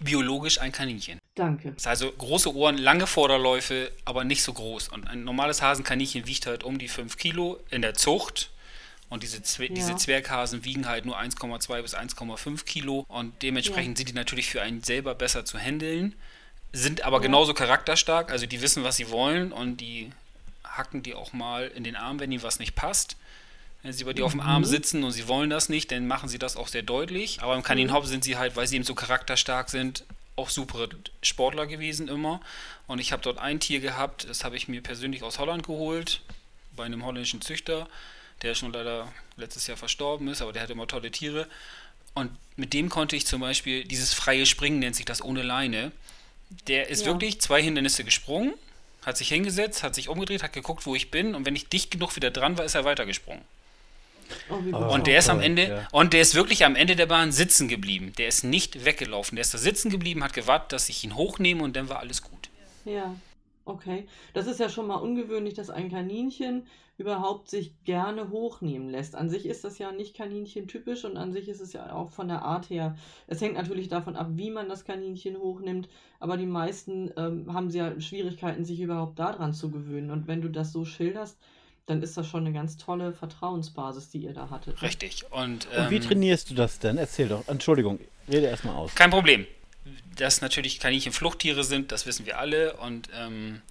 biologisch 0.00 0.60
ein 0.60 0.72
Kaninchen. 0.72 1.18
Danke. 1.34 1.72
Das 1.72 1.86
heißt 1.86 2.02
also 2.02 2.12
große 2.12 2.54
Ohren, 2.54 2.78
lange 2.78 3.06
Vorderläufe, 3.06 3.90
aber 4.04 4.24
nicht 4.24 4.42
so 4.42 4.52
groß. 4.52 4.88
Und 4.88 5.06
ein 5.08 5.24
normales 5.24 5.62
Hasenkaninchen 5.62 6.26
wiegt 6.26 6.46
halt 6.46 6.64
um 6.64 6.78
die 6.78 6.88
5 6.88 7.16
Kilo 7.16 7.60
in 7.70 7.82
der 7.82 7.94
Zucht. 7.94 8.50
Und 9.08 9.22
diese, 9.22 9.42
Zwer 9.42 9.68
ja. 9.68 9.74
diese 9.74 9.96
Zwerghasen 9.96 10.64
wiegen 10.64 10.86
halt 10.86 11.06
nur 11.06 11.18
1,2 11.18 11.82
bis 11.82 11.94
1,5 11.94 12.64
Kilo. 12.64 13.04
Und 13.08 13.42
dementsprechend 13.42 13.98
ja. 13.98 13.98
sind 13.98 14.10
die 14.10 14.14
natürlich 14.14 14.48
für 14.48 14.62
einen 14.62 14.82
selber 14.82 15.14
besser 15.14 15.44
zu 15.44 15.58
handeln. 15.58 16.14
Sind 16.72 17.02
aber 17.02 17.16
ja. 17.16 17.22
genauso 17.22 17.54
charakterstark. 17.54 18.30
Also 18.30 18.46
die 18.46 18.60
wissen, 18.60 18.84
was 18.84 18.96
sie 18.96 19.10
wollen. 19.10 19.52
Und 19.52 19.78
die 19.78 20.10
hacken 20.64 21.02
die 21.02 21.14
auch 21.14 21.32
mal 21.32 21.68
in 21.68 21.84
den 21.84 21.96
Arm, 21.96 22.20
wenn 22.20 22.30
ihnen 22.30 22.42
was 22.42 22.58
nicht 22.58 22.74
passt. 22.74 23.16
Wenn 23.88 23.94
sie 23.94 24.04
bei 24.04 24.12
dir 24.12 24.26
auf 24.26 24.32
dem 24.32 24.42
Arm 24.42 24.60
mhm. 24.60 24.66
sitzen 24.66 25.02
und 25.02 25.12
sie 25.12 25.28
wollen 25.28 25.48
das 25.48 25.70
nicht, 25.70 25.90
dann 25.92 26.06
machen 26.06 26.28
sie 26.28 26.38
das 26.38 26.58
auch 26.58 26.68
sehr 26.68 26.82
deutlich. 26.82 27.38
Aber 27.40 27.56
im 27.56 27.62
Kaninhop 27.62 28.04
mhm. 28.04 28.08
sind 28.08 28.22
sie 28.22 28.36
halt, 28.36 28.54
weil 28.54 28.66
sie 28.66 28.76
eben 28.76 28.84
so 28.84 28.94
charakterstark 28.94 29.70
sind, 29.70 30.04
auch 30.36 30.50
super 30.50 30.88
Sportler 31.22 31.66
gewesen 31.66 32.06
immer. 32.06 32.42
Und 32.86 32.98
ich 32.98 33.12
habe 33.12 33.22
dort 33.22 33.38
ein 33.38 33.60
Tier 33.60 33.80
gehabt, 33.80 34.28
das 34.28 34.44
habe 34.44 34.58
ich 34.58 34.68
mir 34.68 34.82
persönlich 34.82 35.22
aus 35.22 35.38
Holland 35.38 35.66
geholt, 35.66 36.20
bei 36.76 36.84
einem 36.84 37.02
holländischen 37.02 37.40
Züchter, 37.40 37.88
der 38.42 38.54
schon 38.54 38.74
leider 38.74 39.10
letztes 39.38 39.66
Jahr 39.66 39.78
verstorben 39.78 40.28
ist, 40.28 40.42
aber 40.42 40.52
der 40.52 40.64
hat 40.64 40.68
immer 40.68 40.86
tolle 40.86 41.10
Tiere. 41.10 41.48
Und 42.12 42.30
mit 42.56 42.74
dem 42.74 42.90
konnte 42.90 43.16
ich 43.16 43.24
zum 43.24 43.40
Beispiel 43.40 43.84
dieses 43.84 44.12
freie 44.12 44.44
Springen, 44.44 44.80
nennt 44.80 44.96
sich 44.96 45.06
das 45.06 45.24
ohne 45.24 45.42
Leine. 45.42 45.92
Der 46.66 46.90
ist 46.90 47.06
ja. 47.06 47.12
wirklich 47.12 47.40
zwei 47.40 47.62
Hindernisse 47.62 48.04
gesprungen, 48.04 48.52
hat 49.00 49.16
sich 49.16 49.28
hingesetzt, 49.28 49.82
hat 49.82 49.94
sich 49.94 50.10
umgedreht, 50.10 50.42
hat 50.42 50.52
geguckt, 50.52 50.84
wo 50.84 50.94
ich 50.94 51.10
bin 51.10 51.34
und 51.34 51.46
wenn 51.46 51.56
ich 51.56 51.70
dicht 51.70 51.90
genug 51.90 52.16
wieder 52.16 52.30
dran 52.30 52.58
war, 52.58 52.66
ist 52.66 52.74
er 52.74 52.84
weitergesprungen. 52.84 53.42
Oh, 54.50 54.94
und 54.94 55.06
der 55.06 55.18
ist 55.18 55.30
am 55.30 55.40
Ende, 55.40 55.68
ja. 55.68 55.88
und 55.92 56.12
der 56.12 56.20
ist 56.20 56.34
wirklich 56.34 56.64
am 56.64 56.76
Ende 56.76 56.96
der 56.96 57.06
Bahn 57.06 57.32
sitzen 57.32 57.68
geblieben. 57.68 58.12
Der 58.18 58.28
ist 58.28 58.44
nicht 58.44 58.84
weggelaufen. 58.84 59.36
Der 59.36 59.42
ist 59.42 59.54
da 59.54 59.58
sitzen 59.58 59.90
geblieben, 59.90 60.24
hat 60.24 60.32
gewartet, 60.32 60.72
dass 60.72 60.88
ich 60.88 61.04
ihn 61.04 61.16
hochnehme 61.16 61.62
und 61.62 61.76
dann 61.76 61.88
war 61.88 61.98
alles 62.00 62.22
gut. 62.22 62.50
Ja, 62.84 63.14
okay. 63.64 64.06
Das 64.34 64.46
ist 64.46 64.60
ja 64.60 64.68
schon 64.68 64.86
mal 64.86 64.96
ungewöhnlich, 64.96 65.54
dass 65.54 65.70
ein 65.70 65.90
Kaninchen 65.90 66.66
überhaupt 66.98 67.48
sich 67.48 67.72
gerne 67.84 68.30
hochnehmen 68.30 68.90
lässt. 68.90 69.14
An 69.14 69.30
sich 69.30 69.46
ist 69.46 69.62
das 69.62 69.78
ja 69.78 69.92
nicht 69.92 70.16
Kaninchen-typisch 70.16 71.04
und 71.04 71.16
an 71.16 71.32
sich 71.32 71.48
ist 71.48 71.60
es 71.60 71.72
ja 71.72 71.92
auch 71.92 72.10
von 72.10 72.26
der 72.26 72.42
Art 72.42 72.70
her. 72.70 72.96
Es 73.28 73.40
hängt 73.40 73.54
natürlich 73.54 73.88
davon 73.88 74.16
ab, 74.16 74.26
wie 74.32 74.50
man 74.50 74.68
das 74.68 74.84
Kaninchen 74.84 75.36
hochnimmt, 75.36 75.88
aber 76.18 76.36
die 76.36 76.46
meisten 76.46 77.12
ähm, 77.16 77.54
haben 77.54 77.70
ja 77.70 78.00
Schwierigkeiten, 78.00 78.64
sich 78.64 78.80
überhaupt 78.80 79.18
daran 79.20 79.54
zu 79.54 79.70
gewöhnen. 79.70 80.10
Und 80.10 80.26
wenn 80.26 80.42
du 80.42 80.48
das 80.48 80.72
so 80.72 80.84
schilderst, 80.84 81.38
dann 81.88 82.02
ist 82.02 82.18
das 82.18 82.28
schon 82.28 82.44
eine 82.44 82.52
ganz 82.52 82.76
tolle 82.76 83.14
Vertrauensbasis, 83.14 84.10
die 84.10 84.18
ihr 84.18 84.34
da 84.34 84.50
hattet. 84.50 84.82
Richtig. 84.82 85.24
Und, 85.30 85.66
ähm, 85.72 85.84
Und 85.84 85.90
wie 85.90 86.00
trainierst 86.00 86.50
du 86.50 86.54
das 86.54 86.78
denn? 86.78 86.98
Erzähl 86.98 87.28
doch. 87.28 87.48
Entschuldigung, 87.48 87.98
rede 88.30 88.46
erstmal 88.46 88.76
aus. 88.76 88.94
Kein 88.94 89.10
Problem. 89.10 89.46
Dass 90.16 90.42
natürlich 90.42 90.80
Kaninchen 90.80 91.12
Fluchttiere 91.12 91.64
sind, 91.64 91.90
das 91.90 92.04
wissen 92.04 92.26
wir 92.26 92.38
alle. 92.38 92.74
Und 92.76 93.08
ähm, 93.14 93.62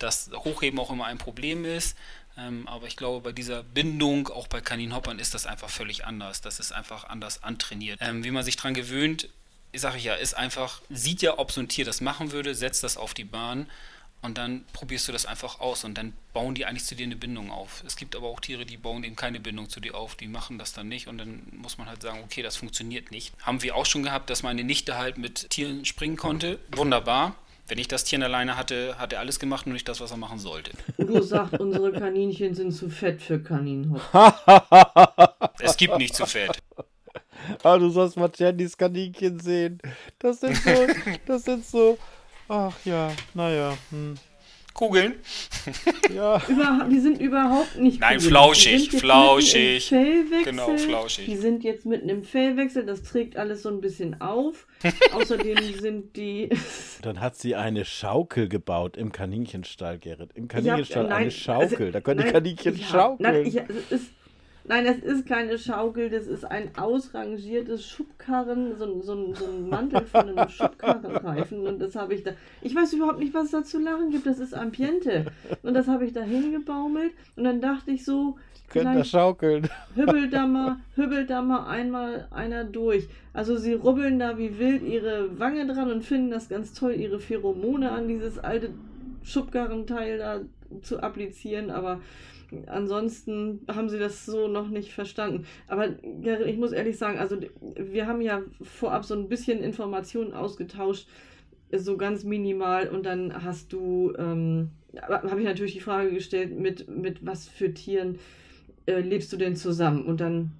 dass 0.00 0.30
Hochheben 0.34 0.80
auch 0.80 0.90
immer 0.90 1.04
ein 1.04 1.18
Problem 1.18 1.64
ist. 1.64 1.96
Ähm, 2.36 2.66
aber 2.66 2.88
ich 2.88 2.96
glaube, 2.96 3.20
bei 3.20 3.32
dieser 3.32 3.62
Bindung, 3.62 4.28
auch 4.28 4.48
bei 4.48 4.60
Kaninhoppern, 4.60 5.20
ist 5.20 5.34
das 5.34 5.46
einfach 5.46 5.70
völlig 5.70 6.04
anders. 6.04 6.40
Das 6.40 6.58
ist 6.58 6.72
einfach 6.72 7.04
anders 7.04 7.44
antrainiert. 7.44 8.00
Ähm, 8.02 8.24
wie 8.24 8.32
man 8.32 8.42
sich 8.42 8.56
daran 8.56 8.74
gewöhnt, 8.74 9.28
sage 9.72 9.98
ich 9.98 10.04
ja, 10.04 10.14
ist 10.14 10.34
einfach, 10.34 10.82
sieht 10.90 11.22
ja, 11.22 11.38
ob 11.38 11.52
so 11.52 11.60
ein 11.60 11.68
Tier 11.68 11.84
das 11.84 12.00
machen 12.00 12.32
würde, 12.32 12.56
setzt 12.56 12.82
das 12.82 12.96
auf 12.96 13.14
die 13.14 13.24
Bahn 13.24 13.68
und 14.22 14.36
dann 14.36 14.64
probierst 14.72 15.08
du 15.08 15.12
das 15.12 15.24
einfach 15.26 15.60
aus 15.60 15.84
und 15.84 15.96
dann 15.96 16.12
bauen 16.32 16.54
die 16.54 16.66
eigentlich 16.66 16.84
zu 16.84 16.94
dir 16.94 17.04
eine 17.04 17.16
Bindung 17.16 17.50
auf. 17.50 17.82
Es 17.86 17.96
gibt 17.96 18.14
aber 18.14 18.28
auch 18.28 18.40
Tiere, 18.40 18.66
die 18.66 18.76
bauen 18.76 19.02
eben 19.02 19.16
keine 19.16 19.40
Bindung 19.40 19.68
zu 19.68 19.80
dir 19.80 19.94
auf, 19.94 20.14
die 20.14 20.28
machen 20.28 20.58
das 20.58 20.72
dann 20.72 20.88
nicht 20.88 21.08
und 21.08 21.18
dann 21.18 21.42
muss 21.52 21.78
man 21.78 21.88
halt 21.88 22.02
sagen, 22.02 22.20
okay, 22.24 22.42
das 22.42 22.56
funktioniert 22.56 23.10
nicht. 23.10 23.34
Haben 23.42 23.62
wir 23.62 23.76
auch 23.76 23.86
schon 23.86 24.02
gehabt, 24.02 24.28
dass 24.30 24.42
meine 24.42 24.62
Nichte 24.62 24.98
halt 24.98 25.16
mit 25.16 25.50
Tieren 25.50 25.84
springen 25.84 26.16
konnte. 26.16 26.58
Wunderbar. 26.76 27.34
Wenn 27.66 27.78
ich 27.78 27.86
das 27.86 28.02
Tier 28.02 28.20
alleine 28.20 28.56
hatte, 28.56 28.98
hat 28.98 29.12
er 29.12 29.20
alles 29.20 29.38
gemacht 29.38 29.64
und 29.66 29.72
nicht 29.72 29.88
das, 29.88 30.00
was 30.00 30.10
er 30.10 30.16
machen 30.16 30.40
sollte. 30.40 30.72
Du 30.98 31.22
sagst, 31.22 31.54
unsere 31.60 31.92
Kaninchen 31.92 32.52
sind 32.54 32.72
zu 32.72 32.90
fett 32.90 33.22
für 33.22 33.40
Kaninhop. 33.40 34.02
es 35.60 35.76
gibt 35.76 35.96
nicht 35.96 36.16
zu 36.16 36.26
fett. 36.26 36.58
Aber 37.62 37.78
du 37.78 37.90
sollst 37.90 38.16
mal 38.16 38.30
Jennys 38.34 38.76
Kaninchen 38.76 39.38
sehen. 39.38 39.80
Das 40.18 40.40
sind 40.40 40.56
so, 40.56 40.86
das 41.26 41.44
sind 41.44 41.64
so 41.64 41.96
Ach 42.52 42.74
ja, 42.84 43.12
naja. 43.32 43.78
Hm. 43.90 44.16
Kugeln? 44.74 45.14
ja. 46.14 46.42
Über, 46.48 46.88
die 46.90 46.98
sind 46.98 47.20
überhaupt 47.20 47.76
nicht 47.78 48.00
Nein, 48.00 48.16
Kugeln. 48.16 48.28
flauschig, 48.28 48.90
flauschig. 48.90 49.88
Genau, 49.88 50.76
flauschig. 50.76 51.26
Die 51.26 51.36
sind 51.36 51.62
jetzt 51.62 51.86
mitten 51.86 52.08
im 52.08 52.24
Fellwechsel, 52.24 52.84
das 52.84 53.04
trägt 53.04 53.36
alles 53.36 53.62
so 53.62 53.68
ein 53.68 53.80
bisschen 53.80 54.20
auf. 54.20 54.66
Außerdem 55.12 55.58
sind 55.78 56.16
die. 56.16 56.48
Dann 57.02 57.20
hat 57.20 57.36
sie 57.36 57.54
eine 57.54 57.84
Schaukel 57.84 58.48
gebaut 58.48 58.96
im 58.96 59.12
Kaninchenstall, 59.12 60.00
Gerrit. 60.00 60.32
Im 60.34 60.48
Kaninchenstall 60.48 61.04
ja, 61.04 61.08
nein, 61.08 61.18
eine 61.18 61.30
Schaukel. 61.30 61.86
Also, 61.86 61.90
da 61.92 62.00
können 62.00 62.18
nein, 62.18 62.26
die 62.42 62.56
Kaninchen 62.56 62.78
ja, 62.78 62.84
schaukeln. 62.84 63.32
Nein, 63.32 63.46
ich, 63.46 63.60
also 63.60 63.74
ist, 63.90 64.10
Nein, 64.70 64.84
das 64.84 64.98
ist 64.98 65.26
keine 65.26 65.58
Schaukel, 65.58 66.10
das 66.10 66.28
ist 66.28 66.44
ein 66.44 66.70
ausrangiertes 66.76 67.84
Schubkarren, 67.84 68.78
so, 68.78 69.00
so, 69.00 69.34
so 69.34 69.46
ein 69.46 69.68
Mantel 69.68 70.02
von 70.02 70.28
einem 70.28 70.48
Schubkarrenreifen. 70.48 71.66
Und 71.66 71.80
das 71.80 71.96
habe 71.96 72.14
ich 72.14 72.22
da. 72.22 72.34
Ich 72.62 72.72
weiß 72.72 72.92
überhaupt 72.92 73.18
nicht, 73.18 73.34
was 73.34 73.46
es 73.46 73.50
da 73.50 73.64
zu 73.64 73.80
lachen 73.80 74.10
gibt. 74.12 74.26
Das 74.26 74.38
ist 74.38 74.54
Ambiente. 74.54 75.26
Und 75.64 75.74
das 75.74 75.88
habe 75.88 76.04
ich 76.06 76.12
da 76.12 76.22
hingebaumelt. 76.22 77.10
Und 77.34 77.42
dann 77.42 77.60
dachte 77.60 77.90
ich 77.90 78.04
so. 78.04 78.36
Könnt 78.68 78.94
ihr 78.94 79.02
schaukeln. 79.04 79.68
Hübbelt 79.96 80.32
da, 80.32 80.46
mal, 80.46 80.76
hübbelt 80.94 81.30
da 81.30 81.42
mal 81.42 81.66
einmal 81.66 82.28
einer 82.30 82.62
durch. 82.62 83.08
Also 83.32 83.56
sie 83.56 83.72
rubbeln 83.72 84.20
da 84.20 84.38
wie 84.38 84.60
wild 84.60 84.84
ihre 84.84 85.36
Wange 85.40 85.66
dran 85.66 85.90
und 85.90 86.04
finden 86.04 86.30
das 86.30 86.48
ganz 86.48 86.74
toll, 86.74 86.92
ihre 86.92 87.18
Pheromone 87.18 87.90
an 87.90 88.06
dieses 88.06 88.38
alte 88.38 88.70
Schubkarrenteil 89.24 90.18
da 90.18 90.40
zu 90.82 91.02
applizieren. 91.02 91.72
Aber 91.72 92.00
ansonsten 92.66 93.60
haben 93.68 93.88
sie 93.88 93.98
das 93.98 94.26
so 94.26 94.48
noch 94.48 94.68
nicht 94.68 94.92
verstanden. 94.92 95.46
Aber 95.68 95.88
ich 96.46 96.56
muss 96.56 96.72
ehrlich 96.72 96.98
sagen, 96.98 97.18
also 97.18 97.36
wir 97.76 98.06
haben 98.06 98.20
ja 98.20 98.42
vorab 98.62 99.04
so 99.04 99.14
ein 99.14 99.28
bisschen 99.28 99.62
Informationen 99.62 100.32
ausgetauscht, 100.32 101.08
so 101.72 101.96
ganz 101.96 102.24
minimal. 102.24 102.88
Und 102.88 103.06
dann 103.06 103.44
hast 103.44 103.72
du, 103.72 104.12
ähm, 104.18 104.70
habe 105.02 105.40
ich 105.40 105.46
natürlich 105.46 105.74
die 105.74 105.80
Frage 105.80 106.12
gestellt, 106.12 106.58
mit, 106.58 106.88
mit 106.88 107.24
was 107.24 107.48
für 107.48 107.72
Tieren 107.72 108.18
äh, 108.86 109.00
lebst 109.00 109.32
du 109.32 109.36
denn 109.36 109.56
zusammen? 109.56 110.04
Und 110.04 110.20
dann 110.20 110.52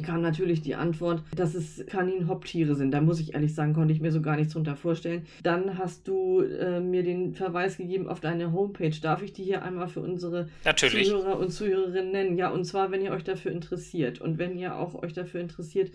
kam 0.00 0.22
natürlich 0.22 0.62
die 0.62 0.74
Antwort, 0.74 1.22
dass 1.36 1.54
es 1.54 1.84
Kaninhopptiere 1.86 2.74
sind. 2.74 2.92
Da 2.92 3.00
muss 3.02 3.20
ich 3.20 3.34
ehrlich 3.34 3.54
sagen, 3.54 3.74
konnte 3.74 3.92
ich 3.92 4.00
mir 4.00 4.10
so 4.10 4.22
gar 4.22 4.36
nichts 4.36 4.54
drunter 4.54 4.74
vorstellen. 4.74 5.26
Dann 5.42 5.76
hast 5.76 6.08
du 6.08 6.40
äh, 6.40 6.80
mir 6.80 7.02
den 7.02 7.34
Verweis 7.34 7.76
gegeben 7.76 8.08
auf 8.08 8.20
deine 8.20 8.52
Homepage. 8.52 8.94
Darf 9.02 9.22
ich 9.22 9.34
die 9.34 9.44
hier 9.44 9.62
einmal 9.62 9.88
für 9.88 10.00
unsere 10.00 10.48
natürlich. 10.64 11.08
Zuhörer 11.08 11.38
und 11.38 11.50
Zuhörerinnen 11.50 12.10
nennen? 12.10 12.38
Ja, 12.38 12.48
und 12.48 12.64
zwar, 12.64 12.90
wenn 12.90 13.02
ihr 13.02 13.12
euch 13.12 13.24
dafür 13.24 13.52
interessiert 13.52 14.20
und 14.20 14.38
wenn 14.38 14.56
ihr 14.56 14.76
auch 14.76 14.94
euch 15.02 15.12
dafür 15.12 15.40
interessiert, 15.40 15.90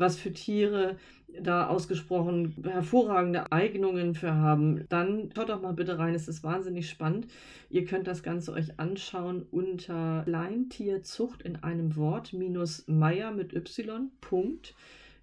was 0.00 0.18
für 0.18 0.32
Tiere 0.32 0.96
da 1.38 1.68
ausgesprochen 1.68 2.56
hervorragende 2.64 3.52
Eignungen 3.52 4.14
für 4.14 4.34
haben, 4.34 4.84
dann 4.88 5.30
schaut 5.34 5.48
doch 5.48 5.62
mal 5.62 5.74
bitte 5.74 5.98
rein. 5.98 6.14
Es 6.14 6.26
ist 6.26 6.42
wahnsinnig 6.42 6.90
spannend. 6.90 7.28
Ihr 7.68 7.84
könnt 7.84 8.06
das 8.06 8.22
Ganze 8.22 8.52
euch 8.52 8.80
anschauen 8.80 9.46
unter 9.50 10.22
Kleintierzucht 10.24 11.42
in 11.42 11.62
einem 11.62 11.96
Wort 11.96 12.32
minus 12.32 12.84
Meier 12.88 13.30
mit 13.30 13.52
y. 13.52 14.10
Punkt 14.20 14.74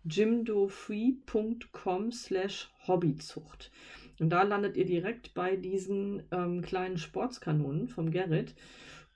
jimdofree.com 0.05 2.11
slash 2.13 2.71
Hobbyzucht. 2.87 3.71
Und 4.19 4.29
da 4.29 4.43
landet 4.43 4.77
ihr 4.77 4.85
direkt 4.85 5.33
bei 5.33 5.57
diesen 5.57 6.23
ähm, 6.31 6.61
kleinen 6.61 6.97
Sportskanonen 6.97 7.89
vom 7.89 8.11
Gerrit. 8.11 8.55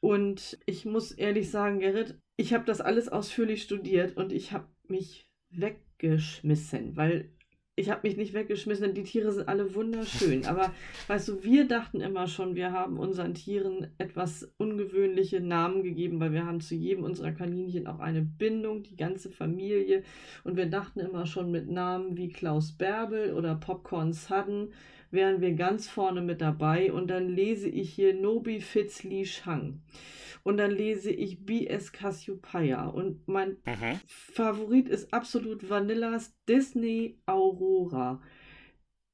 Und 0.02 0.60
ich 0.66 0.86
muss 0.86 1.12
ehrlich 1.12 1.50
sagen, 1.50 1.80
Gerrit, 1.80 2.20
ich 2.36 2.54
habe 2.54 2.66
das 2.66 2.82
alles 2.82 3.08
ausführlich 3.08 3.64
studiert 3.64 4.18
und 4.18 4.34
ich 4.34 4.52
habe 4.52 4.68
mich 4.88 5.31
weggeschmissen, 5.52 6.96
weil 6.96 7.30
ich 7.76 7.90
habe 7.90 8.08
mich 8.08 8.18
nicht 8.18 8.34
weggeschmissen, 8.34 8.86
denn 8.86 8.96
die 8.96 9.04
Tiere 9.04 9.32
sind 9.32 9.48
alle 9.48 9.74
wunderschön. 9.74 10.46
Aber 10.48 10.74
weißt 11.08 11.30
du, 11.30 11.44
wir 11.44 11.68
dachten 11.68 12.02
immer 12.02 12.28
schon, 12.28 12.56
wir 12.56 12.72
haben 12.72 12.98
unseren 12.98 13.34
Tieren 13.34 13.88
etwas 13.98 14.54
ungewöhnliche 14.58 15.40
Namen 15.40 15.82
gegeben, 15.82 16.20
weil 16.20 16.34
wir 16.34 16.46
haben 16.46 16.62
zu 16.62 16.76
jedem 16.76 17.04
unserer 17.04 17.32
Kaninchen 17.32 17.88
auch 17.88 18.00
eine 18.00 18.22
Bindung, 18.22 18.84
die 18.84 18.98
ganze 18.98 19.32
Familie. 19.32 20.04
Und 20.44 20.58
wir 20.58 20.68
dachten 20.68 21.00
immer 21.00 21.26
schon 21.26 21.50
mit 21.50 21.70
Namen 21.70 22.18
wie 22.18 22.30
Klaus 22.30 22.74
Bärbel 22.74 23.34
oder 23.34 23.56
Popcorn 23.56 24.14
Sudden 24.14 24.74
wären 25.10 25.42
wir 25.42 25.54
ganz 25.54 25.90
vorne 25.90 26.22
mit 26.22 26.42
dabei. 26.42 26.92
Und 26.92 27.08
dann 27.08 27.30
lese 27.30 27.70
ich 27.70 27.94
hier 27.94 28.14
Nobi 28.14 28.60
Fitzli 28.60 29.26
Shang. 29.26 29.82
Und 30.44 30.58
dann 30.58 30.72
lese 30.72 31.12
ich 31.12 31.46
B.S. 31.46 31.92
Cassiopeia. 31.92 32.88
Und 32.88 33.28
mein 33.28 33.58
mhm. 33.66 34.00
Favorit 34.08 34.90
ist 34.90 35.14
absolut 35.14 35.70
Vanillas 35.70 36.34
Disney 36.48 37.20
Aurora. 37.26 38.22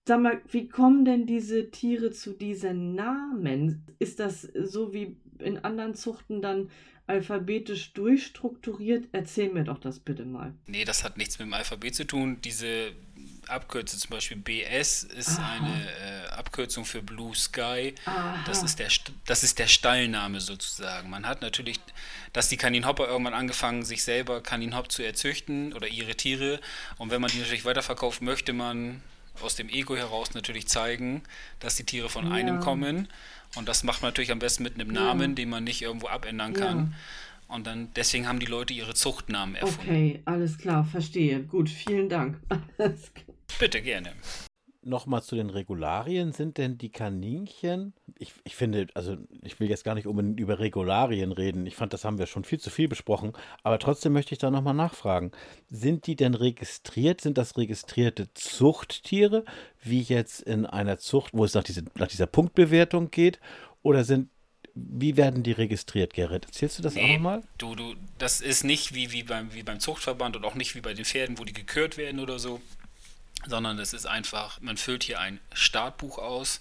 Sag 0.08 0.22
mal, 0.22 0.42
wie 0.50 0.70
kommen 0.70 1.04
denn 1.04 1.26
diese 1.26 1.70
Tiere 1.70 2.12
zu 2.12 2.32
diesen 2.32 2.96
Namen? 2.96 3.86
Ist 4.00 4.20
das 4.22 4.42
so 4.42 4.94
wie 4.94 5.18
in 5.40 5.58
anderen 5.58 5.96
Zuchten 5.96 6.42
dann 6.42 6.70
alphabetisch 7.08 7.92
durchstrukturiert? 7.92 9.10
Erzähl 9.12 9.52
mir 9.52 9.66
doch 9.66 9.80
das 9.80 10.00
bitte 10.00 10.24
mal. 10.24 10.54
Nee, 10.66 10.86
das 10.86 11.04
hat 11.04 11.18
nichts 11.18 11.38
mit 11.40 11.48
dem 11.48 11.54
Alphabet 11.54 11.94
zu 11.94 12.08
tun. 12.08 12.38
Diese 12.42 12.94
Abkürzung, 13.50 14.00
zum 14.00 14.10
Beispiel 14.12 14.38
BS, 14.38 15.04
ist 15.04 15.40
Aha. 15.40 15.54
eine 15.54 15.92
äh, 15.92 16.28
Abkürzung 16.30 16.86
für 16.86 17.02
Blue 17.02 17.36
Sky. 17.36 17.94
Das 18.46 18.64
ist, 18.64 18.80
der, 18.80 18.90
das 19.26 19.44
ist 19.44 19.60
der 19.60 19.68
Stallname 19.68 20.42
sozusagen. 20.42 21.10
Man 21.10 21.28
hat 21.28 21.42
natürlich, 21.42 21.80
dass 22.34 22.50
die 22.50 22.58
Kaninhopper 22.58 23.08
irgendwann 23.08 23.34
angefangen, 23.34 23.84
sich 23.84 24.04
selber 24.04 24.42
Kaninhopp 24.42 24.92
zu 24.92 25.04
erzüchten 25.04 25.74
oder 25.74 25.88
ihre 25.88 26.16
Tiere. 26.16 26.60
Und 26.98 27.12
wenn 27.12 27.22
man 27.22 27.32
die 27.32 27.40
natürlich 27.40 27.66
weiterverkauft, 27.66 28.22
möchte 28.22 28.54
man 28.54 29.02
aus 29.42 29.56
dem 29.56 29.70
Ego 29.70 29.96
heraus 29.96 30.34
natürlich 30.34 30.68
zeigen, 30.68 31.24
dass 31.60 31.76
die 31.76 31.84
Tiere 31.84 32.10
von 32.10 32.28
ja. 32.28 32.34
einem 32.34 32.60
kommen. 32.60 33.08
Und 33.56 33.68
das 33.68 33.84
macht 33.84 34.02
man 34.02 34.10
natürlich 34.10 34.32
am 34.32 34.40
besten 34.40 34.64
mit 34.64 34.76
einem 34.76 34.92
Namen, 34.92 35.32
ja. 35.32 35.36
den 35.36 35.50
man 35.50 35.64
nicht 35.64 35.82
irgendwo 35.82 36.08
abändern 36.08 36.54
kann. 36.54 36.78
Ja. 36.78 37.56
Und 37.56 37.66
dann 37.66 37.90
deswegen 37.96 38.28
haben 38.28 38.40
die 38.40 38.46
Leute 38.46 38.74
ihre 38.74 38.94
Zuchtnamen 38.94 39.56
erfunden. 39.56 39.90
Okay, 39.90 40.22
alles 40.26 40.58
klar, 40.58 40.84
verstehe. 40.84 41.42
Gut, 41.44 41.70
vielen 41.70 42.10
Dank. 42.10 42.40
Bitte 43.60 43.82
gerne. 43.82 44.14
Nochmal 44.84 45.22
zu 45.22 45.36
den 45.36 45.50
Regularien. 45.50 46.32
Sind 46.32 46.58
denn 46.58 46.78
die 46.78 46.90
Kaninchen, 46.90 47.94
ich, 48.18 48.34
ich 48.46 48.56
finde, 48.56 48.88
also 48.94 49.18
ich 49.42 49.60
will 49.60 49.70
jetzt 49.70 49.84
gar 49.84 49.96
nicht 49.96 50.08
unbedingt 50.08 50.40
über 50.40 50.60
Regularien 50.60 51.32
reden. 51.34 51.66
Ich 51.66 51.76
fand, 51.76 51.92
das 51.92 52.06
haben 52.06 52.20
wir 52.20 52.26
schon 52.26 52.46
viel 52.46 52.60
zu 52.60 52.70
viel 52.70 52.88
besprochen. 52.88 53.34
Aber 53.64 53.80
trotzdem 53.80 54.14
möchte 54.14 54.34
ich 54.34 54.40
da 54.40 54.50
nochmal 54.50 54.74
nachfragen. 54.74 55.32
Sind 55.70 56.08
die 56.08 56.16
denn 56.16 56.36
registriert? 56.36 57.20
Sind 57.20 57.38
das 57.38 57.58
registrierte 57.58 58.34
Zuchttiere, 58.34 59.44
wie 59.82 60.02
jetzt 60.02 60.42
in 60.42 60.66
einer 60.66 60.98
Zucht, 61.00 61.34
wo 61.34 61.44
es 61.44 61.54
nach, 61.54 61.64
diese, 61.64 61.84
nach 61.96 62.08
dieser 62.08 62.28
Punktbewertung 62.28 63.12
geht? 63.12 63.40
Oder 63.82 64.04
sind 64.04 64.30
wie 64.78 65.18
werden 65.18 65.44
die 65.44 65.52
registriert, 65.52 66.14
Gerrit? 66.14 66.46
Erzählst 66.46 66.78
du 66.78 66.84
das 66.84 66.96
nee, 66.96 67.04
auch 67.04 67.14
nochmal? 67.14 67.44
Du, 67.58 67.76
du, 67.76 67.96
das 68.18 68.42
ist 68.42 68.64
nicht 68.64 68.94
wie, 68.94 69.12
wie, 69.12 69.24
beim, 69.24 69.54
wie 69.54 69.64
beim 69.64 69.80
Zuchtverband 69.80 70.36
und 70.36 70.46
auch 70.46 70.56
nicht 70.56 70.76
wie 70.76 70.82
bei 70.82 70.94
den 70.94 71.06
Pferden, 71.06 71.40
wo 71.40 71.44
die 71.44 71.54
gekürt 71.54 71.98
werden 71.98 72.20
oder 72.20 72.38
so, 72.40 72.62
sondern 73.45 73.80
es 73.80 73.93
ist 73.93 74.06
einfach, 74.06 74.60
man 74.62 74.78
füllt 74.78 75.04
hier 75.04 75.19
ein 75.19 75.39
Startbuch 75.54 76.17
aus. 76.17 76.60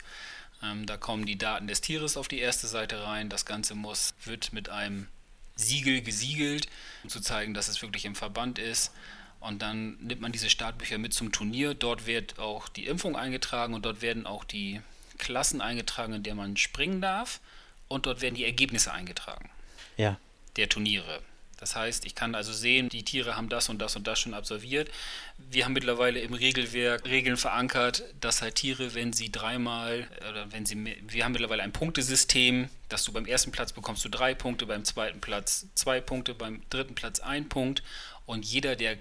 Ähm, 0.63 0.87
da 0.87 0.97
kommen 0.97 1.27
die 1.27 1.39
Daten 1.39 1.67
des 1.67 1.81
Tieres 1.81 2.17
auf 2.17 2.29
die 2.29 2.39
erste 2.39 2.67
Seite 2.67 3.03
rein. 3.05 3.29
Das 3.29 3.47
Ganze 3.47 3.75
muss, 3.75 4.15
wird 4.25 4.53
mit 4.53 4.69
einem 4.69 5.09
Siegel 5.57 6.03
gesiegelt, 6.03 6.69
um 7.03 7.11
zu 7.11 7.21
zeigen, 7.21 7.55
dass 7.55 7.69
es 7.69 7.83
wirklich 7.83 8.05
im 8.05 8.15
Verband 8.15 8.59
ist. 8.59 8.93
Und 9.41 9.63
dann 9.63 9.97
nimmt 10.01 10.21
man 10.21 10.33
diese 10.33 10.51
Startbücher 10.51 10.99
mit 10.99 11.15
zum 11.15 11.33
Turnier. 11.33 11.75
Dort 11.75 12.07
wird 12.07 12.39
auch 12.39 12.69
die 12.69 12.87
Impfung 12.87 13.17
eingetragen 13.17 13.75
und 13.75 13.85
dort 13.85 14.03
werden 14.03 14.27
auch 14.27 14.45
die 14.45 14.81
Klassen 15.19 15.61
eingetragen, 15.61 16.15
in 16.15 16.23
der 16.23 16.35
man 16.35 16.57
springen 16.57 17.01
darf 17.01 17.41
und 17.89 18.07
dort 18.07 18.21
werden 18.21 18.35
die 18.35 18.45
Ergebnisse 18.45 18.93
eingetragen. 18.93 19.49
Ja. 19.97 20.19
Der 20.57 20.69
Turniere. 20.69 21.23
Das 21.59 21.75
heißt, 21.75 22.05
ich 22.05 22.15
kann 22.15 22.35
also 22.35 22.53
sehen, 22.53 22.91
die 22.91 23.03
Tiere 23.03 23.37
haben 23.37 23.49
das 23.49 23.69
und 23.69 23.79
das 23.79 23.97
und 23.97 24.07
das 24.07 24.21
schon 24.21 24.35
absolviert. 24.35 24.91
Wir 25.39 25.65
haben 25.65 25.73
mittlerweile 25.73 26.21
im 26.21 26.35
Regelwerk 26.35 27.07
Regeln 27.07 27.39
verankert, 27.39 28.05
dass 28.21 28.43
halt 28.43 28.57
Tiere, 28.57 28.95
wenn 28.95 29.13
sie 29.13 29.33
dreimal 29.33 30.07
oder 30.29 30.53
wenn 30.53 30.67
sie 30.67 30.77
wir 30.77 31.25
haben 31.25 31.33
mittlerweile 31.33 31.63
ein 31.63 31.73
Punktesystem, 31.73 32.69
dass 32.89 33.05
du 33.05 33.13
beim 33.13 33.25
ersten 33.25 33.53
Platz 33.53 33.73
bekommst 33.73 34.05
du 34.05 34.11
drei 34.11 34.35
Punkte, 34.35 34.67
beim 34.67 34.85
zweiten 34.85 35.21
Platz 35.21 35.67
zwei 35.75 36.01
Punkte, 36.01 36.35
beim 36.35 36.63
dritten 36.69 36.95
Platz 36.95 37.21
ein 37.21 37.49
Punkt 37.49 37.83
und 38.27 38.45
jeder, 38.45 38.77
der 38.77 38.99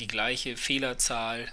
die 0.00 0.08
gleiche 0.08 0.56
Fehlerzahl 0.56 1.52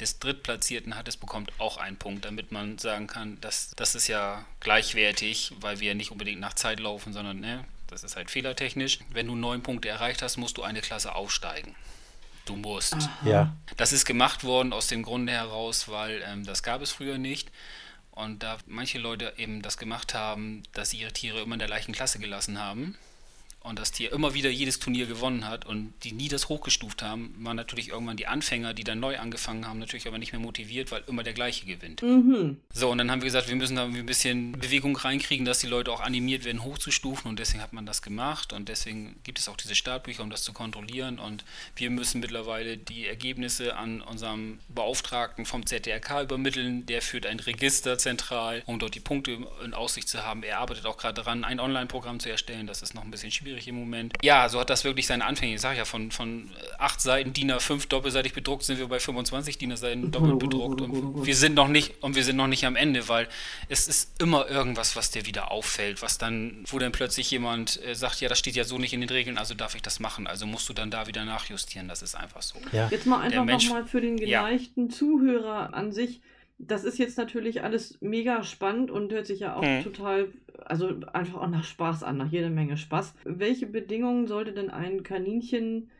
des 0.00 0.18
Drittplatzierten 0.18 0.96
hat, 0.96 1.08
es 1.08 1.16
bekommt 1.16 1.52
auch 1.58 1.76
einen 1.76 1.96
Punkt, 1.96 2.24
damit 2.24 2.52
man 2.52 2.78
sagen 2.78 3.06
kann, 3.06 3.40
dass 3.40 3.70
das 3.76 3.94
ist 3.94 4.08
ja 4.08 4.46
gleichwertig, 4.60 5.52
weil 5.60 5.80
wir 5.80 5.94
nicht 5.94 6.10
unbedingt 6.10 6.40
nach 6.40 6.54
Zeit 6.54 6.80
laufen, 6.80 7.12
sondern 7.12 7.40
ne, 7.40 7.64
das 7.90 8.04
ist 8.04 8.16
halt 8.16 8.30
fehlertechnisch. 8.30 9.00
Wenn 9.10 9.26
du 9.26 9.34
neun 9.34 9.62
Punkte 9.62 9.88
erreicht 9.88 10.22
hast, 10.22 10.36
musst 10.36 10.56
du 10.58 10.62
eine 10.62 10.80
Klasse 10.80 11.14
aufsteigen. 11.14 11.74
Du 12.44 12.56
musst. 12.56 12.96
Ja. 13.24 13.54
Das 13.76 13.92
ist 13.92 14.04
gemacht 14.04 14.44
worden 14.44 14.72
aus 14.72 14.86
dem 14.86 15.02
Grunde 15.02 15.32
heraus, 15.32 15.88
weil 15.88 16.22
ähm, 16.26 16.44
das 16.44 16.62
gab 16.62 16.80
es 16.82 16.90
früher 16.90 17.18
nicht. 17.18 17.50
Und 18.10 18.42
da 18.42 18.58
manche 18.66 18.98
Leute 18.98 19.34
eben 19.36 19.62
das 19.62 19.78
gemacht 19.78 20.14
haben, 20.14 20.62
dass 20.72 20.90
sie 20.90 20.98
ihre 20.98 21.12
Tiere 21.12 21.40
immer 21.42 21.54
in 21.54 21.58
der 21.60 21.68
gleichen 21.68 21.92
Klasse 21.92 22.18
gelassen 22.18 22.58
haben 22.58 22.96
und 23.62 23.78
das 23.78 23.92
Tier 23.92 24.10
immer 24.12 24.32
wieder 24.32 24.48
jedes 24.48 24.78
Turnier 24.78 25.06
gewonnen 25.06 25.46
hat 25.46 25.66
und 25.66 25.92
die 26.02 26.12
nie 26.12 26.28
das 26.28 26.48
hochgestuft 26.48 27.02
haben, 27.02 27.34
waren 27.40 27.56
natürlich 27.56 27.90
irgendwann 27.90 28.16
die 28.16 28.26
Anfänger, 28.26 28.72
die 28.72 28.84
dann 28.84 29.00
neu 29.00 29.18
angefangen 29.18 29.66
haben, 29.66 29.78
natürlich 29.78 30.08
aber 30.08 30.18
nicht 30.18 30.32
mehr 30.32 30.40
motiviert, 30.40 30.90
weil 30.90 31.02
immer 31.06 31.22
der 31.22 31.34
gleiche 31.34 31.66
gewinnt. 31.66 32.02
Mhm. 32.02 32.56
So, 32.72 32.90
und 32.90 32.98
dann 32.98 33.10
haben 33.10 33.20
wir 33.20 33.26
gesagt, 33.26 33.48
wir 33.48 33.56
müssen 33.56 33.76
da 33.76 33.84
ein 33.84 34.06
bisschen 34.06 34.52
Bewegung 34.52 34.96
reinkriegen, 34.96 35.44
dass 35.44 35.58
die 35.58 35.66
Leute 35.66 35.92
auch 35.92 36.00
animiert 36.00 36.44
werden, 36.44 36.64
hochzustufen 36.64 37.28
und 37.28 37.38
deswegen 37.38 37.62
hat 37.62 37.74
man 37.74 37.84
das 37.84 38.00
gemacht 38.00 38.54
und 38.54 38.70
deswegen 38.70 39.16
gibt 39.24 39.38
es 39.38 39.48
auch 39.48 39.58
diese 39.58 39.74
Startbücher, 39.74 40.22
um 40.22 40.30
das 40.30 40.42
zu 40.42 40.54
kontrollieren 40.54 41.18
und 41.18 41.44
wir 41.76 41.90
müssen 41.90 42.20
mittlerweile 42.20 42.78
die 42.78 43.06
Ergebnisse 43.06 43.76
an 43.76 44.00
unserem 44.00 44.58
Beauftragten 44.68 45.44
vom 45.44 45.66
ZDRK 45.66 46.22
übermitteln, 46.22 46.86
der 46.86 47.02
führt 47.02 47.26
ein 47.26 47.40
Register 47.40 47.98
zentral, 47.98 48.62
um 48.64 48.78
dort 48.78 48.94
die 48.94 49.00
Punkte 49.00 49.46
in 49.62 49.74
Aussicht 49.74 50.08
zu 50.08 50.24
haben. 50.24 50.42
Er 50.44 50.60
arbeitet 50.60 50.86
auch 50.86 50.96
gerade 50.96 51.22
daran, 51.22 51.44
ein 51.44 51.60
Online-Programm 51.60 52.20
zu 52.20 52.30
erstellen, 52.30 52.66
das 52.66 52.80
ist 52.80 52.94
noch 52.94 53.04
ein 53.04 53.10
bisschen 53.10 53.30
schwierig 53.30 53.49
schwierig 53.50 53.68
im 53.68 53.76
Moment. 53.76 54.12
Ja, 54.22 54.48
so 54.48 54.60
hat 54.60 54.70
das 54.70 54.84
wirklich 54.84 55.06
seine 55.06 55.24
Anfänge. 55.24 55.54
Ich 55.54 55.60
sage 55.60 55.78
ja, 55.78 55.84
von, 55.84 56.10
von 56.10 56.50
acht 56.78 57.00
Seiten 57.00 57.32
DIN 57.32 57.50
A5 57.50 57.88
doppelseitig 57.88 58.32
bedruckt 58.32 58.62
sind 58.62 58.78
wir 58.78 58.86
bei 58.86 59.00
25 59.00 59.58
DIN 59.58 59.72
A-Seiten 59.72 60.10
doppelt 60.10 60.38
bedruckt. 60.38 60.80
Und 60.80 61.26
wir 61.26 61.34
sind 61.36 61.54
noch 61.54 61.68
nicht, 61.68 62.02
und 62.02 62.14
wir 62.14 62.24
sind 62.24 62.36
noch 62.36 62.46
nicht 62.46 62.64
am 62.64 62.76
Ende, 62.76 63.08
weil 63.08 63.28
es 63.68 63.88
ist 63.88 64.20
immer 64.20 64.48
irgendwas, 64.48 64.96
was 64.96 65.10
dir 65.10 65.26
wieder 65.26 65.50
auffällt, 65.50 66.02
was 66.02 66.18
dann, 66.18 66.64
wo 66.68 66.78
dann 66.78 66.92
plötzlich 66.92 67.30
jemand 67.30 67.82
äh, 67.84 67.94
sagt, 67.94 68.20
ja, 68.20 68.28
das 68.28 68.38
steht 68.38 68.54
ja 68.54 68.64
so 68.64 68.78
nicht 68.78 68.92
in 68.92 69.00
den 69.00 69.10
Regeln, 69.10 69.38
also 69.38 69.54
darf 69.54 69.74
ich 69.74 69.82
das 69.82 70.00
machen. 70.00 70.26
Also 70.26 70.46
musst 70.46 70.68
du 70.68 70.72
dann 70.72 70.90
da 70.90 71.06
wieder 71.06 71.24
nachjustieren. 71.24 71.88
Das 71.88 72.02
ist 72.02 72.14
einfach 72.14 72.42
so. 72.42 72.58
Ja. 72.72 72.88
Jetzt 72.90 73.06
mal 73.06 73.20
einfach 73.20 73.44
nochmal 73.44 73.86
für 73.86 74.00
den 74.00 74.16
geneigten 74.16 74.88
ja. 74.88 74.94
Zuhörer 74.94 75.74
an 75.74 75.92
sich 75.92 76.20
das 76.66 76.84
ist 76.84 76.98
jetzt 76.98 77.16
natürlich 77.16 77.64
alles 77.64 77.98
mega 78.00 78.42
spannend 78.42 78.90
und 78.90 79.12
hört 79.12 79.26
sich 79.26 79.40
ja 79.40 79.56
auch 79.56 79.62
hm. 79.62 79.82
total, 79.82 80.32
also 80.64 80.88
einfach 81.12 81.40
auch 81.40 81.48
nach 81.48 81.64
Spaß 81.64 82.02
an, 82.02 82.18
nach 82.18 82.30
jeder 82.30 82.50
Menge 82.50 82.76
Spaß. 82.76 83.14
Welche 83.24 83.66
Bedingungen 83.66 84.26
sollte 84.26 84.52
denn 84.52 84.70
ein 84.70 85.02
Kaninchen 85.02 85.90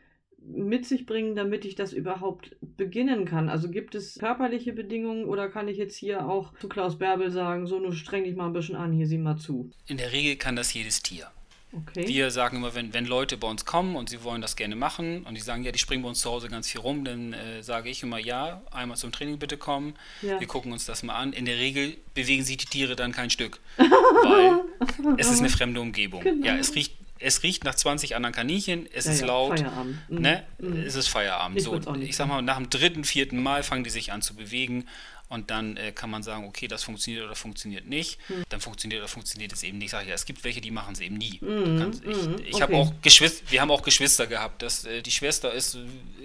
mit 0.43 0.85
sich 0.85 1.05
bringen, 1.05 1.35
damit 1.35 1.65
ich 1.65 1.75
das 1.75 1.93
überhaupt 1.93 2.55
beginnen 2.61 3.25
kann? 3.25 3.49
Also 3.49 3.69
gibt 3.69 3.95
es 3.95 4.19
körperliche 4.19 4.73
Bedingungen 4.73 5.25
oder 5.25 5.49
kann 5.49 5.67
ich 5.67 5.77
jetzt 5.77 5.95
hier 5.95 6.27
auch 6.27 6.53
zu 6.59 6.69
Klaus 6.69 6.97
Bärbel 6.97 7.31
sagen, 7.31 7.65
so, 7.65 7.79
nun 7.79 7.93
streng 7.93 8.23
dich 8.23 8.35
mal 8.35 8.47
ein 8.47 8.53
bisschen 8.53 8.75
an, 8.75 8.93
hier 8.93 9.07
sieh 9.07 9.17
mal 9.17 9.37
zu? 9.37 9.71
In 9.87 9.97
der 9.97 10.11
Regel 10.13 10.35
kann 10.35 10.55
das 10.55 10.73
jedes 10.73 11.01
Tier. 11.01 11.27
Okay. 11.73 12.07
Wir 12.07 12.31
sagen 12.31 12.57
immer, 12.57 12.75
wenn, 12.75 12.93
wenn 12.93 13.05
Leute 13.05 13.37
bei 13.37 13.47
uns 13.47 13.63
kommen 13.65 13.95
und 13.95 14.09
sie 14.09 14.23
wollen 14.23 14.41
das 14.41 14.55
gerne 14.55 14.75
machen 14.75 15.23
und 15.23 15.35
die 15.35 15.41
sagen, 15.41 15.63
ja, 15.63 15.71
die 15.71 15.79
springen 15.79 16.03
bei 16.03 16.09
uns 16.09 16.19
zu 16.19 16.29
Hause 16.29 16.49
ganz 16.49 16.69
viel 16.69 16.81
rum, 16.81 17.05
dann 17.05 17.33
äh, 17.33 17.63
sage 17.63 17.89
ich 17.89 18.03
immer, 18.03 18.17
ja, 18.17 18.61
einmal 18.71 18.97
zum 18.97 19.11
Training 19.11 19.39
bitte 19.39 19.57
kommen. 19.57 19.95
Ja. 20.21 20.39
Wir 20.39 20.47
gucken 20.47 20.73
uns 20.73 20.85
das 20.85 21.03
mal 21.03 21.15
an. 21.15 21.31
In 21.31 21.45
der 21.45 21.57
Regel 21.57 21.95
bewegen 22.13 22.43
sich 22.43 22.57
die 22.57 22.65
Tiere 22.65 22.95
dann 22.95 23.13
kein 23.13 23.29
Stück, 23.29 23.59
weil 23.77 25.15
es 25.17 25.29
ist 25.29 25.39
eine 25.39 25.49
fremde 25.49 25.79
Umgebung. 25.79 26.21
Genau. 26.21 26.45
Ja, 26.45 26.57
es 26.57 26.75
riecht 26.75 26.95
es 27.23 27.43
riecht 27.43 27.63
nach 27.63 27.75
20 27.75 28.15
anderen 28.15 28.33
Kaninchen, 28.33 28.87
es 28.91 29.05
ja, 29.05 29.11
ist 29.11 29.21
ja, 29.21 29.27
laut, 29.27 29.59
Feierabend. 29.59 30.09
Mhm. 30.09 30.21
Ne? 30.21 30.43
Mhm. 30.57 30.77
es 30.81 30.95
ist 30.95 31.07
Feierabend. 31.07 31.57
Ich 31.57 31.63
so, 31.65 31.79
ich 31.99 32.15
sag 32.15 32.27
mal, 32.27 32.41
nach 32.41 32.57
dem 32.57 32.69
dritten, 32.69 33.03
vierten 33.03 33.41
Mal 33.41 33.61
fangen 33.61 33.83
die 33.83 33.91
sich 33.91 34.11
an 34.11 34.23
zu 34.23 34.35
bewegen 34.35 34.87
und 35.31 35.49
dann 35.49 35.77
äh, 35.77 35.93
kann 35.93 36.09
man 36.09 36.23
sagen, 36.23 36.45
okay, 36.45 36.67
das 36.67 36.83
funktioniert 36.83 37.23
oder 37.23 37.35
funktioniert 37.35 37.87
nicht. 37.87 38.19
Mhm. 38.29 38.43
Dann 38.49 38.59
funktioniert 38.59 38.99
oder 38.99 39.07
funktioniert 39.07 39.53
es 39.53 39.63
eben 39.63 39.77
nicht. 39.77 39.91
Sag 39.91 40.03
ich 40.03 40.09
ja, 40.09 40.13
es 40.13 40.25
gibt 40.25 40.43
welche, 40.43 40.59
die 40.59 40.71
machen 40.71 40.93
es 40.93 40.99
eben 40.99 41.15
nie. 41.17 41.39
Mhm. 41.41 41.79
Kannst, 41.79 42.03
ich 42.03 42.17
mhm. 42.17 42.35
ich 42.45 42.53
okay. 42.55 42.63
habe 42.63 42.75
auch 42.75 42.91
Geschwister, 43.01 43.45
wir 43.49 43.61
haben 43.61 43.71
auch 43.71 43.81
Geschwister 43.81 44.27
gehabt. 44.27 44.61
Das, 44.61 44.83
äh, 44.83 45.01
die 45.01 45.11
Schwester 45.11 45.53
ist 45.53 45.77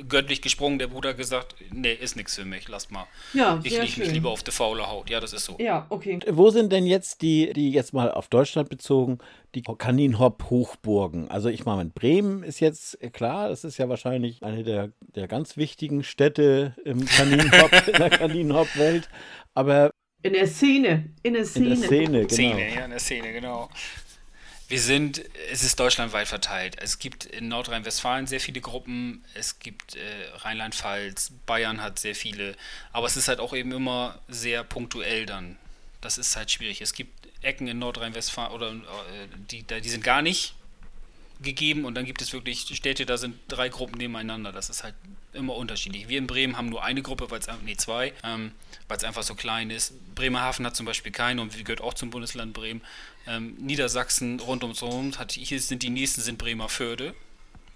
göttlich 0.08 0.42
gesprungen, 0.42 0.80
der 0.80 0.88
Bruder 0.88 1.14
gesagt, 1.14 1.54
nee, 1.70 1.92
ist 1.92 2.16
nichts 2.16 2.34
für 2.34 2.44
mich, 2.44 2.66
lass 2.66 2.90
mal. 2.90 3.06
Ja, 3.32 3.60
ich 3.62 3.78
lege 3.78 4.00
mich 4.00 4.10
lieber 4.10 4.30
auf 4.30 4.42
die 4.42 4.50
faule 4.50 4.88
Haut. 4.88 5.08
Ja, 5.08 5.20
das 5.20 5.32
ist 5.32 5.44
so. 5.44 5.56
Ja, 5.60 5.86
okay. 5.88 6.18
Wo 6.28 6.50
sind 6.50 6.72
denn 6.72 6.84
jetzt 6.84 7.22
die, 7.22 7.52
die 7.52 7.70
jetzt 7.70 7.92
mal 7.92 8.10
auf 8.10 8.26
Deutschland 8.26 8.68
bezogen, 8.68 9.18
die 9.56 9.62
Kaninhop-Hochburgen. 9.62 11.30
Also 11.30 11.48
ich 11.48 11.64
meine, 11.64 11.86
Bremen 11.86 12.42
ist 12.42 12.60
jetzt 12.60 13.02
äh, 13.02 13.08
klar, 13.08 13.48
das 13.48 13.64
ist 13.64 13.78
ja 13.78 13.88
wahrscheinlich 13.88 14.42
eine 14.42 14.62
der, 14.62 14.92
der 15.00 15.28
ganz 15.28 15.56
wichtigen 15.56 16.04
Städte 16.04 16.74
im 16.84 17.06
Kaninhop, 17.06 17.72
in 17.86 17.94
der 17.94 18.10
Kaninhop-Welt. 18.10 19.08
Aber 19.54 19.90
in 20.22 20.34
der 20.34 20.46
Szene, 20.46 21.10
in 21.22 21.34
der 21.34 21.46
Szene. 21.46 21.74
In 21.74 21.80
der 21.80 21.86
Szene, 21.88 22.18
genau. 22.18 22.28
Szene, 22.28 22.74
ja, 22.74 22.84
in 22.84 22.90
der 22.90 23.00
Szene, 23.00 23.32
genau. 23.32 23.70
Wir 24.68 24.80
sind, 24.80 25.24
es 25.50 25.62
ist 25.62 25.78
deutschlandweit 25.80 26.28
verteilt. 26.28 26.76
Es 26.80 26.98
gibt 26.98 27.24
in 27.24 27.48
Nordrhein-Westfalen 27.48 28.26
sehr 28.26 28.40
viele 28.40 28.60
Gruppen, 28.60 29.24
es 29.34 29.58
gibt 29.60 29.94
äh, 29.94 30.00
Rheinland-Pfalz, 30.38 31.32
Bayern 31.46 31.80
hat 31.80 31.98
sehr 31.98 32.16
viele, 32.16 32.56
aber 32.92 33.06
es 33.06 33.16
ist 33.16 33.28
halt 33.28 33.38
auch 33.38 33.54
eben 33.54 33.72
immer 33.72 34.18
sehr 34.28 34.64
punktuell 34.64 35.24
dann. 35.24 35.56
Das 36.00 36.18
ist 36.18 36.36
halt 36.36 36.50
schwierig. 36.50 36.82
Es 36.82 36.92
gibt 36.92 37.25
Ecken 37.46 37.68
in 37.68 37.78
Nordrhein-Westfalen 37.78 38.52
oder 38.52 38.72
äh, 38.72 39.28
die, 39.50 39.62
die 39.62 39.88
sind 39.88 40.04
gar 40.04 40.22
nicht 40.22 40.54
gegeben 41.40 41.84
und 41.84 41.94
dann 41.94 42.04
gibt 42.04 42.22
es 42.22 42.32
wirklich 42.32 42.60
Städte, 42.60 43.04
da 43.04 43.16
sind 43.16 43.36
drei 43.48 43.68
Gruppen 43.68 43.98
nebeneinander. 43.98 44.52
Das 44.52 44.70
ist 44.70 44.84
halt 44.84 44.94
immer 45.32 45.54
unterschiedlich. 45.54 46.08
Wir 46.08 46.18
in 46.18 46.26
Bremen 46.26 46.56
haben 46.56 46.68
nur 46.68 46.82
eine 46.82 47.02
Gruppe, 47.02 47.30
weil 47.30 47.40
es 47.40 47.48
nee, 47.64 47.76
zwei, 47.76 48.12
ähm, 48.24 48.52
weil 48.88 48.96
es 48.96 49.04
einfach 49.04 49.22
so 49.22 49.34
klein 49.34 49.70
ist. 49.70 49.92
Bremerhaven 50.14 50.64
hat 50.64 50.76
zum 50.76 50.86
Beispiel 50.86 51.12
keine 51.12 51.42
und 51.42 51.52
gehört 51.64 51.80
auch 51.80 51.94
zum 51.94 52.10
Bundesland 52.10 52.54
Bremen. 52.54 52.80
Ähm, 53.26 53.54
Niedersachsen 53.58 54.40
rund 54.40 54.62
ums 54.62 54.82
Rund 54.82 55.18
hat 55.18 55.32
hier 55.32 55.60
sind 55.60 55.82
die 55.82 55.90
nächsten 55.90 56.22
sind 56.22 56.38
Bremer 56.38 56.68
Förde. 56.68 57.14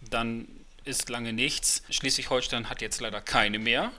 Dann 0.09 0.49
ist 0.85 1.09
lange 1.09 1.33
nichts. 1.33 1.83
Schleswig-Holstein 1.91 2.69
hat 2.71 2.83
jetzt 2.83 3.01
leider 3.01 3.21
keine 3.21 3.59
mehr. 3.59 3.91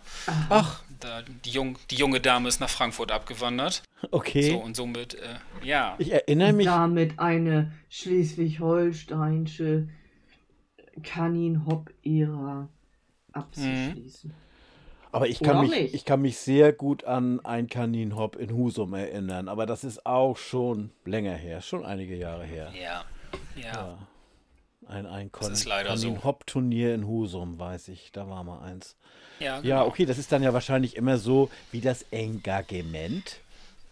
Ach. 0.49 0.83
Da, 0.99 1.23
die, 1.23 1.49
jung, 1.49 1.77
die 1.89 1.95
junge 1.95 2.19
Dame 2.19 2.47
ist 2.47 2.59
nach 2.59 2.69
Frankfurt 2.69 3.11
abgewandert. 3.11 3.81
Okay. 4.11 4.51
So 4.51 4.57
und 4.57 4.75
somit, 4.75 5.15
äh, 5.15 5.35
ja. 5.63 5.95
Ich 5.97 6.11
erinnere 6.11 6.53
mich. 6.53 6.67
Damit 6.67 7.17
eine 7.19 7.71
schleswig-holsteinische 7.89 9.87
Kanin-Hop-Ära 11.01 12.69
abzuschließen. 13.31 14.29
Mhm. 14.29 14.35
Aber 15.11 15.27
ich 15.27 15.39
kann, 15.39 15.67
mich, 15.67 15.93
ich 15.93 16.05
kann 16.05 16.21
mich 16.21 16.37
sehr 16.37 16.71
gut 16.71 17.03
an 17.03 17.43
ein 17.43 17.67
Kaninhop 17.67 18.37
in 18.37 18.53
Husum 18.53 18.93
erinnern. 18.93 19.49
Aber 19.49 19.65
das 19.65 19.83
ist 19.83 20.05
auch 20.05 20.37
schon 20.37 20.91
länger 21.03 21.33
her, 21.33 21.61
schon 21.61 21.85
einige 21.85 22.15
Jahre 22.15 22.45
her. 22.45 22.71
Ja. 22.73 23.03
Ja. 23.61 23.73
ja. 23.73 23.97
Ein, 24.91 25.05
ein 25.05 25.31
Con 25.31 25.53
Kanin-Hop-Turnier 25.53 26.89
so. 26.89 26.93
in 26.95 27.07
Husum, 27.07 27.59
weiß 27.59 27.87
ich. 27.87 28.11
Da 28.11 28.27
war 28.27 28.43
mal 28.43 28.59
eins. 28.59 28.97
Ja, 29.39 29.61
genau. 29.61 29.67
ja, 29.67 29.85
okay, 29.85 30.05
das 30.05 30.17
ist 30.17 30.31
dann 30.31 30.43
ja 30.43 30.53
wahrscheinlich 30.53 30.97
immer 30.97 31.17
so, 31.17 31.49
wie 31.71 31.81
das 31.81 32.03
Engagement 32.11 33.39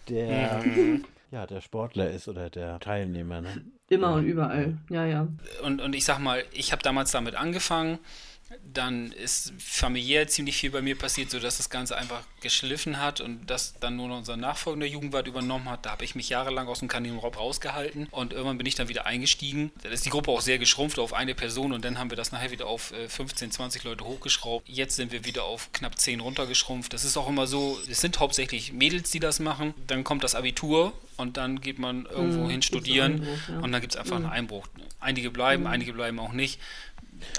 der, 0.10 0.62
mhm. 0.64 1.06
ja, 1.32 1.48
der 1.48 1.62
Sportler 1.62 2.12
ist 2.12 2.28
oder 2.28 2.50
der 2.50 2.80
Teilnehmer. 2.80 3.42
Ne? 3.42 3.64
Immer 3.88 4.10
ja. 4.10 4.16
und 4.16 4.26
überall, 4.26 4.78
ja, 4.90 5.06
ja. 5.06 5.28
Und, 5.64 5.82
und 5.82 5.96
ich 5.96 6.04
sag 6.04 6.20
mal, 6.20 6.44
ich 6.52 6.72
habe 6.72 6.84
damals 6.84 7.12
damit 7.12 7.36
angefangen 7.36 8.00
dann 8.64 9.12
ist 9.12 9.54
familiär 9.60 10.28
ziemlich 10.28 10.58
viel 10.58 10.72
bei 10.72 10.82
mir 10.82 10.98
passiert, 10.98 11.30
sodass 11.30 11.58
das 11.58 11.70
Ganze 11.70 11.98
einfach 11.98 12.24
geschliffen 12.42 13.00
hat 13.00 13.22
und 13.22 13.50
das 13.50 13.76
dann 13.80 13.96
nur 13.96 14.08
noch 14.08 14.18
unser 14.18 14.38
nachfolgender 14.38 14.88
Jugendwart 14.88 15.28
übernommen 15.28 15.70
hat. 15.70 15.86
Da 15.86 15.92
habe 15.92 16.04
ich 16.04 16.16
mich 16.16 16.30
jahrelang 16.30 16.68
aus 16.68 16.80
dem 16.80 16.88
Kaninenraub 16.88 17.38
rausgehalten 17.38 18.08
und 18.12 18.34
irgendwann 18.34 18.58
bin 18.58 18.66
ich 18.66 18.76
dann 18.76 18.90
wieder 18.90 19.06
eingestiegen. 19.06 19.72
Da 19.84 19.90
ist 19.90 20.06
die 20.06 20.10
Gruppe 20.10 20.32
auch 20.32 20.42
sehr 20.42 20.58
geschrumpft 20.58 21.00
auf 21.00 21.14
eine 21.14 21.36
Person 21.36 21.74
und 21.74 21.86
dann 21.86 22.00
haben 22.00 22.10
wir 22.10 22.18
das 22.18 22.32
nachher 22.32 22.52
wieder 22.52 22.68
auf 22.68 22.94
15, 23.08 23.50
äh, 23.50 23.52
20 23.52 23.84
Leute 23.84 24.04
hochgeschraubt. 24.04 24.68
Jetzt 24.68 24.96
sind 24.96 25.12
wir 25.12 25.26
wieder 25.26 25.44
auf 25.44 25.72
knapp 25.74 25.98
10 25.98 26.20
runtergeschrumpft. 26.20 26.94
Das 26.94 27.04
ist 27.04 27.18
auch 27.18 27.28
immer 27.28 27.48
so, 27.48 27.80
es 27.90 28.02
sind 28.02 28.20
hauptsächlich 28.20 28.74
Mädels, 28.74 29.12
die 29.12 29.20
das 29.20 29.40
machen. 29.40 29.74
Dann 29.88 30.04
kommt 30.04 30.24
das 30.24 30.36
Abitur 30.36 30.94
und 31.18 31.38
dann 31.38 31.62
geht 31.62 31.80
man 31.80 32.06
irgendwo 32.06 32.46
mhm, 32.46 32.50
hin 32.50 32.62
studieren 32.62 33.14
Einbruch, 33.14 33.50
ja. 33.50 33.60
und 33.60 33.72
dann 33.72 33.82
gibt 33.82 33.94
es 33.94 34.00
einfach 34.00 34.18
mhm. 34.18 34.26
einen 34.26 34.34
Einbruch. 34.34 34.68
Einige 35.02 35.32
bleiben, 35.32 35.64
mhm. 35.64 35.70
einige 35.70 35.94
bleiben 35.94 36.20
auch 36.20 36.32
nicht 36.32 36.60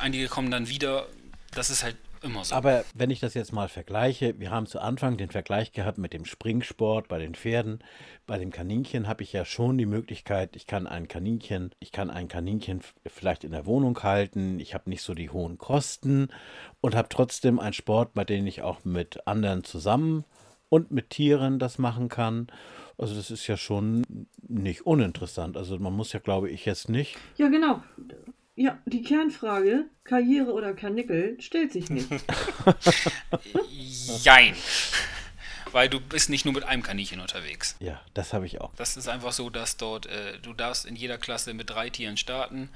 einige 0.01 0.29
kommen 0.29 0.51
dann 0.51 0.69
wieder. 0.69 1.07
Das 1.53 1.71
ist 1.71 1.83
halt 1.83 1.97
immer 2.23 2.45
so. 2.45 2.55
Aber 2.55 2.85
wenn 2.95 3.11
ich 3.11 3.21
das 3.21 3.35
jetzt 3.35 3.53
mal 3.53 3.69
vergleiche, 3.69 4.39
wir 4.39 4.51
haben 4.51 4.67
zu 4.67 4.81
Anfang 4.81 5.17
den 5.17 5.31
Vergleich 5.31 5.73
gehabt 5.73 5.99
mit 5.99 6.13
dem 6.13 6.25
Springsport 6.25 7.09
bei 7.09 7.19
den 7.19 7.35
Pferden. 7.35 7.83
Bei 8.27 8.39
dem 8.39 8.51
Kaninchen 8.51 9.09
habe 9.09 9.23
ich 9.23 9.33
ja 9.33 9.45
schon 9.45 9.79
die 9.79 9.87
Möglichkeit, 9.87 10.55
ich 10.57 10.67
kann 10.67 10.87
ein 10.87 11.09
Kaninchen, 11.09 11.75
ich 11.81 11.93
kann 11.93 12.11
ein 12.11 12.29
Kaninchen 12.29 12.81
vielleicht 13.07 13.45
in 13.45 13.53
der 13.53 13.67
Wohnung 13.67 14.01
halten, 14.03 14.61
ich 14.61 14.75
habe 14.75 14.89
nicht 14.89 15.03
so 15.03 15.15
die 15.15 15.31
hohen 15.31 15.59
Kosten 15.59 16.29
und 16.81 16.95
habe 16.95 17.09
trotzdem 17.09 17.59
einen 17.59 17.73
Sport, 17.73 18.15
bei 18.15 18.25
dem 18.25 18.47
ich 18.47 18.63
auch 18.63 18.85
mit 18.85 19.27
anderen 19.27 19.65
zusammen 19.65 20.25
und 20.69 20.91
mit 20.91 21.11
Tieren 21.11 21.59
das 21.59 21.79
machen 21.79 22.09
kann. 22.09 22.47
Also 22.97 23.15
das 23.15 23.31
ist 23.31 23.47
ja 23.47 23.57
schon 23.57 24.05
nicht 24.47 24.83
uninteressant. 24.83 25.57
Also 25.57 25.79
man 25.79 25.95
muss 25.95 26.13
ja, 26.13 26.21
glaube 26.21 26.51
ich, 26.51 26.67
jetzt 26.67 26.89
nicht. 26.89 27.17
Ja, 27.37 27.49
genau. 27.49 27.83
Ja, 28.57 28.79
die 28.85 29.03
Kernfrage, 29.03 29.87
Karriere 30.05 30.53
oder 30.53 30.75
Karnickel, 30.75 31.41
stellt 31.41 31.73
sich 31.73 31.89
nicht. 31.89 32.09
Jein. 34.23 34.55
Weil 35.73 35.89
du 35.89 36.01
bist 36.01 36.31
nicht 36.31 36.45
nur 36.45 36.55
mit 36.55 36.65
einem 36.65 36.83
Kaninchen 36.83 37.21
unterwegs. 37.21 37.77
Ja, 37.79 38.01
das 38.13 38.33
habe 38.33 38.47
ich 38.47 38.61
auch. 38.61 38.75
Das 38.75 38.97
ist 38.97 39.09
einfach 39.09 39.33
so, 39.33 39.51
dass 39.51 39.77
dort, 39.77 40.07
äh, 40.07 40.39
du 40.41 40.53
darfst 40.53 40.85
in 40.85 40.97
jeder 40.97 41.17
Klasse 41.17 41.55
mit 41.55 41.71
drei 41.71 41.91
Tieren 41.91 42.17
starten. 42.17 42.71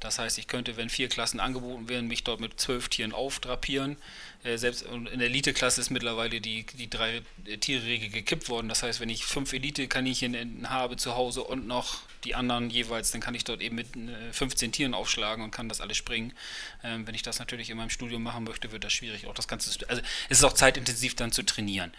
Das 0.00 0.18
heißt, 0.18 0.38
ich 0.38 0.48
könnte, 0.48 0.78
wenn 0.78 0.88
vier 0.88 1.08
Klassen 1.08 1.40
angeboten 1.40 1.88
werden, 1.90 2.08
mich 2.08 2.24
dort 2.24 2.40
mit 2.40 2.58
zwölf 2.58 2.88
Tieren 2.88 3.12
aufdrapieren. 3.12 3.96
Äh, 4.42 4.56
selbst 4.56 4.82
in 4.82 5.04
der 5.04 5.28
Elite-Klasse 5.28 5.82
ist 5.82 5.90
mittlerweile 5.90 6.40
die, 6.40 6.64
die 6.64 6.88
drei 6.88 7.20
Tierregel 7.60 8.08
gekippt 8.08 8.48
worden. 8.48 8.68
Das 8.68 8.82
heißt, 8.82 9.00
wenn 9.00 9.10
ich 9.10 9.26
fünf 9.26 9.52
Elite-Kaninchen 9.52 10.68
habe 10.70 10.96
zu 10.96 11.16
Hause 11.16 11.44
und 11.44 11.66
noch 11.66 12.00
die 12.24 12.34
anderen 12.34 12.70
jeweils, 12.70 13.10
dann 13.10 13.20
kann 13.20 13.34
ich 13.34 13.44
dort 13.44 13.60
eben 13.60 13.76
mit 13.76 13.88
15 14.32 14.68
äh, 14.68 14.72
Tieren 14.72 14.94
aufschlagen 14.94 15.44
und 15.44 15.50
kann 15.50 15.68
das 15.68 15.82
alles 15.82 15.98
springen. 15.98 16.32
Ähm, 16.82 17.06
wenn 17.06 17.14
ich 17.14 17.22
das 17.22 17.38
natürlich 17.38 17.68
in 17.68 17.76
meinem 17.76 17.90
Studium 17.90 18.22
machen 18.22 18.44
möchte, 18.44 18.72
wird 18.72 18.84
das 18.84 18.94
schwierig. 18.94 19.26
Auch 19.26 19.34
das 19.34 19.48
Ganze, 19.48 19.70
also 19.88 20.02
es 20.30 20.38
ist 20.38 20.44
auch 20.44 20.54
zeitintensiv 20.54 21.14
dann 21.14 21.30
zu 21.30 21.42
trainieren 21.42 21.92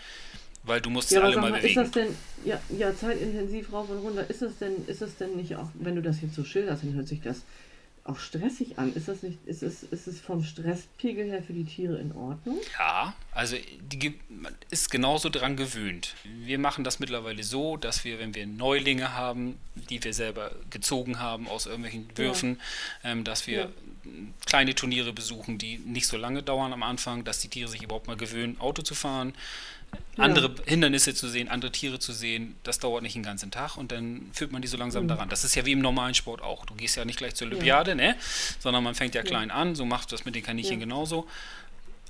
weil 0.63 0.79
du 0.79 0.91
musst 0.91 1.09
ja, 1.09 1.19
sie 1.19 1.25
alle 1.25 1.35
mal, 1.37 1.49
mal 1.49 1.59
bewegen. 1.59 1.81
Ist 1.81 1.95
das 1.95 2.03
denn, 2.03 2.15
ja, 2.45 2.61
ja, 2.77 2.95
zeitintensiv 2.95 3.73
rauf 3.73 3.89
und 3.89 3.97
runter, 3.97 4.29
ist 4.29 4.43
das 4.43 4.57
denn, 4.59 4.85
ist 4.85 5.01
das 5.01 5.17
denn 5.17 5.35
nicht 5.35 5.55
auch, 5.55 5.69
wenn 5.73 5.95
du 5.95 6.03
das 6.03 6.21
jetzt 6.21 6.35
so 6.35 6.43
schilderst, 6.43 6.83
dann 6.83 6.93
hört 6.93 7.07
sich 7.07 7.19
das 7.21 7.41
auch 8.11 8.19
stressig 8.19 8.77
an. 8.77 8.93
Ist 8.93 9.07
das 9.07 9.23
nicht, 9.23 9.37
ist 9.45 9.63
es, 9.63 9.83
ist 9.83 10.07
es 10.07 10.19
vom 10.19 10.43
Stresspegel 10.43 11.25
her 11.25 11.41
für 11.41 11.53
die 11.53 11.63
Tiere 11.63 11.97
in 11.97 12.11
Ordnung? 12.11 12.59
Ja, 12.77 13.15
also 13.31 13.55
die 13.81 14.19
man 14.29 14.55
ist 14.69 14.91
genauso 14.91 15.29
dran 15.29 15.55
gewöhnt. 15.55 16.15
Wir 16.23 16.59
machen 16.59 16.83
das 16.83 16.99
mittlerweile 16.99 17.43
so, 17.43 17.77
dass 17.77 18.03
wir, 18.03 18.19
wenn 18.19 18.35
wir 18.35 18.45
Neulinge 18.45 19.13
haben, 19.13 19.57
die 19.89 20.03
wir 20.03 20.13
selber 20.13 20.51
gezogen 20.69 21.19
haben 21.19 21.47
aus 21.47 21.65
irgendwelchen 21.65 22.07
Würfen, 22.15 22.59
ja. 23.03 23.11
ähm, 23.11 23.23
dass 23.23 23.47
wir 23.47 23.59
ja. 23.59 23.69
kleine 24.45 24.75
Turniere 24.75 25.13
besuchen, 25.13 25.57
die 25.57 25.77
nicht 25.79 26.07
so 26.07 26.17
lange 26.17 26.43
dauern 26.43 26.73
am 26.73 26.83
Anfang, 26.83 27.23
dass 27.23 27.39
die 27.39 27.47
Tiere 27.47 27.69
sich 27.69 27.83
überhaupt 27.83 28.07
mal 28.07 28.17
gewöhnen, 28.17 28.59
Auto 28.59 28.81
zu 28.81 28.95
fahren 28.95 29.33
andere 30.17 30.47
ja. 30.47 30.63
Hindernisse 30.65 31.13
zu 31.13 31.27
sehen, 31.27 31.47
andere 31.47 31.71
Tiere 31.71 31.99
zu 31.99 32.11
sehen, 32.11 32.55
das 32.63 32.79
dauert 32.79 33.03
nicht 33.03 33.15
einen 33.15 33.23
ganzen 33.23 33.51
Tag 33.51 33.77
und 33.77 33.91
dann 33.91 34.29
führt 34.33 34.51
man 34.51 34.61
die 34.61 34.67
so 34.67 34.77
langsam 34.77 35.03
mhm. 35.03 35.09
daran. 35.09 35.29
Das 35.29 35.43
ist 35.43 35.55
ja 35.55 35.65
wie 35.65 35.71
im 35.71 35.79
normalen 35.79 36.13
Sport 36.13 36.41
auch. 36.41 36.65
Du 36.65 36.75
gehst 36.75 36.95
ja 36.95 37.05
nicht 37.05 37.17
gleich 37.17 37.35
zur 37.35 37.47
Olympiade, 37.47 37.91
ja. 37.91 37.95
ne? 37.95 38.15
sondern 38.59 38.83
man 38.83 38.95
fängt 38.95 39.15
ja, 39.15 39.21
ja, 39.21 39.27
klein 39.27 39.51
an, 39.51 39.75
so 39.75 39.85
macht 39.85 40.11
das 40.11 40.25
mit 40.25 40.35
den 40.35 40.43
Kaninchen 40.43 40.79
genauso 40.79 41.27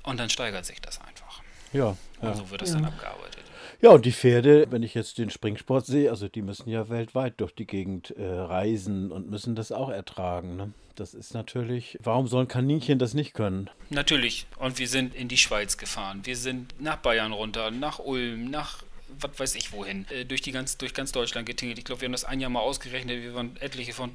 und 0.02 0.18
dann 0.18 0.30
steigert 0.30 0.66
sich 0.66 0.80
das 0.80 1.00
einfach. 1.00 1.42
Ja. 1.72 1.96
Und 2.20 2.36
so 2.36 2.50
wird 2.50 2.62
das 2.62 2.72
dann 2.72 2.84
abgearbeitet. 2.84 3.42
Ja, 3.80 3.90
und 3.90 4.04
die 4.04 4.12
Pferde, 4.12 4.68
wenn 4.70 4.84
ich 4.84 4.94
jetzt 4.94 5.18
den 5.18 5.30
Springsport 5.30 5.86
sehe, 5.86 6.08
also 6.10 6.28
die 6.28 6.42
müssen 6.42 6.68
ja 6.68 6.88
weltweit 6.88 7.40
durch 7.40 7.52
die 7.52 7.66
Gegend 7.66 8.12
äh, 8.16 8.24
reisen 8.24 9.10
und 9.10 9.28
müssen 9.28 9.56
das 9.56 9.72
auch 9.72 9.88
ertragen. 9.88 10.56
Ne? 10.56 10.72
Das 10.96 11.14
ist 11.14 11.34
natürlich, 11.34 11.98
warum 12.02 12.26
sollen 12.26 12.48
Kaninchen 12.48 12.98
das 12.98 13.14
nicht 13.14 13.34
können? 13.34 13.70
Natürlich. 13.90 14.46
Und 14.58 14.78
wir 14.78 14.88
sind 14.88 15.14
in 15.14 15.28
die 15.28 15.38
Schweiz 15.38 15.76
gefahren. 15.76 16.20
Wir 16.24 16.36
sind 16.36 16.74
nach 16.80 16.96
Bayern 16.96 17.32
runter, 17.32 17.70
nach 17.70 17.98
Ulm, 17.98 18.50
nach 18.50 18.82
was 19.20 19.38
weiß 19.38 19.54
ich 19.56 19.72
wohin, 19.72 20.06
äh, 20.10 20.24
durch, 20.24 20.40
die 20.40 20.52
ganz, 20.52 20.78
durch 20.78 20.94
ganz 20.94 21.12
Deutschland 21.12 21.46
getingelt. 21.46 21.78
Ich 21.78 21.84
glaube, 21.84 22.00
wir 22.00 22.06
haben 22.06 22.12
das 22.12 22.24
ein 22.24 22.40
Jahr 22.40 22.50
mal 22.50 22.60
ausgerechnet. 22.60 23.22
Wir 23.22 23.34
waren 23.34 23.56
etliche 23.60 23.92
von 23.92 24.10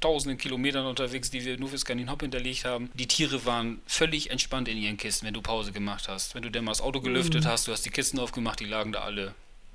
tausenden 0.00 0.36
Kilometern 0.38 0.84
unterwegs, 0.86 1.30
die 1.30 1.44
wir 1.44 1.58
nur 1.58 1.70
fürs 1.70 1.84
Kaninhop 1.84 2.20
hinterlegt 2.20 2.64
haben. 2.64 2.90
Die 2.94 3.06
Tiere 3.06 3.46
waren 3.46 3.80
völlig 3.86 4.30
entspannt 4.30 4.68
in 4.68 4.76
ihren 4.76 4.98
Kisten, 4.98 5.26
wenn 5.26 5.34
du 5.34 5.40
Pause 5.40 5.72
gemacht 5.72 6.08
hast. 6.08 6.34
Wenn 6.34 6.42
du 6.42 6.50
dann 6.50 6.64
mal 6.64 6.72
das 6.72 6.82
Auto 6.82 7.00
gelüftet 7.00 7.44
mhm. 7.44 7.48
hast, 7.48 7.68
du 7.68 7.72
hast 7.72 7.86
die 7.86 7.90
Kisten 7.90 8.18
aufgemacht, 8.18 8.60
die 8.60 8.66
lagen 8.66 8.92
da 8.92 9.00
alle. 9.00 9.34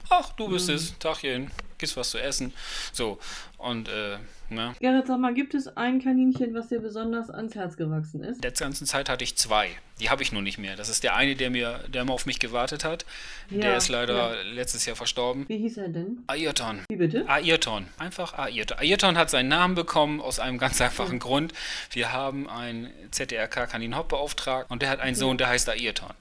Ach, 0.10 0.34
du 0.34 0.48
bist 0.50 0.70
mhm. 0.70 0.76
es, 0.76 0.98
Tachchen, 1.00 1.52
gibt's 1.78 1.96
was 1.96 2.10
zu 2.12 2.18
essen. 2.22 2.54
So, 2.92 3.20
und 3.58 3.88
äh, 3.88 4.18
Ne? 4.52 4.74
Gerrit, 4.80 5.06
sag 5.08 5.20
mal, 5.20 5.34
gibt 5.34 5.54
es 5.54 5.68
ein 5.78 6.02
Kaninchen, 6.02 6.54
was 6.56 6.70
dir 6.70 6.80
besonders 6.80 7.30
ans 7.30 7.54
Herz 7.54 7.78
gewachsen 7.78 8.24
ist? 8.24 8.44
Der 8.44 8.52
ganzen 8.52 8.88
Zeit 8.88 9.08
hatte 9.08 9.24
ich 9.24 9.36
zwei. 9.36 9.70
Die 10.00 10.10
habe 10.10 10.24
ich 10.24 10.32
nur 10.32 10.42
nicht 10.42 10.58
mehr. 10.58 10.76
Das 10.76 10.90
ist 10.90 11.04
der 11.04 11.16
eine, 11.16 11.36
der 11.36 11.52
mir, 11.52 11.82
der 11.88 12.02
immer 12.02 12.14
auf 12.14 12.26
mich 12.26 12.40
gewartet 12.40 12.84
hat. 12.84 13.06
Ja, 13.50 13.60
der 13.60 13.78
ist 13.78 13.90
leider 13.90 14.36
ja. 14.36 14.42
letztes 14.42 14.86
Jahr 14.86 14.96
verstorben. 14.96 15.46
Wie 15.48 15.58
hieß 15.58 15.78
er 15.78 15.90
denn? 15.90 16.24
Ayrton. 16.28 16.82
Wie 16.90 16.96
bitte? 16.96 17.28
Ayrton. 17.28 17.88
Einfach 17.98 18.34
Ayrton. 18.34 18.80
Ayrton 18.80 19.18
hat 19.18 19.30
seinen 19.30 19.50
Namen 19.50 19.76
bekommen 19.76 20.20
aus 20.20 20.40
einem 20.40 20.58
ganz 20.58 20.82
einfachen 20.82 21.14
ja. 21.14 21.20
Grund. 21.20 21.54
Wir 21.92 22.12
haben 22.12 22.50
einen 22.50 22.90
ZDRK-Kaninhop-Beauftragten 23.12 24.72
und 24.72 24.82
der 24.82 24.90
hat 24.90 25.00
einen 25.00 25.16
Sohn, 25.16 25.38
der 25.38 25.50
heißt 25.50 25.70
Ayrton. 25.70 26.14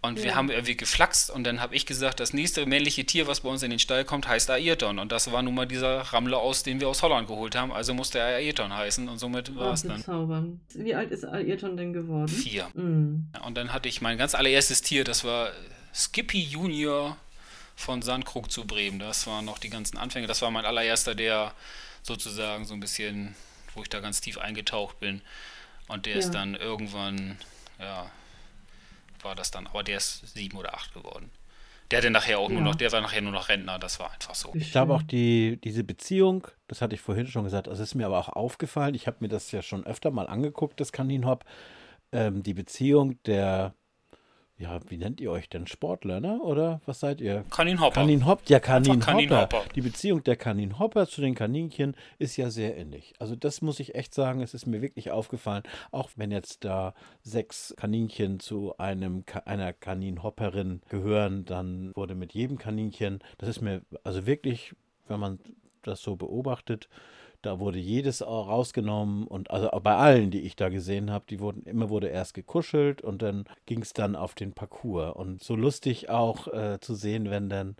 Und 0.00 0.18
ja. 0.18 0.26
wir 0.26 0.34
haben 0.36 0.48
irgendwie 0.48 0.76
geflaxt 0.76 1.28
und 1.28 1.42
dann 1.42 1.60
habe 1.60 1.74
ich 1.74 1.84
gesagt, 1.84 2.20
das 2.20 2.32
nächste 2.32 2.66
männliche 2.66 3.04
Tier, 3.04 3.26
was 3.26 3.40
bei 3.40 3.48
uns 3.48 3.64
in 3.64 3.70
den 3.70 3.80
Stall 3.80 4.04
kommt, 4.04 4.28
heißt 4.28 4.48
Ayrton. 4.48 5.00
Und 5.00 5.10
das 5.10 5.32
war 5.32 5.42
nun 5.42 5.56
mal 5.56 5.66
dieser 5.66 6.00
Rammler 6.00 6.38
aus, 6.38 6.62
den 6.62 6.80
wir 6.80 6.88
aus 6.88 7.02
Holland 7.02 7.26
geholt 7.26 7.56
haben. 7.56 7.72
Also 7.72 7.94
musste 7.94 8.20
er 8.20 8.36
Ayrton 8.36 8.72
heißen 8.72 9.08
und 9.08 9.18
somit 9.18 9.56
war 9.56 9.72
es 9.72 9.82
dann. 9.82 10.02
Zaubern. 10.02 10.60
Wie 10.74 10.94
alt 10.94 11.10
ist 11.10 11.24
Ayrton 11.24 11.76
denn 11.76 11.92
geworden? 11.92 12.28
Vier. 12.28 12.68
Mhm. 12.74 13.26
Und 13.44 13.56
dann 13.56 13.72
hatte 13.72 13.88
ich 13.88 14.00
mein 14.00 14.18
ganz 14.18 14.36
allererstes 14.36 14.82
Tier, 14.82 15.02
das 15.02 15.24
war 15.24 15.50
Skippy 15.92 16.42
Junior 16.42 17.16
von 17.74 18.00
Sandkrug 18.00 18.52
zu 18.52 18.66
Bremen. 18.66 19.00
Das 19.00 19.26
waren 19.26 19.44
noch 19.44 19.58
die 19.58 19.70
ganzen 19.70 19.98
Anfänge. 19.98 20.28
Das 20.28 20.42
war 20.42 20.52
mein 20.52 20.64
allererster, 20.64 21.16
der 21.16 21.52
sozusagen 22.02 22.66
so 22.66 22.74
ein 22.74 22.80
bisschen, 22.80 23.34
wo 23.74 23.82
ich 23.82 23.88
da 23.88 23.98
ganz 23.98 24.20
tief 24.20 24.38
eingetaucht 24.38 25.00
bin. 25.00 25.22
Und 25.88 26.06
der 26.06 26.14
ja. 26.14 26.18
ist 26.20 26.30
dann 26.30 26.54
irgendwann, 26.54 27.38
ja, 27.80 28.10
war 29.22 29.34
das 29.34 29.50
dann, 29.50 29.66
aber 29.66 29.82
der 29.82 29.98
ist 29.98 30.34
sieben 30.34 30.56
oder 30.58 30.74
acht 30.74 30.92
geworden. 30.94 31.30
Der 31.90 31.98
hatte 31.98 32.10
nachher 32.10 32.38
auch 32.38 32.50
ja. 32.50 32.54
nur 32.54 32.62
noch, 32.62 32.74
der 32.74 32.92
war 32.92 33.00
nachher 33.00 33.22
nur 33.22 33.32
noch 33.32 33.48
Rentner, 33.48 33.78
das 33.78 33.98
war 33.98 34.12
einfach 34.12 34.34
so. 34.34 34.52
Ich 34.54 34.72
glaube 34.72 34.94
auch 34.94 35.02
die, 35.02 35.58
diese 35.62 35.84
Beziehung, 35.84 36.46
das 36.66 36.82
hatte 36.82 36.94
ich 36.94 37.00
vorhin 37.00 37.26
schon 37.26 37.44
gesagt, 37.44 37.66
das 37.66 37.78
ist 37.78 37.94
mir 37.94 38.06
aber 38.06 38.18
auch 38.18 38.28
aufgefallen, 38.28 38.94
ich 38.94 39.06
habe 39.06 39.18
mir 39.20 39.28
das 39.28 39.50
ja 39.52 39.62
schon 39.62 39.86
öfter 39.86 40.10
mal 40.10 40.26
angeguckt, 40.26 40.80
das 40.80 40.92
Kaninhop, 40.92 41.44
ähm, 42.12 42.42
die 42.42 42.54
Beziehung 42.54 43.22
der 43.24 43.74
ja, 44.58 44.80
wie 44.88 44.98
nennt 44.98 45.20
ihr 45.20 45.30
euch 45.30 45.48
denn? 45.48 45.68
Sportler, 45.68 46.18
ne? 46.20 46.40
Oder 46.40 46.80
was 46.84 46.98
seid 46.98 47.20
ihr? 47.20 47.44
Kaninhopper. 47.48 48.00
Kaninhopper. 48.00 48.42
Ja, 48.48 48.58
Kaninhopper. 48.58 49.12
Kaninhopper. 49.12 49.62
Die 49.76 49.80
Beziehung 49.80 50.24
der 50.24 50.34
Kaninhopper 50.34 51.06
zu 51.06 51.20
den 51.20 51.36
Kaninchen 51.36 51.96
ist 52.18 52.36
ja 52.36 52.50
sehr 52.50 52.76
ähnlich. 52.76 53.14
Also 53.20 53.36
das 53.36 53.62
muss 53.62 53.78
ich 53.78 53.94
echt 53.94 54.14
sagen, 54.14 54.42
es 54.42 54.54
ist 54.54 54.66
mir 54.66 54.82
wirklich 54.82 55.12
aufgefallen, 55.12 55.62
auch 55.92 56.10
wenn 56.16 56.32
jetzt 56.32 56.64
da 56.64 56.94
sechs 57.22 57.72
Kaninchen 57.76 58.40
zu 58.40 58.76
einem 58.78 59.24
einer 59.44 59.72
Kaninhopperin 59.72 60.82
gehören, 60.88 61.44
dann 61.44 61.92
wurde 61.94 62.16
mit 62.16 62.34
jedem 62.34 62.58
Kaninchen, 62.58 63.20
das 63.38 63.48
ist 63.48 63.60
mir 63.60 63.82
also 64.02 64.26
wirklich, 64.26 64.74
wenn 65.06 65.20
man 65.20 65.38
das 65.82 66.02
so 66.02 66.16
beobachtet, 66.16 66.88
da 67.42 67.60
wurde 67.60 67.78
jedes 67.78 68.26
rausgenommen 68.26 69.26
und 69.26 69.50
also 69.50 69.68
bei 69.80 69.96
allen, 69.96 70.30
die 70.30 70.40
ich 70.40 70.56
da 70.56 70.68
gesehen 70.68 71.10
habe, 71.10 71.24
die 71.28 71.40
wurden 71.40 71.62
immer 71.62 71.88
wurde 71.88 72.08
erst 72.08 72.34
gekuschelt 72.34 73.00
und 73.00 73.22
dann 73.22 73.44
ging 73.66 73.80
es 73.80 73.92
dann 73.92 74.16
auf 74.16 74.34
den 74.34 74.52
Parcours. 74.52 75.14
Und 75.14 75.42
so 75.42 75.54
lustig 75.54 76.10
auch 76.10 76.48
äh, 76.48 76.78
zu 76.80 76.94
sehen, 76.94 77.30
wenn 77.30 77.48
dann 77.48 77.76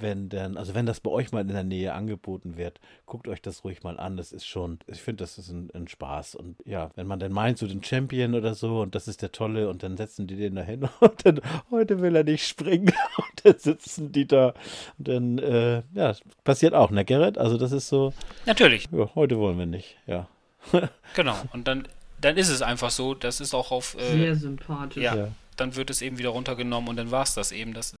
wenn 0.00 0.28
denn, 0.28 0.56
also 0.56 0.74
wenn 0.74 0.86
das 0.86 1.00
bei 1.00 1.10
euch 1.10 1.32
mal 1.32 1.40
in 1.40 1.48
der 1.48 1.64
Nähe 1.64 1.92
angeboten 1.92 2.56
wird, 2.56 2.80
guckt 3.06 3.28
euch 3.28 3.42
das 3.42 3.64
ruhig 3.64 3.82
mal 3.82 3.98
an. 3.98 4.16
Das 4.16 4.32
ist 4.32 4.46
schon, 4.46 4.78
ich 4.86 5.00
finde, 5.00 5.22
das 5.22 5.38
ist 5.38 5.50
ein, 5.50 5.70
ein, 5.74 5.88
Spaß. 5.88 6.34
Und 6.34 6.56
ja, 6.64 6.90
wenn 6.96 7.06
man 7.06 7.18
dann 7.18 7.32
meint, 7.32 7.58
so 7.58 7.66
den 7.66 7.82
Champion 7.82 8.34
oder 8.34 8.54
so, 8.54 8.80
und 8.80 8.94
das 8.94 9.08
ist 9.08 9.22
der 9.22 9.32
Tolle, 9.32 9.68
und 9.68 9.82
dann 9.82 9.96
setzen 9.96 10.26
die 10.26 10.36
den 10.36 10.54
da 10.54 10.62
hin 10.62 10.88
und 11.00 11.26
dann, 11.26 11.40
heute 11.70 12.00
will 12.00 12.16
er 12.16 12.24
nicht 12.24 12.46
springen, 12.46 12.92
und 13.16 13.44
dann 13.44 13.58
sitzen 13.58 14.12
die 14.12 14.26
da. 14.26 14.54
Und 14.98 15.08
dann, 15.08 15.38
äh, 15.38 15.82
ja, 15.94 16.14
passiert 16.44 16.74
auch, 16.74 16.90
ne, 16.90 17.04
Gerrit? 17.04 17.38
Also 17.38 17.56
das 17.56 17.72
ist 17.72 17.88
so. 17.88 18.12
Natürlich. 18.46 18.88
Ja, 18.92 19.14
heute 19.14 19.38
wollen 19.38 19.58
wir 19.58 19.66
nicht, 19.66 19.96
ja. 20.06 20.28
genau, 21.14 21.36
und 21.52 21.68
dann, 21.68 21.86
dann 22.20 22.36
ist 22.36 22.48
es 22.48 22.62
einfach 22.62 22.90
so, 22.90 23.14
das 23.14 23.40
ist 23.40 23.54
auch 23.54 23.70
auf. 23.70 23.96
Äh, 23.98 24.18
Sehr 24.18 24.36
sympathisch. 24.36 25.02
Ja, 25.02 25.16
ja, 25.16 25.28
dann 25.56 25.76
wird 25.76 25.90
es 25.90 26.02
eben 26.02 26.18
wieder 26.18 26.30
runtergenommen 26.30 26.88
und 26.88 26.96
dann 26.96 27.10
war 27.10 27.22
es 27.22 27.34
das 27.34 27.52
eben. 27.52 27.74
Das 27.74 27.94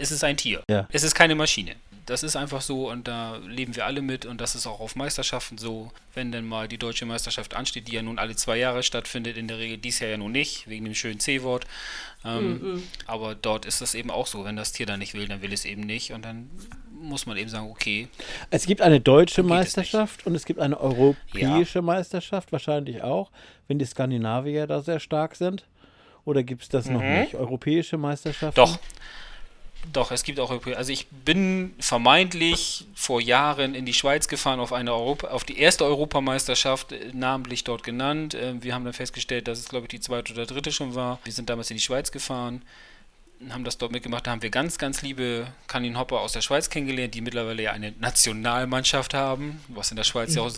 es 0.00 0.10
ist 0.10 0.24
ein 0.24 0.36
Tier. 0.36 0.62
Ja. 0.68 0.88
Es 0.90 1.02
ist 1.02 1.14
keine 1.14 1.34
Maschine. 1.34 1.76
Das 2.06 2.22
ist 2.24 2.34
einfach 2.34 2.60
so 2.60 2.90
und 2.90 3.06
da 3.06 3.36
leben 3.36 3.76
wir 3.76 3.86
alle 3.86 4.02
mit 4.02 4.26
und 4.26 4.40
das 4.40 4.54
ist 4.54 4.66
auch 4.66 4.80
auf 4.80 4.96
Meisterschaften 4.96 5.58
so. 5.58 5.92
Wenn 6.14 6.32
denn 6.32 6.44
mal 6.44 6.66
die 6.66 6.78
deutsche 6.78 7.06
Meisterschaft 7.06 7.54
ansteht, 7.54 7.86
die 7.86 7.92
ja 7.92 8.02
nun 8.02 8.18
alle 8.18 8.34
zwei 8.34 8.56
Jahre 8.56 8.82
stattfindet, 8.82 9.36
in 9.36 9.46
der 9.46 9.58
Regel 9.58 9.76
dies 9.76 10.00
Jahr 10.00 10.10
ja 10.10 10.16
nun 10.16 10.32
nicht, 10.32 10.68
wegen 10.68 10.86
dem 10.86 10.94
schönen 10.94 11.20
C-Wort. 11.20 11.66
Ähm, 12.24 12.52
mm 12.52 12.64
-mm. 12.64 12.82
Aber 13.06 13.34
dort 13.34 13.64
ist 13.64 13.80
das 13.80 13.94
eben 13.94 14.10
auch 14.10 14.26
so. 14.26 14.44
Wenn 14.44 14.56
das 14.56 14.72
Tier 14.72 14.86
dann 14.86 14.98
nicht 14.98 15.14
will, 15.14 15.28
dann 15.28 15.42
will 15.42 15.52
es 15.52 15.64
eben 15.64 15.82
nicht 15.82 16.12
und 16.12 16.24
dann 16.24 16.50
muss 17.00 17.26
man 17.26 17.36
eben 17.36 17.48
sagen, 17.48 17.70
okay. 17.70 18.08
Es 18.50 18.66
gibt 18.66 18.80
eine 18.80 19.00
deutsche 19.00 19.42
Meisterschaft 19.42 20.20
es 20.20 20.26
und 20.26 20.34
es 20.34 20.44
gibt 20.44 20.58
eine 20.58 20.80
europäische 20.80 21.78
ja. 21.78 21.82
Meisterschaft, 21.82 22.50
wahrscheinlich 22.50 23.02
auch, 23.02 23.30
wenn 23.68 23.78
die 23.78 23.84
Skandinavier 23.84 24.66
da 24.66 24.80
sehr 24.80 25.00
stark 25.00 25.36
sind. 25.36 25.64
Oder 26.24 26.42
gibt 26.42 26.62
es 26.62 26.68
das 26.68 26.86
mhm. 26.86 26.94
noch 26.94 27.02
nicht? 27.02 27.34
Europäische 27.34 27.98
Meisterschaften? 27.98 28.56
Doch. 28.56 28.78
Doch, 29.92 30.10
es 30.10 30.22
gibt 30.22 30.38
auch 30.38 30.50
Also 30.76 30.92
ich 30.92 31.06
bin 31.08 31.74
vermeintlich 31.78 32.86
vor 32.94 33.20
Jahren 33.20 33.74
in 33.74 33.86
die 33.86 33.94
Schweiz 33.94 34.28
gefahren 34.28 34.60
auf 34.60 34.72
eine 34.72 34.92
Europa, 34.92 35.28
auf 35.28 35.44
die 35.44 35.58
erste 35.58 35.84
Europameisterschaft, 35.84 36.92
äh, 36.92 37.10
namentlich 37.12 37.64
dort 37.64 37.82
genannt. 37.82 38.36
Ähm, 38.38 38.62
wir 38.62 38.74
haben 38.74 38.84
dann 38.84 38.92
festgestellt, 38.92 39.48
dass 39.48 39.58
es 39.58 39.68
glaube 39.68 39.86
ich 39.86 39.90
die 39.90 40.00
zweite 40.00 40.32
oder 40.32 40.46
dritte 40.46 40.70
schon 40.70 40.94
war. 40.94 41.18
Wir 41.24 41.32
sind 41.32 41.48
damals 41.50 41.70
in 41.70 41.76
die 41.76 41.82
Schweiz 41.82 42.12
gefahren, 42.12 42.62
haben 43.48 43.64
das 43.64 43.78
dort 43.78 43.90
mitgemacht. 43.90 44.26
Da 44.26 44.32
haben 44.32 44.42
wir 44.42 44.50
ganz, 44.50 44.76
ganz 44.76 45.00
liebe 45.00 45.46
Kanin 45.66 45.98
Hopper 45.98 46.20
aus 46.20 46.32
der 46.32 46.42
Schweiz 46.42 46.68
kennengelernt, 46.68 47.14
die 47.14 47.22
mittlerweile 47.22 47.62
ja 47.62 47.72
eine 47.72 47.92
Nationalmannschaft 47.98 49.14
haben, 49.14 49.60
was 49.68 49.90
in 49.90 49.96
der 49.96 50.04
Schweiz 50.04 50.34
ja 50.34 50.42
auch. 50.42 50.52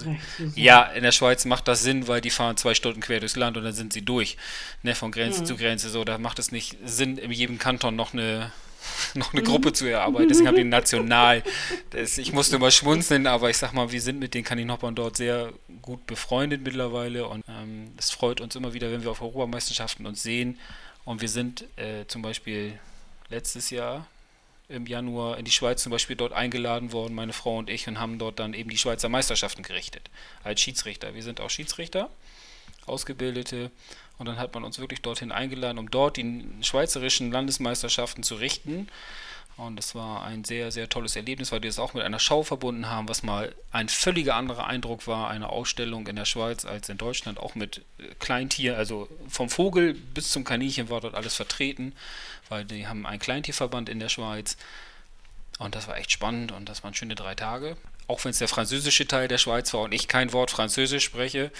Ja, 0.57 0.83
in 0.83 1.05
der 1.05 1.13
Schweiz 1.13 1.45
macht 1.45 1.69
das 1.69 1.83
Sinn, 1.83 2.09
weil 2.09 2.21
die 2.21 2.31
fahren 2.31 2.57
zwei 2.57 2.75
Stunden 2.75 3.01
quer 3.01 3.21
durchs 3.21 3.37
Land 3.37 3.57
und 3.57 3.64
dann 3.64 3.73
sind 3.73 3.93
sie 3.93 4.03
durch. 4.03 4.37
Ne, 4.83 4.95
von 4.97 5.12
Grenze 5.12 5.43
mhm. 5.43 5.47
zu 5.47 5.57
Grenze. 5.57 5.91
So, 5.91 6.05
da 6.05 6.18
macht 6.18 6.41
es 6.41 6.51
nicht 6.51 6.77
Sinn, 6.85 7.18
in 7.18 7.31
jedem 7.31 7.59
Kanton 7.59 7.95
noch 7.95 8.12
eine 8.12 8.51
noch 9.14 9.33
eine 9.33 9.43
Gruppe 9.43 9.72
zu 9.72 9.87
erarbeiten. 9.87 10.28
Deswegen 10.28 10.49
haben 10.49 10.57
wir 10.57 10.64
national. 10.64 11.43
Das, 11.91 12.18
ich 12.18 12.33
musste 12.33 12.57
immer 12.57 12.70
schmunzeln, 12.70 13.26
aber 13.26 13.51
ich 13.51 13.59
sag 13.59 13.72
mal, 13.72 13.93
wir 13.93 14.01
sind 14.01 14.18
mit 14.18 14.35
den 14.35 14.45
Kaninhoppern 14.45 14.95
dort 14.95 15.16
sehr 15.16 15.53
gut 15.80 16.07
befreundet 16.07 16.62
mittlerweile 16.62 17.26
und 17.26 17.45
ähm, 17.49 17.93
es 17.99 18.11
freut 18.11 18.41
uns 18.41 18.57
immer 18.57 18.72
wieder, 18.72 18.91
wenn 18.91 19.03
wir 19.03 19.11
auf 19.11 19.22
Europameisterschaften 19.22 20.07
uns 20.07 20.22
sehen. 20.22 20.59
Und 21.05 21.20
wir 21.20 21.28
sind 21.28 21.64
äh, 21.76 22.07
zum 22.07 22.22
Beispiel 22.22 22.78
letztes 23.28 23.70
Jahr 23.70 24.07
im 24.68 24.87
Januar 24.87 25.39
in 25.39 25.45
die 25.45 25.51
Schweiz 25.51 25.83
zum 25.83 25.91
Beispiel 25.91 26.16
dort 26.16 26.33
eingeladen 26.33 26.93
worden, 26.93 27.14
meine 27.14 27.33
Frau 27.33 27.59
und 27.59 27.68
ich, 27.68 27.89
und 27.89 28.01
haben 28.01 28.18
dort 28.18 28.39
dann 28.39 28.55
eben 28.55 28.70
die 28.70 28.78
Schweizer 28.78 29.09
Meisterschaften 29.09 29.62
gerichtet 29.62 30.11
als 30.45 30.61
Schiedsrichter. 30.61 31.14
Wir 31.14 31.22
sind 31.22 31.41
auch 31.41 31.51
Schiedsrichter, 31.51 32.09
Ausgebildete, 32.87 33.70
und 34.19 34.27
dann 34.27 34.39
hat 34.39 34.55
man 34.55 34.65
uns 34.65 34.79
wirklich 34.79 35.03
dorthin 35.03 35.33
eingeladen, 35.33 35.79
um 35.79 35.91
dort 35.91 36.17
die 36.17 36.45
schweizerischen 36.63 37.33
Landesmeisterschaften 37.33 38.23
zu 38.23 38.37
richten. 38.37 38.89
Und 39.57 39.79
es 39.79 39.95
war 39.95 40.25
ein 40.25 40.45
sehr, 40.45 40.73
sehr 40.73 40.89
tolles 40.89 41.15
Erlebnis, 41.15 41.53
weil 41.53 41.63
wir 41.63 41.69
es 41.69 41.79
auch 41.79 41.93
mit 41.93 42.03
einer 42.03 42.19
Schau 42.19 42.43
verbunden 42.43 42.89
haben, 42.89 43.09
was 43.09 43.23
mal 43.23 43.55
ein 43.71 43.89
völliger 43.89 44.35
anderer 44.35 44.67
Eindruck 44.67 45.07
war, 45.07 45.29
eine 45.29 45.51
Ausstellung 45.51 46.07
in 46.07 46.17
der 46.17 46.25
Schweiz 46.25 46.65
als 46.65 46.89
in 46.89 46.97
Deutschland, 46.97 47.39
auch 47.39 47.55
mit 47.55 47.83
äh, 47.99 48.15
Kleintier, 48.19 48.79
also 48.79 49.09
vom 49.29 49.51
Vogel 49.51 49.95
bis 49.95 50.31
zum 50.31 50.45
Kaninchen 50.45 50.89
war 50.89 51.01
dort 51.01 51.15
alles 51.15 51.37
vertreten, 51.37 51.95
weil 52.49 52.65
die 52.65 52.87
haben 52.87 53.07
einen 53.07 53.21
Kleintierverband 53.21 53.89
in 53.89 54.01
der 54.01 54.09
Schweiz. 54.09 54.57
Und 55.59 55.75
das 55.75 55.87
war 55.87 55.99
echt 55.99 56.11
spannend 56.11 56.51
und 56.51 56.69
das 56.69 56.83
waren 56.83 56.95
schöne 56.95 57.15
drei 57.15 57.35
Tage 57.35 57.77
auch 58.13 58.25
wenn 58.25 58.31
es 58.31 58.39
der 58.39 58.49
französische 58.49 59.09
Teil 59.09 59.27
der 59.27 59.39
Schweiz 59.39 59.73
war 59.73 59.81
und 59.81 59.95
ich 59.95 60.07
kein 60.07 60.33
Wort 60.35 60.51
Französisch 60.51 61.05
spreche 61.05 61.51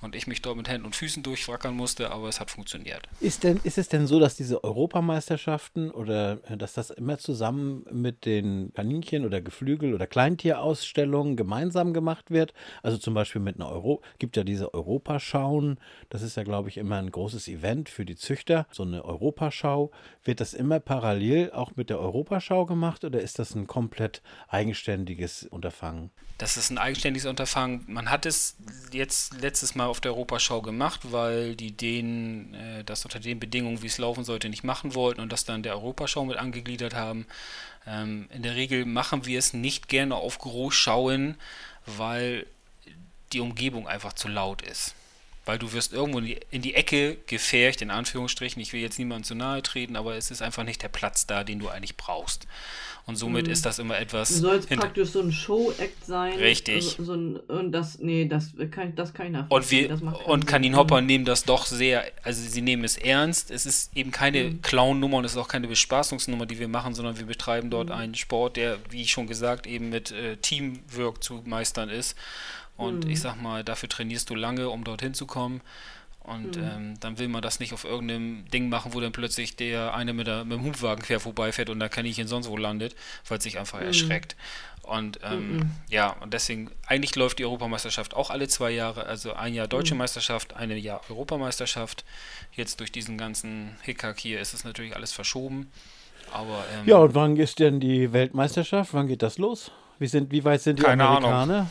und 0.00 0.16
ich 0.16 0.26
mich 0.26 0.42
dort 0.42 0.56
mit 0.56 0.68
Händen 0.68 0.84
und 0.84 0.96
Füßen 0.96 1.22
durchfrackern 1.22 1.74
musste, 1.74 2.10
aber 2.10 2.28
es 2.28 2.40
hat 2.40 2.50
funktioniert. 2.50 3.02
Ist, 3.20 3.44
denn, 3.44 3.60
ist 3.62 3.78
es 3.78 3.88
denn 3.88 4.08
so, 4.08 4.18
dass 4.18 4.34
diese 4.34 4.64
Europameisterschaften 4.64 5.92
oder 5.92 6.40
äh, 6.50 6.56
dass 6.56 6.74
das 6.74 6.90
immer 6.90 7.18
zusammen 7.18 7.86
mit 7.92 8.26
den 8.26 8.72
Kaninchen 8.74 9.24
oder 9.24 9.40
Geflügel- 9.40 9.94
oder 9.94 10.08
Kleintierausstellungen 10.08 11.36
gemeinsam 11.36 11.94
gemacht 11.94 12.32
wird? 12.32 12.52
Also 12.82 12.98
zum 12.98 13.14
Beispiel 13.14 13.40
mit 13.40 13.56
einer 13.56 13.70
Euro, 13.70 14.02
gibt 14.18 14.36
ja 14.36 14.42
diese 14.42 14.74
Europaschauen, 14.74 15.78
das 16.10 16.22
ist 16.22 16.36
ja, 16.36 16.42
glaube 16.42 16.68
ich, 16.68 16.78
immer 16.78 16.96
ein 16.96 17.12
großes 17.12 17.46
Event 17.46 17.88
für 17.88 18.04
die 18.04 18.16
Züchter, 18.16 18.66
so 18.72 18.82
eine 18.82 19.04
Europaschau. 19.04 19.92
Wird 20.24 20.40
das 20.40 20.52
immer 20.52 20.80
parallel 20.80 21.52
auch 21.52 21.76
mit 21.76 21.90
der 21.90 22.00
Europaschau 22.00 22.66
gemacht 22.66 23.04
oder 23.04 23.20
ist 23.20 23.38
das 23.38 23.54
ein 23.54 23.68
komplett 23.68 24.20
eigenständiges 24.48 25.44
Unterfangen? 25.44 25.91
Unterfangen? 25.92 26.10
Das 26.38 26.56
ist 26.56 26.70
ein 26.70 26.78
eigenständiges 26.78 27.26
Unterfangen. 27.26 27.84
Man 27.86 28.10
hat 28.10 28.26
es 28.26 28.56
jetzt 28.90 29.34
letztes 29.40 29.74
Mal 29.74 29.86
auf 29.86 30.00
der 30.00 30.12
Europaschau 30.12 30.60
gemacht, 30.60 31.00
weil 31.12 31.54
die 31.54 31.72
Dänen 31.72 32.54
äh, 32.54 32.84
das 32.84 33.04
unter 33.04 33.20
den 33.20 33.38
Bedingungen, 33.38 33.82
wie 33.82 33.86
es 33.86 33.98
laufen 33.98 34.24
sollte, 34.24 34.48
nicht 34.48 34.64
machen 34.64 34.94
wollten 34.94 35.20
und 35.20 35.30
das 35.30 35.44
dann 35.44 35.62
der 35.62 35.74
Europaschau 35.74 36.24
mit 36.24 36.38
angegliedert 36.38 36.94
haben. 36.94 37.26
Ähm, 37.86 38.28
in 38.34 38.42
der 38.42 38.56
Regel 38.56 38.86
machen 38.86 39.24
wir 39.24 39.38
es 39.38 39.52
nicht 39.52 39.88
gerne 39.88 40.16
auf 40.16 40.38
Großschauen, 40.38 41.36
weil 41.86 42.46
die 43.32 43.40
Umgebung 43.40 43.86
einfach 43.86 44.12
zu 44.12 44.28
laut 44.28 44.62
ist 44.62 44.94
weil 45.44 45.58
du 45.58 45.72
wirst 45.72 45.92
irgendwo 45.92 46.18
in 46.20 46.26
die, 46.26 46.40
in 46.50 46.62
die, 46.62 46.74
Ecke 46.74 47.18
gefärcht, 47.26 47.82
in 47.82 47.90
Anführungsstrichen. 47.90 48.62
Ich 48.62 48.72
will 48.72 48.80
jetzt 48.80 48.98
niemandem 48.98 49.24
zu 49.24 49.34
nahe 49.34 49.62
treten, 49.62 49.96
aber 49.96 50.14
es 50.14 50.30
ist 50.30 50.40
einfach 50.40 50.62
nicht 50.62 50.82
der 50.82 50.88
Platz 50.88 51.26
da, 51.26 51.42
den 51.42 51.58
du 51.58 51.68
eigentlich 51.68 51.96
brauchst. 51.96 52.46
Und 53.04 53.16
somit 53.16 53.46
mhm. 53.46 53.52
ist 53.52 53.66
das 53.66 53.80
immer 53.80 53.98
etwas. 53.98 54.28
Soll 54.28 54.56
es 54.56 54.66
praktisch 54.66 55.10
so 55.10 55.20
ein 55.20 55.32
Show-Act 55.32 56.04
sein? 56.06 56.34
Richtig. 56.38 56.84
So, 56.84 57.04
so 57.04 57.14
ein, 57.14 57.36
und 57.36 57.72
das, 57.72 57.98
nee, 57.98 58.26
das 58.26 58.52
kann, 58.70 58.94
das 58.94 59.12
kann 59.12 59.26
ich 59.26 59.32
nachvollziehen. 59.32 59.90
Und, 59.90 60.02
wir, 60.02 60.28
und 60.28 60.46
Kaninhopper 60.46 61.00
mhm. 61.00 61.06
nehmen 61.06 61.24
das 61.24 61.44
doch 61.44 61.66
sehr, 61.66 62.04
also 62.22 62.40
sie 62.40 62.62
nehmen 62.62 62.84
es 62.84 62.96
ernst. 62.96 63.50
Es 63.50 63.66
ist 63.66 63.96
eben 63.96 64.12
keine 64.12 64.44
mhm. 64.44 64.62
Clown-Nummer 64.62 65.16
und 65.18 65.24
es 65.24 65.32
ist 65.32 65.38
auch 65.38 65.48
keine 65.48 65.66
Bespaßungsnummer, 65.66 66.46
die 66.46 66.60
wir 66.60 66.68
machen, 66.68 66.94
sondern 66.94 67.18
wir 67.18 67.26
betreiben 67.26 67.70
dort 67.70 67.88
mhm. 67.88 67.94
einen 67.94 68.14
Sport, 68.14 68.56
der, 68.56 68.78
wie 68.90 69.06
schon 69.08 69.26
gesagt, 69.26 69.66
eben 69.66 69.88
mit 69.88 70.12
äh, 70.12 70.36
Teamwork 70.36 71.24
zu 71.24 71.42
meistern 71.44 71.88
ist. 71.88 72.16
Und 72.76 73.04
ich 73.04 73.18
mhm. 73.18 73.22
sag 73.22 73.42
mal, 73.42 73.64
dafür 73.64 73.88
trainierst 73.88 74.30
du 74.30 74.36
lange, 74.36 74.68
um 74.68 74.84
dorthin 74.84 75.12
zu 75.14 75.26
kommen. 75.26 75.60
Und 76.22 76.56
mhm. 76.56 76.62
ähm, 76.62 76.94
dann 77.00 77.18
will 77.18 77.26
man 77.26 77.42
das 77.42 77.58
nicht 77.58 77.72
auf 77.72 77.84
irgendeinem 77.84 78.48
Ding 78.50 78.68
machen, 78.68 78.94
wo 78.94 79.00
dann 79.00 79.10
plötzlich 79.10 79.56
der 79.56 79.94
eine 79.94 80.12
mit, 80.12 80.28
der, 80.28 80.44
mit 80.44 80.58
dem 80.58 80.64
Hubwagen 80.64 81.02
quer 81.02 81.18
vorbeifährt 81.18 81.68
und 81.68 81.80
da 81.80 81.88
kann 81.88 82.06
ich 82.06 82.18
ihn 82.18 82.28
sonst 82.28 82.48
wo 82.48 82.56
landet, 82.56 82.94
weil 83.26 83.38
es 83.38 83.44
sich 83.44 83.58
einfach 83.58 83.80
mhm. 83.80 83.86
erschreckt. 83.86 84.36
Und 84.82 85.20
ähm, 85.24 85.56
mhm. 85.56 85.70
ja, 85.88 86.10
und 86.20 86.32
deswegen, 86.32 86.70
eigentlich 86.86 87.16
läuft 87.16 87.38
die 87.38 87.44
Europameisterschaft 87.44 88.14
auch 88.14 88.30
alle 88.30 88.48
zwei 88.48 88.70
Jahre, 88.70 89.06
also 89.06 89.32
ein 89.32 89.54
Jahr 89.54 89.66
deutsche 89.66 89.94
mhm. 89.94 89.98
Meisterschaft, 89.98 90.54
ein 90.54 90.70
Jahr 90.76 91.00
Europameisterschaft. 91.08 92.04
Jetzt 92.52 92.80
durch 92.80 92.92
diesen 92.92 93.18
ganzen 93.18 93.76
Hickhack 93.82 94.18
hier 94.18 94.40
ist 94.40 94.54
es 94.54 94.64
natürlich 94.64 94.94
alles 94.94 95.12
verschoben. 95.12 95.70
Aber, 96.32 96.64
ähm, 96.74 96.88
ja, 96.88 96.96
und 96.96 97.14
wann 97.14 97.36
ist 97.36 97.58
denn 97.58 97.80
die 97.80 98.12
Weltmeisterschaft? 98.12 98.94
Wann 98.94 99.06
geht 99.06 99.22
das 99.22 99.38
los? 99.38 99.70
Wie, 99.98 100.06
sind, 100.06 100.30
wie 100.30 100.44
weit 100.44 100.62
sind 100.62 100.78
die 100.78 100.82
Keine 100.82 101.04
Amerikaner? 101.04 101.54
Ahnung. 101.54 101.70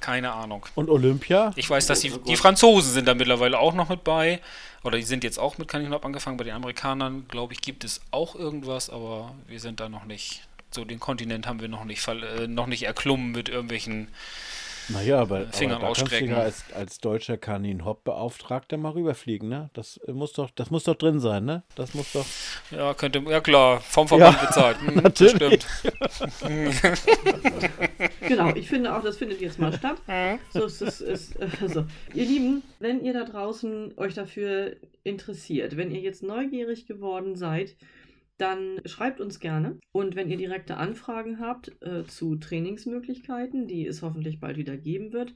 Keine 0.00 0.32
Ahnung. 0.32 0.66
Und 0.74 0.88
Olympia? 0.88 1.52
Ich 1.56 1.68
weiß, 1.68 1.86
dass 1.86 2.00
die, 2.00 2.10
die 2.26 2.36
Franzosen 2.36 2.92
sind 2.92 3.06
da 3.06 3.14
mittlerweile 3.14 3.58
auch 3.58 3.74
noch 3.74 3.88
mit 3.88 4.02
bei. 4.04 4.40
Oder 4.82 4.96
die 4.96 5.04
sind 5.04 5.24
jetzt 5.24 5.38
auch 5.38 5.58
mit 5.58 5.68
Kaninop 5.68 6.04
angefangen. 6.04 6.36
Bei 6.38 6.44
den 6.44 6.54
Amerikanern, 6.54 7.26
glaube 7.28 7.52
ich, 7.52 7.60
gibt 7.60 7.84
es 7.84 8.00
auch 8.10 8.34
irgendwas, 8.34 8.88
aber 8.88 9.34
wir 9.46 9.60
sind 9.60 9.80
da 9.80 9.88
noch 9.88 10.04
nicht. 10.04 10.42
So 10.70 10.84
den 10.84 11.00
Kontinent 11.00 11.46
haben 11.46 11.60
wir 11.60 11.68
noch 11.68 11.84
nicht, 11.84 12.06
äh, 12.08 12.46
noch 12.46 12.66
nicht 12.66 12.84
erklommen 12.84 13.32
mit 13.32 13.48
irgendwelchen 13.48 14.08
naja, 14.88 15.20
aber, 15.20 15.46
Fingern 15.48 15.76
aber 15.76 15.86
da 15.86 15.90
ausstrecken. 15.90 16.28
Kannst 16.28 16.30
du 16.30 16.34
ja 16.34 16.42
als, 16.42 16.64
als 16.74 16.98
deutscher 16.98 17.36
Kanin-Hop-Beauftragter 17.36 18.76
mal 18.76 18.92
rüberfliegen, 18.92 19.48
ne? 19.48 19.70
Das 19.74 20.00
muss 20.06 20.32
doch, 20.32 20.50
das 20.50 20.70
muss 20.70 20.84
doch 20.84 20.94
drin 20.94 21.20
sein, 21.20 21.44
ne? 21.44 21.62
Das 21.74 21.94
muss 21.94 22.12
doch. 22.12 22.26
Ja, 22.70 22.94
könnte, 22.94 23.20
ja 23.20 23.40
klar, 23.40 23.80
vom 23.80 24.08
Verband 24.08 24.38
ja, 24.40 24.46
bezahlt. 24.46 24.80
Hm, 24.80 24.94
natürlich. 25.02 25.60
genau, 28.20 28.54
ich 28.54 28.68
finde 28.68 28.96
auch, 28.96 29.02
das 29.02 29.16
findet 29.16 29.40
jetzt 29.40 29.58
mal 29.58 29.72
statt. 29.72 29.98
So 30.52 30.64
ist 30.64 30.82
es, 30.82 31.00
ist, 31.00 31.34
also, 31.60 31.84
ihr 32.14 32.24
Lieben, 32.24 32.62
wenn 32.78 33.04
ihr 33.04 33.12
da 33.12 33.24
draußen 33.24 33.94
euch 33.96 34.14
dafür 34.14 34.76
interessiert, 35.04 35.76
wenn 35.76 35.90
ihr 35.90 36.00
jetzt 36.00 36.22
neugierig 36.22 36.86
geworden 36.86 37.36
seid, 37.36 37.76
dann 38.40 38.80
schreibt 38.84 39.20
uns 39.20 39.40
gerne. 39.40 39.78
Und 39.92 40.16
wenn 40.16 40.30
ihr 40.30 40.36
direkte 40.36 40.76
Anfragen 40.76 41.40
habt 41.40 41.76
äh, 41.82 42.04
zu 42.04 42.36
Trainingsmöglichkeiten, 42.36 43.66
die 43.66 43.86
es 43.86 44.02
hoffentlich 44.02 44.40
bald 44.40 44.56
wieder 44.56 44.76
geben 44.76 45.12
wird, 45.12 45.34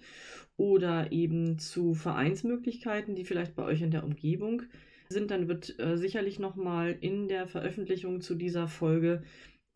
oder 0.57 1.11
eben 1.13 1.59
zu 1.59 1.95
Vereinsmöglichkeiten, 1.95 3.15
die 3.15 3.25
vielleicht 3.25 3.55
bei 3.57 3.65
euch 3.65 3.83
in 3.83 3.91
der 3.91 4.05
Umgebung 4.05 4.63
sind, 5.09 5.31
dann 5.31 5.49
wird 5.49 5.79
äh, 5.79 5.97
sicherlich 5.97 6.39
nochmal 6.39 6.97
in 7.01 7.29
der 7.29 7.47
Veröffentlichung 7.47 8.21
zu 8.21 8.35
dieser 8.35 8.69
Folge 8.69 9.23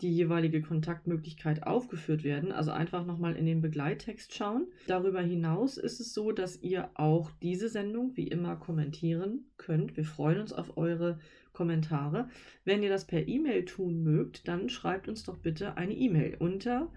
die 0.01 0.13
jeweilige 0.13 0.63
Kontaktmöglichkeit 0.63 1.65
aufgeführt 1.65 2.23
werden. 2.23 2.53
Also 2.53 2.71
einfach 2.71 3.05
nochmal 3.05 3.35
in 3.37 3.47
den 3.47 3.61
Begleittext 3.61 4.35
schauen. 4.35 4.67
Darüber 4.87 5.21
hinaus 5.21 5.77
ist 5.77 6.01
es 6.01 6.15
so, 6.15 6.31
dass 6.33 6.63
ihr 6.63 6.91
auch 6.95 7.31
diese 7.43 7.69
Sendung 7.69 8.17
wie 8.17 8.29
immer 8.29 8.57
kommentieren 8.57 9.47
könnt. 9.57 9.97
Wir 9.97 10.05
freuen 10.05 10.41
uns 10.41 10.53
auf 10.53 10.77
eure 10.77 11.19
Kommentare. 11.53 12.29
Wenn 12.65 12.83
ihr 12.85 12.91
das 12.91 13.07
per 13.07 13.27
E-Mail 13.27 13.65
tun 13.65 14.05
mögt, 14.05 14.47
dann 14.47 14.69
schreibt 14.69 15.09
uns 15.09 15.25
doch 15.25 15.39
bitte 15.39 15.77
eine 15.77 15.95
E-Mail 15.95 16.37
unter 16.39 16.93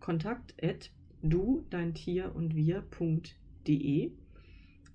kontakt 0.00 0.54
du, 1.22 1.66
dein 1.68 1.94
Tier 1.94 2.34
und 2.34 2.54
wir.de. 2.54 4.12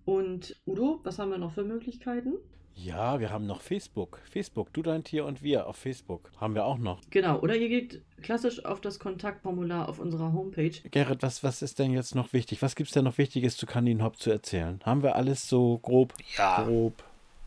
Und 0.05 0.61
Udo, 0.65 0.99
was 1.03 1.19
haben 1.19 1.31
wir 1.31 1.37
noch 1.37 1.53
für 1.53 1.63
Möglichkeiten? 1.63 2.33
Ja, 2.75 3.19
wir 3.19 3.29
haben 3.29 3.45
noch 3.45 3.61
Facebook. 3.61 4.19
Facebook, 4.29 4.73
du, 4.73 4.81
dein 4.81 5.03
Tier 5.03 5.25
und 5.25 5.43
wir 5.43 5.67
auf 5.67 5.77
Facebook. 5.77 6.31
Haben 6.37 6.55
wir 6.55 6.65
auch 6.65 6.77
noch. 6.77 7.01
Genau, 7.09 7.39
oder 7.39 7.55
ihr 7.55 7.69
geht 7.69 8.01
klassisch 8.21 8.65
auf 8.65 8.81
das 8.81 8.99
Kontaktformular 8.99 9.87
auf 9.87 9.99
unserer 9.99 10.33
Homepage. 10.33 10.71
Gerrit, 10.91 11.21
was, 11.21 11.43
was 11.43 11.61
ist 11.61 11.79
denn 11.79 11.91
jetzt 11.91 12.15
noch 12.15 12.33
wichtig? 12.33 12.61
Was 12.61 12.75
gibt 12.75 12.89
es 12.89 12.93
denn 12.93 13.05
noch 13.05 13.17
Wichtiges 13.17 13.57
zu 13.57 13.65
Kaninhop 13.65 14.19
zu 14.19 14.31
erzählen? 14.31 14.81
Haben 14.83 15.03
wir 15.03 15.15
alles 15.15 15.47
so 15.47 15.77
grob? 15.77 16.13
Ja. 16.35 16.63
Grob 16.63 17.03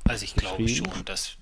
also 0.08 0.24
ich 0.24 0.34
glaube 0.34 0.68
schon, 0.68 1.04
dass 1.04 1.36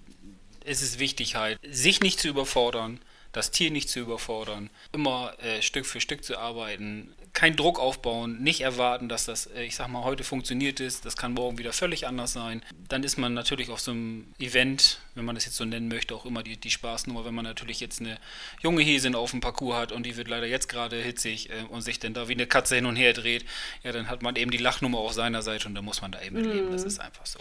es 0.65 0.83
ist 0.83 0.99
wichtig 0.99 1.37
halt, 1.37 1.59
sich 1.63 2.01
nicht 2.01 2.19
zu 2.19 2.29
überfordern, 2.29 3.01
das 3.33 3.51
Tier 3.51 3.71
nicht 3.71 3.91
zu 3.91 4.01
überfordern, 4.01 4.71
immer 4.93 5.35
äh, 5.43 5.61
Stück 5.61 5.85
für 5.85 6.01
Stück 6.01 6.25
zu 6.25 6.39
arbeiten, 6.39 7.13
keinen 7.35 7.57
Druck 7.57 7.81
aufbauen, 7.81 8.41
nicht 8.41 8.61
erwarten, 8.61 9.09
dass 9.09 9.27
das, 9.27 9.47
äh, 9.47 9.65
ich 9.65 9.75
sag 9.75 9.89
mal, 9.89 10.05
heute 10.05 10.23
funktioniert 10.23 10.79
ist, 10.79 11.05
das 11.05 11.17
kann 11.17 11.35
morgen 11.35 11.59
wieder 11.59 11.73
völlig 11.73 12.07
anders 12.07 12.33
sein. 12.33 12.63
Dann 12.89 13.03
ist 13.03 13.19
man 13.19 13.35
natürlich 13.35 13.71
auf 13.71 13.81
so 13.81 13.91
einem 13.91 14.33
Event, 14.39 15.01
wenn 15.17 15.25
man 15.25 15.35
das 15.35 15.45
jetzt 15.45 15.57
so 15.57 15.65
nennen 15.65 15.89
möchte, 15.89 16.15
auch 16.15 16.25
immer 16.25 16.45
die, 16.45 16.57
die 16.57 16.71
Spaßnummer, 16.71 17.25
wenn 17.25 17.35
man 17.35 17.45
natürlich 17.45 17.81
jetzt 17.81 18.01
eine 18.01 18.19
junge 18.63 18.83
Häsin 18.83 19.17
auf 19.17 19.33
dem 19.33 19.41
Parcours 19.41 19.77
hat 19.77 19.93
und 19.93 20.07
die 20.07 20.17
wird 20.17 20.29
leider 20.29 20.47
jetzt 20.47 20.69
gerade 20.69 20.97
hitzig 20.97 21.51
äh, 21.51 21.65
und 21.69 21.83
sich 21.83 21.99
dann 21.99 22.15
da 22.15 22.29
wie 22.29 22.35
eine 22.35 22.47
Katze 22.47 22.77
hin 22.77 22.87
und 22.87 22.95
her 22.95 23.13
dreht, 23.13 23.45
ja, 23.83 23.91
dann 23.91 24.09
hat 24.09 24.23
man 24.23 24.37
eben 24.37 24.53
die 24.53 24.59
Lachnummer 24.59 24.99
auf 24.99 25.13
seiner 25.13 25.43
Seite 25.43 25.67
und 25.67 25.75
da 25.75 25.83
muss 25.83 26.03
man 26.03 26.13
da 26.13 26.23
eben 26.23 26.37
mitleben, 26.37 26.69
mhm. 26.69 26.73
das 26.73 26.85
ist 26.85 27.01
einfach 27.01 27.27
so. 27.27 27.41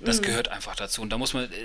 Das 0.00 0.20
mhm. 0.20 0.26
gehört 0.26 0.48
einfach 0.48 0.76
dazu 0.76 1.02
und 1.02 1.10
da 1.10 1.18
muss 1.18 1.34
man, 1.34 1.46
äh, 1.46 1.56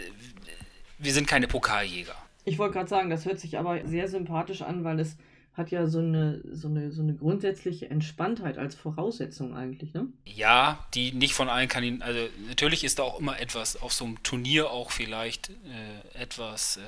wir 0.98 1.14
sind 1.14 1.28
keine 1.28 1.48
Pokaljäger. 1.48 2.16
Ich 2.46 2.58
wollte 2.58 2.74
gerade 2.74 2.90
sagen, 2.90 3.12
das 3.12 3.26
hört 3.26 3.40
sich 3.40 3.60
aber 3.60 3.86
sehr 3.86 4.08
sympathisch 4.08 4.64
an, 4.64 4.84
weil 4.84 5.00
es 5.00 5.18
hat 5.58 5.72
ja 5.72 5.88
so 5.88 6.00
eine, 6.00 6.42
so, 6.52 6.68
eine, 6.68 6.92
so 6.92 7.02
eine 7.02 7.16
grundsätzliche 7.16 7.90
Entspanntheit 7.90 8.60
als 8.60 8.76
Voraussetzung 8.76 9.56
eigentlich, 9.56 9.94
ne? 9.94 10.08
Ja, 10.24 10.86
die 10.94 11.12
nicht 11.12 11.34
von 11.34 11.50
allen 11.50 11.68
Kaninen, 11.68 12.04
also 12.04 12.20
natürlich 12.48 12.84
ist 12.84 13.00
da 13.00 13.04
auch 13.04 13.20
immer 13.20 13.40
etwas 13.40 13.82
auf 13.82 13.92
so 13.92 14.06
einem 14.06 14.22
Turnier 14.22 14.70
auch 14.70 14.92
vielleicht 14.92 15.50
äh, 15.50 16.22
etwas. 16.22 16.78
Äh, 16.78 16.82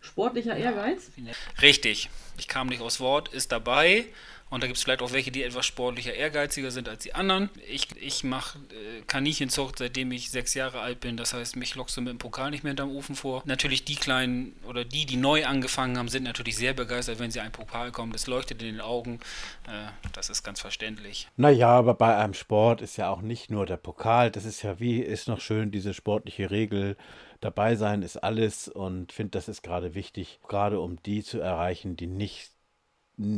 Sportlicher 0.00 0.56
Ehrgeiz? 0.56 1.10
Ja, 1.16 1.32
richtig. 1.60 2.08
Ich 2.38 2.48
kam 2.48 2.68
nicht 2.68 2.80
aus 2.80 3.00
Wort, 3.00 3.28
ist 3.28 3.52
dabei. 3.52 4.06
Und 4.50 4.62
da 4.62 4.66
gibt 4.66 4.76
es 4.76 4.82
vielleicht 4.82 5.00
auch 5.00 5.12
welche, 5.12 5.30
die 5.30 5.44
etwas 5.44 5.64
sportlicher, 5.64 6.12
ehrgeiziger 6.12 6.72
sind 6.72 6.88
als 6.88 7.04
die 7.04 7.14
anderen. 7.14 7.50
Ich, 7.68 7.88
ich 8.00 8.24
mache 8.24 8.58
äh, 8.58 9.02
Kaninchenzucht, 9.06 9.78
seitdem 9.78 10.10
ich 10.10 10.30
sechs 10.30 10.54
Jahre 10.54 10.80
alt 10.80 10.98
bin. 11.00 11.16
Das 11.16 11.32
heißt, 11.32 11.54
mich 11.54 11.76
lockst 11.76 11.96
du 11.96 12.00
mit 12.00 12.10
dem 12.10 12.18
Pokal 12.18 12.50
nicht 12.50 12.64
mehr 12.64 12.72
hinterm 12.72 12.94
Ofen 12.94 13.14
vor. 13.14 13.42
Natürlich 13.46 13.84
die 13.84 13.94
Kleinen 13.94 14.56
oder 14.68 14.84
die, 14.84 15.06
die 15.06 15.16
neu 15.16 15.46
angefangen 15.46 15.96
haben, 15.96 16.08
sind 16.08 16.24
natürlich 16.24 16.56
sehr 16.56 16.74
begeistert, 16.74 17.20
wenn 17.20 17.30
sie 17.30 17.40
einen 17.40 17.52
Pokal 17.52 17.92
kommen. 17.92 18.12
Das 18.12 18.26
leuchtet 18.26 18.60
in 18.60 18.72
den 18.72 18.80
Augen. 18.80 19.20
Äh, 19.68 19.90
das 20.12 20.30
ist 20.30 20.42
ganz 20.42 20.60
verständlich. 20.60 21.28
Naja, 21.36 21.68
aber 21.68 21.94
bei 21.94 22.16
einem 22.16 22.34
Sport 22.34 22.82
ist 22.82 22.96
ja 22.96 23.08
auch 23.08 23.22
nicht 23.22 23.50
nur 23.50 23.66
der 23.66 23.76
Pokal. 23.76 24.32
Das 24.32 24.44
ist 24.44 24.62
ja 24.62 24.80
wie, 24.80 24.98
ist 24.98 25.28
noch 25.28 25.40
schön, 25.40 25.70
diese 25.70 25.94
sportliche 25.94 26.50
Regel 26.50 26.96
dabei 27.40 27.74
sein 27.74 28.02
ist 28.02 28.18
alles 28.18 28.68
und 28.68 29.12
finde, 29.12 29.30
das 29.30 29.48
ist 29.48 29.62
gerade 29.62 29.94
wichtig, 29.94 30.40
gerade 30.46 30.78
um 30.80 31.02
die 31.02 31.22
zu 31.22 31.40
erreichen, 31.40 31.96
die 31.96 32.06
nicht 32.06 32.50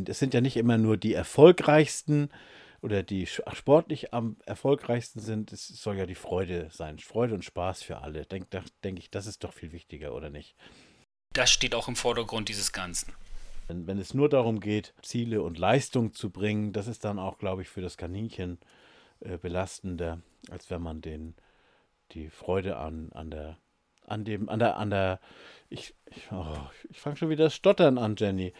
es 0.06 0.18
sind 0.18 0.34
ja 0.34 0.40
nicht 0.40 0.56
immer 0.56 0.78
nur 0.78 0.96
die 0.96 1.14
erfolgreichsten 1.14 2.30
oder 2.82 3.02
die 3.02 3.26
sportlich 3.26 4.12
am 4.12 4.36
erfolgreichsten 4.44 5.20
sind. 5.20 5.52
Es 5.52 5.68
soll 5.68 5.96
ja 5.96 6.06
die 6.06 6.16
Freude 6.16 6.68
sein. 6.72 6.98
Freude 6.98 7.34
und 7.34 7.44
Spaß 7.44 7.82
für 7.82 7.98
alle. 7.98 8.26
Denke 8.26 8.62
denk 8.82 8.98
ich, 8.98 9.10
das 9.10 9.26
ist 9.26 9.44
doch 9.44 9.52
viel 9.52 9.72
wichtiger, 9.72 10.14
oder 10.14 10.30
nicht? 10.30 10.56
Das 11.32 11.50
steht 11.50 11.74
auch 11.74 11.88
im 11.88 11.96
Vordergrund 11.96 12.48
dieses 12.48 12.72
Ganzen. 12.72 13.12
Wenn, 13.68 13.86
wenn 13.86 13.98
es 13.98 14.14
nur 14.14 14.28
darum 14.28 14.58
geht, 14.58 14.94
Ziele 15.02 15.42
und 15.42 15.58
Leistung 15.58 16.12
zu 16.12 16.30
bringen, 16.30 16.72
das 16.72 16.88
ist 16.88 17.04
dann 17.04 17.20
auch, 17.20 17.38
glaube 17.38 17.62
ich, 17.62 17.68
für 17.68 17.80
das 17.80 17.96
Kaninchen 17.96 18.58
äh, 19.20 19.38
belastender, 19.38 20.20
als 20.50 20.68
wenn 20.68 20.82
man 20.82 21.00
den 21.00 21.36
die 22.10 22.28
Freude 22.28 22.76
an, 22.76 23.10
an 23.12 23.30
der, 23.30 23.58
an 24.06 24.24
dem, 24.24 24.48
an 24.48 24.58
der, 24.58 24.76
an 24.76 24.90
der, 24.90 25.20
ich, 25.70 25.94
ich, 26.06 26.30
oh, 26.32 26.58
ich 26.90 27.00
fange 27.00 27.16
schon 27.16 27.30
wieder 27.30 27.44
das 27.44 27.54
Stottern 27.54 27.96
an, 27.96 28.16
Jenny 28.18 28.52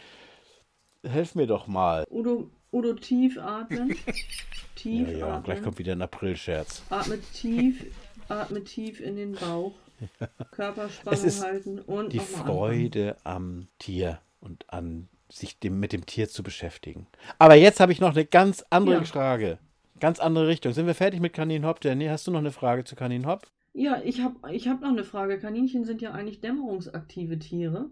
helf 1.03 1.35
mir 1.35 1.47
doch 1.47 1.67
mal. 1.67 2.05
Udo, 2.09 2.49
Udo 2.71 2.93
tief 2.93 3.37
atmen. 3.37 3.95
tief 4.75 5.07
ja, 5.09 5.17
ja, 5.17 5.27
atmen. 5.27 5.43
gleich 5.43 5.61
kommt 5.61 5.77
wieder 5.77 5.93
ein 5.93 6.01
April-Scherz. 6.01 6.83
Atme 6.89 7.19
tief, 7.33 7.85
atme 8.29 8.63
tief 8.63 8.99
in 8.99 9.15
den 9.15 9.33
Bauch. 9.33 9.73
Körperspannung 10.51 11.41
halten 11.41 11.79
und 11.79 12.13
die 12.13 12.19
Freude 12.19 13.15
am 13.23 13.67
Tier 13.79 14.19
und 14.41 14.65
an 14.69 15.07
sich 15.29 15.59
dem, 15.59 15.79
mit 15.79 15.93
dem 15.93 16.05
Tier 16.05 16.29
zu 16.29 16.43
beschäftigen. 16.43 17.07
Aber 17.39 17.55
jetzt 17.55 17.79
habe 17.79 17.91
ich 17.91 17.99
noch 17.99 18.11
eine 18.11 18.25
ganz 18.25 18.65
andere 18.69 18.95
ja. 18.95 19.03
Frage. 19.03 19.59
Ganz 19.99 20.19
andere 20.19 20.47
Richtung. 20.47 20.73
Sind 20.73 20.87
wir 20.87 20.95
fertig 20.95 21.21
mit 21.21 21.33
Kanin 21.33 21.65
Hop? 21.65 21.79
Danny, 21.79 22.07
hast 22.07 22.27
du 22.27 22.31
noch 22.31 22.39
eine 22.39 22.51
Frage 22.51 22.83
zu 22.83 22.95
Kanin 22.95 23.25
Hop? 23.25 23.47
Ja, 23.73 24.01
ich 24.03 24.21
habe 24.21 24.35
ich 24.51 24.67
hab 24.67 24.81
noch 24.81 24.89
eine 24.89 25.03
Frage. 25.03 25.39
Kaninchen 25.39 25.85
sind 25.85 26.01
ja 26.01 26.11
eigentlich 26.11 26.41
dämmerungsaktive 26.41 27.39
Tiere. 27.39 27.89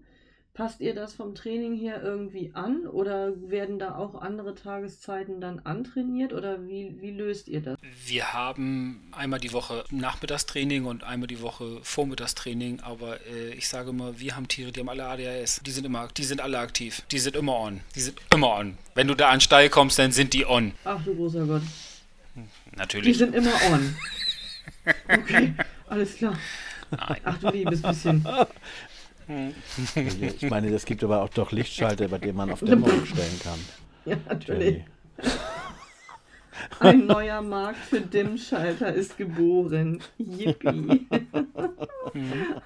Passt 0.54 0.82
ihr 0.82 0.94
das 0.94 1.14
vom 1.14 1.34
Training 1.34 1.78
her 1.78 2.04
irgendwie 2.04 2.52
an 2.54 2.86
oder 2.86 3.32
werden 3.50 3.80
da 3.80 3.96
auch 3.96 4.16
andere 4.16 4.54
Tageszeiten 4.54 5.40
dann 5.40 5.60
antrainiert 5.60 6.34
oder 6.34 6.68
wie, 6.68 6.98
wie 7.00 7.12
löst 7.12 7.48
ihr 7.48 7.62
das? 7.62 7.78
Wir 8.06 8.34
haben 8.34 9.08
einmal 9.14 9.40
die 9.40 9.54
Woche 9.54 9.86
Nachmittagstraining 9.92 10.86
und 10.86 11.06
einmal 11.06 11.28
die 11.28 11.42
Woche 11.42 11.80
Vormittagstraining, 11.84 12.82
aber 12.82 13.26
äh, 13.28 13.54
ich 13.54 13.70
sage 13.70 13.94
mal, 13.94 14.20
wir 14.20 14.36
haben 14.36 14.50
Tiere, 14.50 14.74
die 14.74 14.82
haben 14.82 14.90
alle 14.90 15.06
ADHS. 15.06 15.62
Die 15.66 15.72
sind 15.72 15.86
immer, 15.86 16.10
die 16.18 16.26
sind 16.26 16.42
alle 16.42 16.60
aktiv. 16.60 17.02
Die 17.12 17.20
sind 17.20 17.38
immer 17.38 17.58
on. 17.58 17.80
Die 17.96 18.02
sind 18.02 18.20
immer 18.34 18.56
on. 18.58 18.78
Wenn 18.94 19.08
du 19.08 19.16
da 19.16 19.30
an 19.30 19.40
Stall 19.40 19.70
kommst, 19.70 20.00
dann 20.00 20.12
sind 20.12 20.34
die 20.34 20.46
on. 20.46 20.74
Ach 20.84 21.02
du 21.06 21.16
großer 21.16 21.46
Gott. 21.46 21.64
Natürlich. 22.76 23.14
Die 23.14 23.14
sind 23.14 23.34
immer 23.34 23.54
on. 23.72 23.96
Okay, 25.08 25.54
alles 25.88 26.16
klar. 26.16 26.36
Nein. 26.90 27.22
Ach 27.24 27.38
du 27.38 27.50
liebes 27.50 27.82
bisschen. 27.84 28.28
Ich 29.96 30.50
meine, 30.50 30.70
es 30.70 30.86
gibt 30.86 31.04
aber 31.04 31.22
auch 31.22 31.30
doch 31.30 31.52
Lichtschalter, 31.52 32.08
bei 32.08 32.18
denen 32.18 32.38
man 32.38 32.52
auf 32.52 32.62
Dämmerung 32.62 33.06
stellen 33.06 33.40
kann. 33.44 33.60
Ja, 34.06 34.18
natürlich. 34.28 34.84
Ein 36.80 37.06
neuer 37.06 37.42
Markt 37.42 37.80
für 37.80 38.02
Dimmschalter 38.02 38.94
ist 38.94 39.18
geboren. 39.18 40.02
Yippie. 40.18 41.08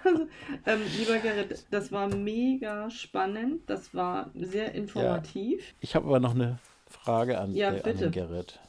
also, 0.03 0.27
ähm, 0.65 0.81
lieber 0.97 1.17
Gerrit, 1.19 1.65
das 1.71 1.91
war 1.91 2.07
mega 2.07 2.89
spannend. 2.89 3.61
Das 3.67 3.93
war 3.93 4.31
sehr 4.33 4.73
informativ. 4.73 5.59
Ja. 5.59 5.75
Ich 5.81 5.95
habe 5.95 6.07
aber 6.07 6.19
noch 6.19 6.35
eine 6.35 6.59
Frage 6.87 7.39
an, 7.39 7.53
ja, 7.53 7.73
äh, 7.73 7.89
an 7.89 8.11
Gerrit. 8.11 8.59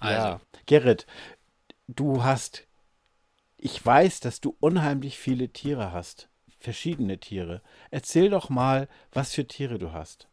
Also. 0.00 0.14
Ja, 0.14 0.40
Gerrit, 0.66 1.06
du 1.88 2.22
hast 2.24 2.66
ich 3.64 3.84
weiß, 3.84 4.20
dass 4.20 4.42
du 4.42 4.54
unheimlich 4.60 5.18
viele 5.18 5.48
Tiere 5.48 5.90
hast. 5.90 6.28
Verschiedene 6.60 7.18
Tiere. 7.18 7.62
Erzähl 7.90 8.28
doch 8.28 8.50
mal, 8.50 8.88
was 9.10 9.32
für 9.32 9.48
Tiere 9.48 9.78
du 9.78 9.92
hast. 9.92 10.28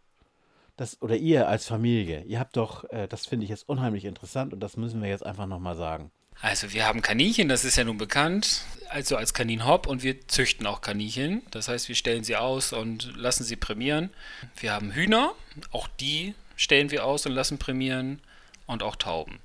Das, 0.75 1.01
oder 1.01 1.15
ihr 1.15 1.47
als 1.47 1.65
Familie. 1.65 2.23
Ihr 2.25 2.39
habt 2.41 2.57
doch, 2.57 2.83
äh, 2.89 3.07
das 3.07 3.25
finde 3.25 3.45
ich 3.45 3.49
jetzt 3.49 3.69
unheimlich 3.69 4.03
interessant 4.03 4.51
und 4.51 4.59
das 4.59 4.75
müssen 4.75 5.01
wir 5.01 5.07
jetzt 5.07 5.25
einfach 5.25 5.47
nochmal 5.47 5.77
sagen. 5.77 6.11
Also 6.41 6.73
wir 6.73 6.85
haben 6.85 7.01
Kaninchen, 7.01 7.47
das 7.47 7.63
ist 7.63 7.77
ja 7.77 7.85
nun 7.85 7.97
bekannt, 7.97 8.63
also 8.89 9.15
als 9.15 9.33
Kaninhop 9.33 9.87
und 9.87 10.03
wir 10.03 10.27
züchten 10.27 10.67
auch 10.67 10.81
Kaninchen. 10.81 11.41
Das 11.51 11.69
heißt, 11.69 11.87
wir 11.87 11.95
stellen 11.95 12.25
sie 12.25 12.35
aus 12.35 12.73
und 12.73 13.15
lassen 13.15 13.45
sie 13.45 13.55
prämieren. 13.55 14.09
Wir 14.57 14.73
haben 14.73 14.91
Hühner, 14.91 15.33
auch 15.71 15.87
die 15.87 16.35
stellen 16.57 16.91
wir 16.91 17.05
aus 17.05 17.25
und 17.25 17.31
lassen 17.31 17.59
prämieren 17.59 18.21
und 18.65 18.83
auch 18.83 18.97
Tauben. 18.97 19.39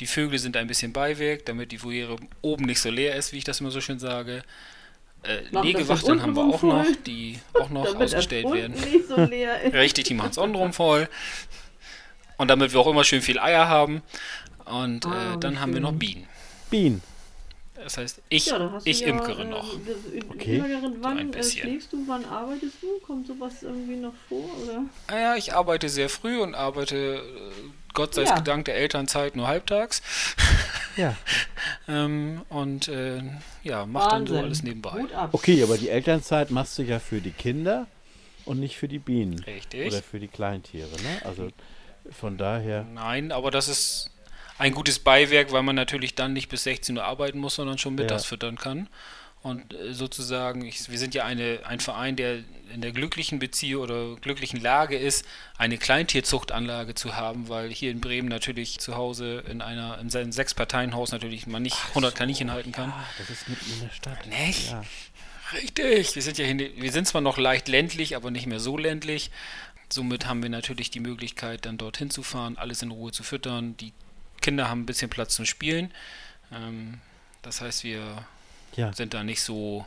Die 0.00 0.06
Vögel 0.06 0.38
sind 0.38 0.56
ein 0.56 0.66
bisschen 0.66 0.92
Beiwerk, 0.92 1.44
damit 1.46 1.72
die 1.72 1.82
Voliere 1.82 2.16
oben 2.40 2.64
nicht 2.64 2.80
so 2.80 2.90
leer 2.90 3.14
ist, 3.16 3.32
wie 3.32 3.38
ich 3.38 3.44
das 3.44 3.60
immer 3.60 3.70
so 3.70 3.80
schön 3.80 3.98
sage. 3.98 4.42
Äh, 5.22 5.40
Legewachteln 5.50 6.22
haben 6.22 6.34
wir 6.34 6.42
auch 6.42 6.62
noch, 6.62 6.86
die 7.06 7.38
auch 7.52 7.68
noch 7.68 7.94
ausgestellt 8.00 8.50
werden. 8.50 8.74
So 9.06 9.14
Richtig, 9.78 10.06
die 10.06 10.14
machen 10.14 10.30
es 10.30 10.38
untenrum 10.38 10.72
voll. 10.72 11.08
Und 12.38 12.48
damit 12.48 12.72
wir 12.72 12.80
auch 12.80 12.86
immer 12.86 13.04
schön 13.04 13.20
viel 13.20 13.38
Eier 13.38 13.68
haben. 13.68 14.02
Und 14.64 15.04
ah, 15.04 15.34
äh, 15.34 15.38
dann 15.38 15.52
schön. 15.52 15.60
haben 15.60 15.74
wir 15.74 15.80
noch 15.80 15.92
Bienen. 15.92 16.26
Bienen. 16.70 17.02
Das 17.74 17.98
heißt, 17.98 18.22
ich, 18.28 18.46
ja, 18.46 18.78
ich 18.84 19.02
imkere 19.02 19.40
ja, 19.40 19.44
noch. 19.44 19.74
Äh, 19.74 20.20
okay. 20.30 20.62
Wann 21.00 21.32
äh, 21.34 21.42
schläfst 21.42 21.92
du, 21.92 22.04
wann 22.06 22.24
arbeitest 22.24 22.82
du? 22.82 22.98
Kommt 23.00 23.26
sowas 23.26 23.62
irgendwie 23.62 23.96
noch 23.96 24.14
vor? 24.28 24.44
Oder? 24.62 24.84
Ja, 25.10 25.36
ich 25.36 25.52
arbeite 25.52 25.88
sehr 25.88 26.08
früh 26.08 26.40
und 26.40 26.54
arbeite 26.54 26.96
äh, 26.96 27.70
Gott 27.92 28.14
sei 28.14 28.24
ja. 28.24 28.40
Dank 28.40 28.66
der 28.66 28.76
Elternzeit 28.76 29.36
nur 29.36 29.46
halbtags. 29.48 30.02
Ja. 30.96 31.16
ähm, 31.88 32.42
und 32.48 32.88
äh, 32.88 33.22
ja, 33.62 33.86
mach 33.86 34.12
Wahnsinn. 34.12 34.26
dann 34.26 34.26
so 34.26 34.38
alles 34.38 34.62
nebenbei. 34.62 35.04
Okay, 35.32 35.62
aber 35.62 35.78
die 35.78 35.88
Elternzeit 35.88 36.50
machst 36.50 36.78
du 36.78 36.82
ja 36.82 36.98
für 36.98 37.20
die 37.20 37.30
Kinder 37.30 37.86
und 38.44 38.60
nicht 38.60 38.76
für 38.76 38.88
die 38.88 38.98
Bienen. 38.98 39.38
Richtig. 39.40 39.92
Oder 39.92 40.02
für 40.02 40.20
die 40.20 40.28
Kleintiere, 40.28 40.90
ne? 41.02 41.24
Also 41.24 41.50
von 42.10 42.38
daher. 42.38 42.84
Nein, 42.84 43.32
aber 43.32 43.50
das 43.50 43.68
ist 43.68 44.10
ein 44.58 44.74
gutes 44.74 44.98
Beiwerk, 44.98 45.52
weil 45.52 45.62
man 45.62 45.76
natürlich 45.76 46.14
dann 46.14 46.32
nicht 46.32 46.48
bis 46.48 46.64
16 46.64 46.96
Uhr 46.96 47.04
arbeiten 47.04 47.38
muss, 47.38 47.54
sondern 47.54 47.78
schon 47.78 47.94
mittags 47.94 48.24
ja. 48.24 48.28
füttern 48.28 48.56
kann. 48.56 48.88
Und 49.42 49.72
äh, 49.72 49.94
sozusagen, 49.94 50.64
ich, 50.64 50.90
wir 50.90 50.98
sind 50.98 51.14
ja 51.14 51.24
eine, 51.24 51.60
ein 51.64 51.80
Verein, 51.80 52.16
der 52.16 52.40
in 52.72 52.82
der 52.82 52.92
glücklichen 52.92 53.38
Beziehung 53.38 53.82
oder 53.82 54.16
glücklichen 54.16 54.60
Lage 54.60 54.96
ist, 54.96 55.24
eine 55.56 55.78
Kleintierzuchtanlage 55.78 56.94
zu 56.94 57.16
haben, 57.16 57.48
weil 57.48 57.70
hier 57.70 57.90
in 57.90 58.00
Bremen 58.00 58.28
natürlich 58.28 58.78
zu 58.78 58.96
Hause 58.96 59.42
in 59.48 59.62
einer 59.62 59.98
in 59.98 60.10
seinem 60.10 60.30
Sechs-Parteien-Haus 60.30 61.10
natürlich 61.10 61.46
man 61.46 61.62
nicht 61.62 61.76
Ach 61.80 61.88
100 61.90 62.12
so, 62.12 62.18
Kaninchen 62.18 62.52
halten 62.52 62.72
kann. 62.72 62.90
Ja, 62.90 63.06
das 63.18 63.30
ist 63.30 63.48
mitten 63.48 63.72
in 63.72 63.80
der 63.80 63.94
Stadt. 63.94 64.26
Nicht? 64.26 64.70
Ja. 64.70 64.84
Richtig. 65.52 66.14
Wir 66.14 66.22
sind 66.22 66.38
ja 66.38 66.46
wir 66.46 66.92
sind 66.92 67.08
zwar 67.08 67.22
noch 67.22 67.38
leicht 67.38 67.66
ländlich, 67.68 68.14
aber 68.14 68.30
nicht 68.30 68.46
mehr 68.46 68.60
so 68.60 68.76
ländlich. 68.76 69.30
Somit 69.92 70.26
haben 70.26 70.42
wir 70.42 70.50
natürlich 70.50 70.90
die 70.90 71.00
Möglichkeit, 71.00 71.66
dann 71.66 71.76
dorthin 71.76 72.10
zu 72.10 72.22
fahren, 72.22 72.56
alles 72.56 72.82
in 72.82 72.92
Ruhe 72.92 73.10
zu 73.10 73.24
füttern. 73.24 73.76
Die 73.78 73.92
Kinder 74.40 74.68
haben 74.68 74.82
ein 74.82 74.86
bisschen 74.86 75.10
Platz 75.10 75.34
zum 75.34 75.46
Spielen. 75.46 75.92
Ähm, 76.52 77.00
das 77.42 77.60
heißt, 77.60 77.82
wir 77.82 78.24
ja. 78.80 78.92
sind 78.92 79.14
da 79.14 79.22
nicht 79.22 79.42
so. 79.42 79.86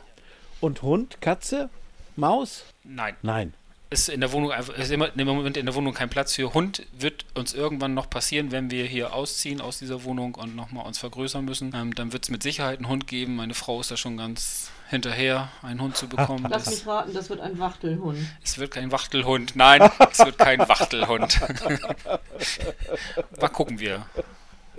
Und 0.60 0.82
Hund, 0.82 1.20
Katze, 1.20 1.68
Maus? 2.16 2.64
Nein. 2.84 3.16
Nein. 3.22 3.54
Ist 3.90 4.08
in 4.08 4.20
der 4.20 4.32
Wohnung 4.32 4.50
ist 4.50 4.90
immer 4.90 5.16
im 5.16 5.26
Moment 5.26 5.56
in 5.56 5.66
der 5.66 5.74
Wohnung 5.74 5.94
kein 5.94 6.08
Platz 6.08 6.34
für 6.34 6.54
Hund. 6.54 6.84
Wird 6.98 7.26
uns 7.34 7.54
irgendwann 7.54 7.94
noch 7.94 8.10
passieren, 8.10 8.50
wenn 8.50 8.70
wir 8.70 8.86
hier 8.86 9.12
ausziehen 9.12 9.60
aus 9.60 9.78
dieser 9.78 10.04
Wohnung 10.04 10.34
und 10.34 10.56
nochmal 10.56 10.86
uns 10.86 10.98
vergrößern 10.98 11.44
müssen. 11.44 11.72
Ähm, 11.74 11.94
dann 11.94 12.12
wird 12.12 12.24
es 12.24 12.30
mit 12.30 12.42
Sicherheit 12.42 12.78
einen 12.78 12.88
Hund 12.88 13.06
geben. 13.06 13.36
Meine 13.36 13.54
Frau 13.54 13.80
ist 13.80 13.90
da 13.90 13.96
schon 13.96 14.16
ganz 14.16 14.70
hinterher, 14.88 15.48
einen 15.62 15.80
Hund 15.80 15.96
zu 15.96 16.08
bekommen. 16.08 16.46
Lass 16.48 16.66
mich 16.66 16.86
raten, 16.86 17.12
das 17.12 17.30
wird 17.30 17.40
ein 17.40 17.58
Wachtelhund. 17.58 18.18
Es 18.42 18.58
wird 18.58 18.72
kein 18.72 18.90
Wachtelhund. 18.90 19.54
Nein, 19.54 19.88
es 20.10 20.18
wird 20.20 20.38
kein 20.38 20.60
Wachtelhund. 20.60 21.40
Mal 23.40 23.48
gucken 23.48 23.78
wir. 23.78 24.06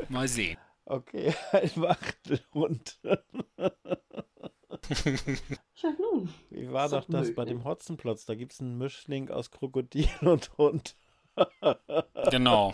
Mal 0.10 0.28
sehen. 0.28 0.58
Okay, 0.86 1.34
ein 1.52 1.72
Wachtelhund. 1.76 3.00
ja, 3.04 3.22
nun. 6.00 6.30
Wie 6.50 6.72
war 6.72 6.90
doch 6.90 7.06
das 7.06 7.22
möglich. 7.22 7.36
bei 7.36 7.46
dem 7.46 7.64
Hotzenplotz? 7.64 8.26
Da 8.26 8.36
gibt 8.36 8.54
es 8.54 8.62
einen 8.62 8.78
Mischling 8.78 9.30
aus 9.30 9.50
Krokodil 9.50 10.08
und 10.22 10.56
Hund. 10.58 10.96
genau. 12.30 12.72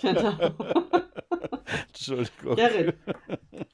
genau. 0.00 0.54
Entschuldigung. 1.88 2.56
Gerrit, 2.56 2.94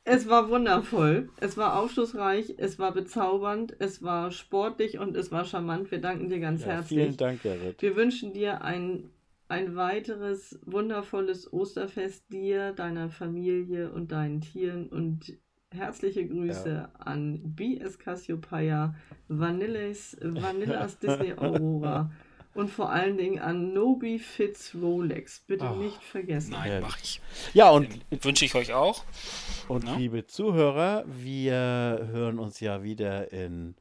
es 0.04 0.28
war 0.28 0.48
wundervoll. 0.48 1.30
Es 1.40 1.56
war 1.56 1.78
aufschlussreich, 1.78 2.54
es 2.58 2.78
war 2.78 2.92
bezaubernd, 2.92 3.74
es 3.78 4.02
war 4.02 4.30
sportlich 4.30 4.98
und 4.98 5.16
es 5.16 5.32
war 5.32 5.44
charmant. 5.44 5.90
Wir 5.90 6.00
danken 6.00 6.28
dir 6.28 6.40
ganz 6.40 6.62
ja, 6.62 6.68
herzlich. 6.68 7.00
Vielen 7.00 7.16
Dank, 7.16 7.42
Gerrit. 7.42 7.82
Wir 7.82 7.96
wünschen 7.96 8.32
dir 8.32 8.62
ein, 8.62 9.10
ein 9.48 9.76
weiteres 9.76 10.58
wundervolles 10.64 11.52
Osterfest 11.52 12.30
dir, 12.30 12.72
deiner 12.72 13.08
Familie 13.10 13.90
und 13.90 14.12
deinen 14.12 14.42
Tieren 14.42 14.88
und 14.88 15.38
herzliche 15.74 16.26
Grüße 16.26 16.68
ja. 16.68 16.90
an 16.98 17.40
BS 17.54 17.98
Cassiopeia, 17.98 18.94
Vanillas, 19.28 20.16
Vanillas 20.20 20.98
Disney 21.00 21.32
Aurora 21.34 22.10
und 22.54 22.68
vor 22.68 22.90
allen 22.90 23.16
Dingen 23.16 23.38
an 23.38 23.72
Nobi 23.72 24.18
Fitz 24.18 24.74
Rolex. 24.74 25.40
Bitte 25.46 25.70
oh, 25.72 25.76
nicht 25.76 26.02
vergessen. 26.02 26.52
Nein, 26.52 26.82
mache 26.82 26.98
ich. 27.02 27.20
Ja, 27.54 27.70
und 27.70 27.88
wünsche 28.10 28.44
ich 28.44 28.54
euch 28.54 28.72
auch. 28.72 29.04
Und 29.68 29.84
ja? 29.84 29.96
liebe 29.96 30.26
Zuhörer, 30.26 31.04
wir 31.06 32.08
hören 32.10 32.38
uns 32.38 32.60
ja 32.60 32.82
wieder 32.82 33.32
in 33.32 33.76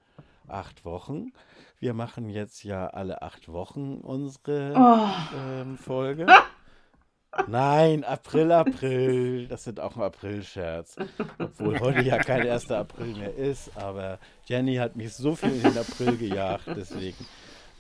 acht 0.47 0.85
Wochen. 0.85 1.31
Wir 1.79 1.93
machen 1.93 2.29
jetzt 2.29 2.63
ja 2.63 2.87
alle 2.87 3.21
acht 3.21 3.49
Wochen 3.49 3.97
unsere 3.97 4.73
oh. 4.75 5.37
ähm, 5.37 5.77
Folge. 5.77 6.25
Nein, 7.47 8.03
April, 8.03 8.51
April. 8.51 9.47
Das 9.47 9.63
sind 9.63 9.79
auch 9.79 9.95
ein 9.95 10.01
April-Scherz. 10.01 10.95
Obwohl 11.37 11.79
heute 11.79 12.01
ja 12.01 12.17
kein 12.17 12.49
1. 12.49 12.71
April 12.71 13.13
mehr 13.15 13.35
ist. 13.35 13.77
Aber 13.77 14.17
Jenny 14.45 14.77
hat 14.77 14.95
mich 14.95 15.13
so 15.13 15.35
viel 15.35 15.51
in 15.51 15.61
den 15.61 15.77
April 15.77 16.17
gejagt. 16.17 16.65
Deswegen 16.67 17.25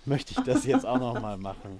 möchte 0.05 0.33
ich 0.37 0.45
das 0.45 0.65
jetzt 0.65 0.85
auch 0.85 0.99
nochmal 0.99 1.37
machen. 1.37 1.79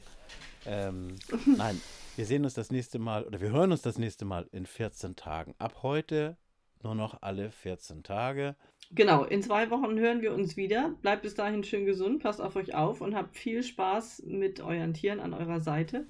Ähm, 0.66 1.16
nein, 1.46 1.80
wir 2.16 2.26
sehen 2.26 2.44
uns 2.44 2.56
das 2.56 2.72
nächste 2.72 2.98
Mal 2.98 3.26
oder 3.26 3.40
wir 3.42 3.52
hören 3.52 3.72
uns 3.72 3.84
das 3.84 4.00
nächste 4.00 4.26
Mal 4.26 4.48
in 4.52 4.66
14 4.66 5.16
Tagen. 5.16 5.54
Ab 5.60 5.84
heute 5.84 6.36
nur 6.88 6.96
noch 6.96 7.22
alle 7.22 7.52
14 7.52 8.04
Tage. 8.04 8.56
Genau, 8.92 9.26
in 9.26 9.44
zwei 9.44 9.70
Wochen 9.70 10.00
hören 10.00 10.22
wir 10.22 10.34
uns 10.34 10.56
wieder. 10.56 10.96
Bleibt 11.02 11.24
bis 11.24 11.36
dahin 11.36 11.66
schön 11.66 11.86
gesund, 11.86 12.24
passt 12.24 12.42
auf 12.42 12.56
euch 12.56 12.74
auf 12.74 13.02
und 13.02 13.14
habt 13.14 13.36
viel 13.36 13.62
Spaß 13.62 14.24
mit 14.26 14.62
euren 14.62 14.94
Tieren 14.94 15.20
an 15.20 15.34
eurer 15.34 15.60
Seite. 15.60 16.08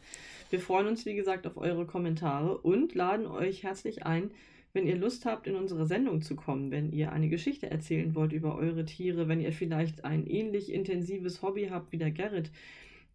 Wir 0.51 0.59
freuen 0.59 0.85
uns, 0.85 1.03
wie 1.07 1.15
gesagt, 1.15 1.47
auf 1.47 1.57
eure 1.57 1.87
Kommentare 1.87 2.59
und 2.59 2.93
laden 2.93 3.25
euch 3.25 3.63
herzlich 3.63 4.05
ein, 4.05 4.29
wenn 4.73 4.85
ihr 4.85 4.97
Lust 4.97 5.25
habt, 5.25 5.47
in 5.47 5.55
unsere 5.55 5.87
Sendung 5.87 6.21
zu 6.21 6.35
kommen, 6.35 6.69
wenn 6.69 6.91
ihr 6.91 7.11
eine 7.11 7.29
Geschichte 7.29 7.71
erzählen 7.71 8.13
wollt 8.13 8.31
über 8.31 8.55
eure 8.55 8.85
Tiere, 8.85 9.27
wenn 9.27 9.41
ihr 9.41 9.53
vielleicht 9.53 10.05
ein 10.05 10.27
ähnlich 10.27 10.71
intensives 10.71 11.41
Hobby 11.41 11.69
habt 11.71 11.91
wie 11.91 11.97
der 11.97 12.11
Gerrit, 12.11 12.51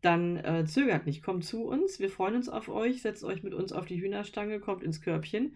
dann 0.00 0.38
äh, 0.38 0.64
zögert 0.66 1.06
nicht, 1.06 1.22
kommt 1.22 1.44
zu 1.44 1.62
uns. 1.62 2.00
Wir 2.00 2.10
freuen 2.10 2.34
uns 2.34 2.48
auf 2.48 2.68
euch, 2.68 3.02
setzt 3.02 3.22
euch 3.22 3.44
mit 3.44 3.54
uns 3.54 3.72
auf 3.72 3.86
die 3.86 4.00
Hühnerstange, 4.00 4.58
kommt 4.58 4.82
ins 4.82 5.00
Körbchen 5.00 5.52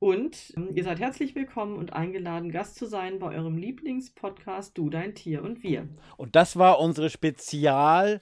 und 0.00 0.52
ähm, 0.56 0.70
ihr 0.74 0.82
seid 0.82 0.98
herzlich 0.98 1.36
willkommen 1.36 1.76
und 1.76 1.92
eingeladen, 1.92 2.50
Gast 2.50 2.74
zu 2.74 2.86
sein 2.86 3.20
bei 3.20 3.36
eurem 3.36 3.56
Lieblingspodcast 3.56 4.76
Du, 4.76 4.90
dein 4.90 5.14
Tier 5.14 5.44
und 5.44 5.62
wir. 5.62 5.86
Und 6.16 6.34
das 6.34 6.56
war 6.56 6.80
unsere 6.80 7.08
Spezial- 7.10 8.20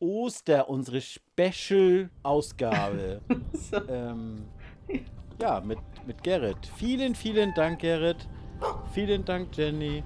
Oster, 0.00 0.68
unsere 0.68 1.00
Special-Ausgabe. 1.00 3.20
so. 3.52 3.76
ähm, 3.88 4.44
ja, 5.40 5.60
mit, 5.60 5.78
mit 6.06 6.22
Gerrit. 6.22 6.58
Vielen, 6.76 7.16
vielen 7.16 7.52
Dank, 7.54 7.80
Gerrit. 7.80 8.28
Vielen 8.92 9.24
Dank, 9.24 9.56
Jenny. 9.56 10.02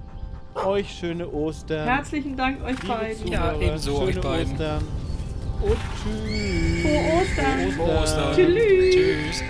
Euch 0.54 0.90
schöne 0.90 1.26
Ostern. 1.30 1.86
Herzlichen 1.86 2.36
Dank 2.36 2.62
euch 2.62 2.76
Liebe 2.82 2.94
beiden. 2.94 3.26
Ja, 3.28 3.58
ebenso 3.58 3.96
schöne 3.96 4.08
euch 4.08 4.20
beiden. 4.20 4.52
Ostern. 4.52 4.84
Und 5.62 5.78
tschüss. 6.02 6.82
Frohe 6.82 7.20
Ostern. 7.20 7.70
Frohe 7.72 8.02
Ostern. 8.02 8.02
Ostern. 8.02 8.34
Tschüss. 8.34 8.94
Tschüss. 8.94 9.42